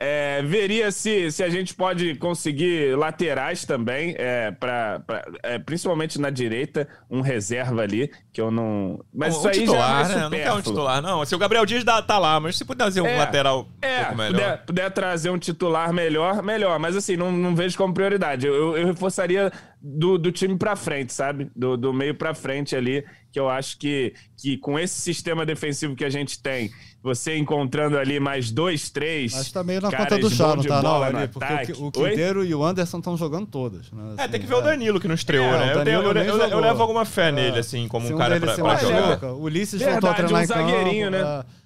É, 0.00 0.42
veria 0.42 0.92
se, 0.92 1.30
se 1.32 1.42
a 1.42 1.48
gente 1.48 1.74
pode 1.74 2.14
conseguir 2.16 2.96
laterais 2.96 3.64
também, 3.64 4.14
é, 4.16 4.52
pra, 4.52 5.00
pra 5.00 5.24
é, 5.42 5.58
principalmente 5.58 6.20
na 6.20 6.30
direita, 6.30 6.86
um 7.10 7.20
reserva 7.20 7.82
ali, 7.82 8.08
que 8.32 8.40
eu 8.40 8.48
não. 8.48 9.04
Mas 9.12 9.34
um, 9.34 9.38
isso 9.38 9.48
aí 9.48 9.54
titular, 9.60 10.06
já 10.06 10.12
é 10.12 10.16
né? 10.16 10.22
Não 10.22 10.30
quer 10.30 10.52
um 10.52 10.62
titular, 10.62 11.02
não. 11.02 11.24
Se 11.24 11.34
o 11.34 11.38
Gabriel 11.38 11.66
Dias 11.66 11.82
dá, 11.82 12.00
tá 12.00 12.16
lá, 12.16 12.38
mas 12.38 12.56
se 12.56 12.64
puder 12.64 12.84
fazer 12.84 13.00
um 13.00 13.06
é, 13.06 13.18
lateral 13.18 13.68
é, 13.82 13.94
um 13.94 14.04
pouco 14.04 14.16
melhor. 14.16 14.30
Puder, 14.32 14.66
puder, 14.66 14.90
trazer 14.92 15.30
um 15.30 15.38
titular 15.38 15.92
melhor, 15.92 16.44
melhor. 16.44 16.78
Mas 16.78 16.94
assim, 16.94 17.16
não, 17.16 17.32
não 17.32 17.56
vejo 17.56 17.76
como 17.76 17.92
prioridade. 17.92 18.46
Eu, 18.46 18.54
eu, 18.54 18.76
eu 18.78 18.86
reforçaria 18.86 19.50
do, 19.80 20.16
do 20.16 20.30
time 20.30 20.56
para 20.56 20.76
frente, 20.76 21.12
sabe? 21.12 21.50
Do, 21.56 21.76
do 21.76 21.92
meio 21.92 22.14
para 22.14 22.34
frente 22.34 22.76
ali, 22.76 23.04
que 23.32 23.38
eu 23.38 23.48
acho 23.48 23.76
que, 23.78 24.14
que 24.36 24.56
com 24.58 24.78
esse 24.78 25.00
sistema 25.00 25.44
defensivo 25.44 25.96
que 25.96 26.04
a 26.04 26.10
gente 26.10 26.40
tem 26.40 26.70
você 27.02 27.36
encontrando 27.36 27.96
ali 27.96 28.18
mais 28.18 28.50
dois, 28.50 28.90
três. 28.90 29.32
Mas 29.32 29.52
tá 29.52 29.62
meio 29.62 29.80
na 29.80 29.90
conta 29.90 30.18
do 30.18 30.30
chá, 30.30 30.56
não 30.56 30.64
tá, 30.64 30.82
não, 30.82 31.02
ali, 31.02 31.28
Porque 31.28 31.72
o, 31.72 31.86
o 31.86 31.92
Quinteiro 31.92 32.44
e 32.44 32.54
o 32.54 32.64
Anderson 32.64 32.98
estão 32.98 33.16
jogando 33.16 33.46
todas. 33.46 33.90
Né? 33.92 34.02
Assim, 34.14 34.22
é, 34.22 34.28
tem 34.28 34.40
que 34.40 34.46
ver 34.46 34.54
é. 34.54 34.58
o 34.58 34.60
Danilo 34.60 35.00
que 35.00 35.06
não 35.06 35.14
estreou, 35.14 35.44
é, 35.46 35.58
né? 35.58 35.74
Eu, 35.74 35.84
tenho, 35.84 36.02
eu, 36.02 36.12
eu, 36.12 36.36
eu, 36.48 36.60
levo 36.60 36.82
alguma 36.82 37.04
fé 37.04 37.28
é. 37.28 37.32
nele, 37.32 37.58
assim, 37.58 37.86
como 37.86 38.08
um, 38.08 38.14
um 38.14 38.18
cara 38.18 38.40
pra, 38.40 38.54
pra 38.54 38.76
jogar. 38.76 39.24
O 39.32 39.42
Ulisses 39.42 39.80
Verdade, 39.80 40.00
voltou 40.00 40.10
a 40.10 40.14
treinar 40.14 40.40
um 40.40 40.44
em 40.44 40.46
campo. 40.46 41.10
Né? 41.10 41.20
É. 41.20 41.58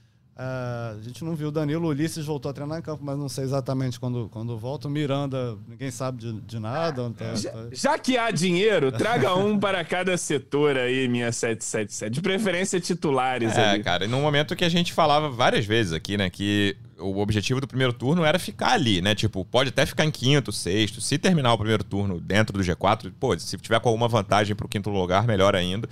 Uh, 0.42 0.98
a 0.98 1.02
gente 1.02 1.22
não 1.22 1.37
viu 1.37 1.48
o 1.48 1.50
Danilo, 1.52 1.87
o 1.87 1.90
Ulisses 1.90 2.26
voltou 2.26 2.50
a 2.50 2.52
treinar 2.52 2.76
em 2.76 2.83
campo, 2.83 3.05
mas 3.05 3.16
não 3.16 3.28
sei 3.28 3.44
exatamente 3.44 4.00
quando, 4.00 4.28
quando 4.28 4.59
volta. 4.59 4.88
O 4.88 4.90
Miranda, 4.90 5.57
ninguém 5.68 5.90
sabe 5.90 6.18
de, 6.18 6.40
de 6.40 6.59
nada. 6.59 7.11
Tá, 7.11 7.35
já, 7.37 7.50
tá... 7.52 7.59
já, 7.70 7.98
que 7.98 8.18
há 8.18 8.28
dinheiro, 8.33 8.90
traga 8.90 9.37
um 9.37 9.57
para 9.57 9.85
cada 9.85 10.16
setor 10.16 10.76
aí, 10.76 11.07
minha 11.07 11.31
777. 11.31 12.12
De 12.12 12.20
preferência 12.20 12.81
titulares. 12.81 13.57
É, 13.57 13.70
ali. 13.70 13.85
cara, 13.85 14.09
num 14.09 14.20
momento 14.20 14.57
que 14.57 14.64
a 14.64 14.68
gente 14.68 14.92
falava 14.92 15.31
várias 15.31 15.64
vezes 15.64 15.92
aqui, 15.92 16.16
né, 16.16 16.28
que 16.28 16.76
o 16.98 17.18
objetivo 17.18 17.61
do 17.61 17.68
primeiro 17.68 17.92
turno 17.92 18.24
era 18.24 18.38
ficar 18.38 18.72
ali, 18.72 19.00
né? 19.00 19.14
Tipo, 19.14 19.44
pode 19.44 19.68
até 19.68 19.87
ficar 19.87 20.05
em 20.05 20.11
quinto, 20.11 20.50
sexto. 20.50 21.00
Se 21.00 21.18
terminar 21.18 21.52
o 21.52 21.59
primeiro 21.59 21.85
turno 21.85 22.20
dentro 22.20 22.59
do 22.59 22.64
G4, 22.64 23.12
pô, 23.18 23.38
se 23.38 23.57
tiver 23.59 23.78
com 23.81 23.88
alguma 23.88 24.09
vantagem 24.09 24.57
para 24.57 24.66
o 24.66 24.68
quinto 24.68 24.90
lugar, 24.90 25.24
melhor 25.24 25.55
ainda 25.55 25.88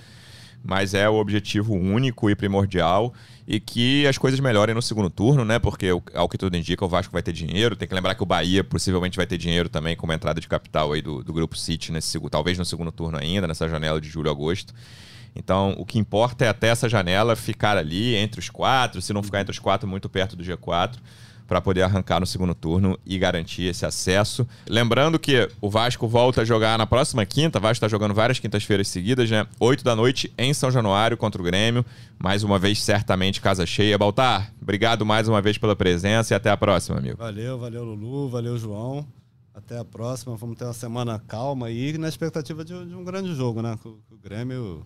mas 0.63 0.93
é 0.93 1.09
o 1.09 1.15
objetivo 1.15 1.73
único 1.73 2.29
e 2.29 2.35
primordial 2.35 3.13
e 3.47 3.59
que 3.59 4.05
as 4.07 4.17
coisas 4.17 4.39
melhorem 4.39 4.75
no 4.75 4.81
segundo 4.81 5.09
turno, 5.09 5.43
né? 5.43 5.59
Porque 5.59 5.87
ao 6.13 6.29
que 6.29 6.37
tudo 6.37 6.55
indica, 6.55 6.85
o 6.85 6.87
Vasco 6.87 7.11
vai 7.11 7.23
ter 7.23 7.33
dinheiro. 7.33 7.75
Tem 7.75 7.87
que 7.87 7.95
lembrar 7.95 8.15
que 8.15 8.23
o 8.23 8.25
Bahia 8.25 8.63
possivelmente 8.63 9.17
vai 9.17 9.25
ter 9.25 9.37
dinheiro 9.37 9.67
também 9.67 9.95
com 9.95 10.05
uma 10.05 10.13
entrada 10.13 10.39
de 10.39 10.47
capital 10.47 10.93
aí 10.93 11.01
do, 11.01 11.23
do 11.23 11.33
grupo 11.33 11.57
City 11.57 11.91
nesse 11.91 12.19
talvez 12.29 12.57
no 12.57 12.65
segundo 12.65 12.91
turno 12.91 13.17
ainda, 13.17 13.47
nessa 13.47 13.67
janela 13.67 13.99
de 13.99 14.07
julho 14.07 14.29
a 14.29 14.31
agosto. 14.31 14.73
Então, 15.35 15.73
o 15.77 15.85
que 15.85 15.97
importa 15.97 16.45
é 16.45 16.49
até 16.49 16.67
essa 16.67 16.89
janela 16.89 17.35
ficar 17.35 17.77
ali 17.77 18.15
entre 18.15 18.39
os 18.39 18.49
quatro, 18.49 19.01
se 19.01 19.13
não 19.13 19.23
ficar 19.23 19.41
entre 19.41 19.51
os 19.51 19.59
quatro, 19.59 19.87
muito 19.87 20.09
perto 20.09 20.35
do 20.35 20.43
G4 20.43 20.97
para 21.51 21.59
poder 21.59 21.81
arrancar 21.81 22.21
no 22.21 22.25
segundo 22.25 22.55
turno 22.55 22.97
e 23.05 23.17
garantir 23.17 23.63
esse 23.63 23.85
acesso. 23.85 24.47
Lembrando 24.69 25.19
que 25.19 25.49
o 25.59 25.69
Vasco 25.69 26.07
volta 26.07 26.43
a 26.43 26.45
jogar 26.45 26.77
na 26.77 26.87
próxima 26.87 27.25
quinta, 27.25 27.59
o 27.59 27.61
Vasco 27.61 27.73
está 27.73 27.89
jogando 27.89 28.13
várias 28.13 28.39
quintas-feiras 28.39 28.87
seguidas, 28.87 29.29
né? 29.29 29.45
8 29.59 29.83
da 29.83 29.93
noite 29.93 30.33
em 30.37 30.53
São 30.53 30.71
Januário 30.71 31.17
contra 31.17 31.41
o 31.41 31.43
Grêmio. 31.43 31.85
Mais 32.17 32.45
uma 32.45 32.57
vez, 32.57 32.81
certamente, 32.81 33.41
casa 33.41 33.65
cheia. 33.65 33.97
Baltar, 33.97 34.53
obrigado 34.61 35.05
mais 35.05 35.27
uma 35.27 35.41
vez 35.41 35.57
pela 35.57 35.75
presença 35.75 36.33
e 36.33 36.35
até 36.35 36.49
a 36.49 36.55
próxima, 36.55 36.99
amigo. 36.99 37.17
Valeu, 37.17 37.59
valeu, 37.59 37.83
Lulu, 37.83 38.29
valeu, 38.29 38.57
João. 38.57 39.05
Até 39.53 39.77
a 39.77 39.83
próxima. 39.83 40.37
Vamos 40.37 40.57
ter 40.57 40.63
uma 40.63 40.71
semana 40.71 41.19
calma 41.19 41.69
e 41.69 41.97
na 41.97 42.07
expectativa 42.07 42.63
de, 42.63 42.85
de 42.85 42.95
um 42.95 43.03
grande 43.03 43.35
jogo, 43.35 43.61
né? 43.61 43.77
O, 43.83 43.89
o 44.09 44.17
Grêmio 44.23 44.85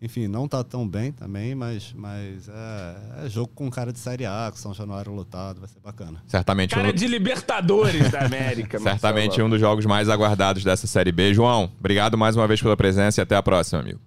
enfim, 0.00 0.28
não 0.28 0.44
está 0.44 0.62
tão 0.62 0.86
bem 0.86 1.10
também, 1.10 1.54
mas, 1.54 1.92
mas 1.96 2.48
é, 2.48 3.24
é, 3.24 3.28
jogo 3.28 3.50
com 3.54 3.68
cara 3.68 3.92
de 3.92 3.98
Série 3.98 4.24
A, 4.26 4.48
com 4.50 4.56
São 4.56 4.72
Januário 4.72 5.12
lotado, 5.12 5.58
vai 5.58 5.68
ser 5.68 5.80
bacana. 5.80 6.22
Certamente 6.26 6.74
cara 6.74 6.90
um... 6.90 6.92
de 6.92 7.06
Libertadores 7.06 8.10
da 8.10 8.20
América. 8.20 8.78
Certamente 8.80 9.42
um 9.42 9.50
dos 9.50 9.60
jogos 9.60 9.84
mais 9.86 10.08
aguardados 10.08 10.62
dessa 10.62 10.86
Série 10.86 11.10
B. 11.10 11.34
João, 11.34 11.72
obrigado 11.78 12.16
mais 12.16 12.36
uma 12.36 12.46
vez 12.46 12.62
pela 12.62 12.76
presença 12.76 13.20
e 13.20 13.22
até 13.22 13.34
a 13.34 13.42
próxima, 13.42 13.80
amigo. 13.80 14.00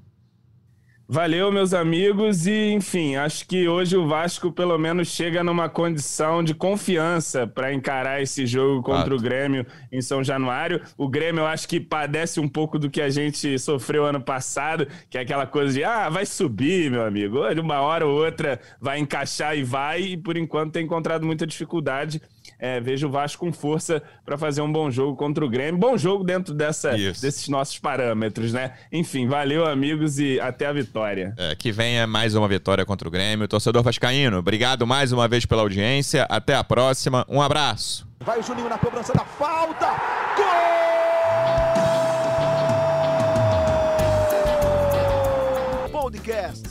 Valeu, 1.14 1.52
meus 1.52 1.74
amigos, 1.74 2.48
e 2.48 2.72
enfim, 2.72 3.18
acho 3.18 3.46
que 3.46 3.68
hoje 3.68 3.98
o 3.98 4.08
Vasco 4.08 4.50
pelo 4.50 4.78
menos 4.78 5.10
chega 5.10 5.44
numa 5.44 5.68
condição 5.68 6.42
de 6.42 6.54
confiança 6.54 7.46
para 7.46 7.74
encarar 7.74 8.22
esse 8.22 8.46
jogo 8.46 8.82
contra 8.82 9.14
o 9.14 9.20
Grêmio 9.20 9.66
em 9.92 10.02
São 10.02 10.24
Januário. 10.24 10.82
O 10.98 11.10
Grêmio 11.10 11.42
eu 11.42 11.48
acho 11.48 11.68
que 11.68 11.82
padece 11.82 12.40
um 12.40 12.48
pouco 12.48 12.80
do 12.80 12.90
que 12.90 13.02
a 13.02 13.10
gente 13.10 13.60
sofreu 13.60 14.06
ano 14.06 14.22
passado, 14.22 14.88
que 15.10 15.18
é 15.18 15.22
aquela 15.22 15.46
coisa 15.46 15.74
de 15.74 15.84
ah, 15.84 16.08
vai 16.08 16.26
subir, 16.26 16.90
meu 16.90 17.04
amigo. 17.04 17.54
De 17.54 17.60
uma 17.60 17.82
hora 17.82 18.08
ou 18.08 18.18
outra 18.18 18.58
vai 18.80 18.98
encaixar 18.98 19.58
e 19.58 19.64
vai, 19.64 20.02
e 20.02 20.18
por 20.18 20.38
enquanto 20.38 20.72
tem 20.72 20.86
encontrado 20.86 21.26
muita 21.26 21.46
dificuldade 21.46 22.22
é, 22.62 22.80
vejo 22.80 23.08
o 23.08 23.10
Vasco 23.12 23.44
com 23.44 23.52
força 23.52 24.04
para 24.24 24.38
fazer 24.38 24.62
um 24.62 24.72
bom 24.72 24.92
jogo 24.92 25.18
contra 25.18 25.44
o 25.44 25.50
Grêmio. 25.50 25.80
Bom 25.80 25.98
jogo 25.98 26.24
dentro 26.24 26.54
dessa, 26.54 26.92
desses 26.92 27.48
nossos 27.48 27.80
parâmetros, 27.80 28.54
né? 28.54 28.74
Enfim, 28.92 29.28
valeu, 29.28 29.66
amigos, 29.66 30.20
e 30.20 30.40
até 30.40 30.68
a 30.68 30.74
vitória. 30.74 31.34
É, 31.38 31.56
que 31.56 31.72
venha 31.72 32.06
mais 32.06 32.36
uma 32.36 32.48
vitória 32.48 32.86
contra 32.86 33.08
o 33.08 33.12
Grêmio. 33.12 33.48
Torcedor 33.48 33.82
Vascaíno, 33.82 34.38
obrigado 34.38 34.86
mais 34.86 35.12
uma 35.12 35.28
vez 35.28 35.44
pela 35.44 35.64
audiência. 35.64 36.28
Até 36.30 36.56
a 36.56 36.64
próxima. 36.64 37.26
Um 37.28 37.42
abraço. 37.42 38.08
Vai 38.20 38.40
o 38.40 38.44
Juninho 38.44 38.70
na 38.70 38.78
cobrança 38.78 39.12
da 39.14 39.26
falta. 39.26 39.88
Gol! 40.38 40.92
podcast 46.22 46.71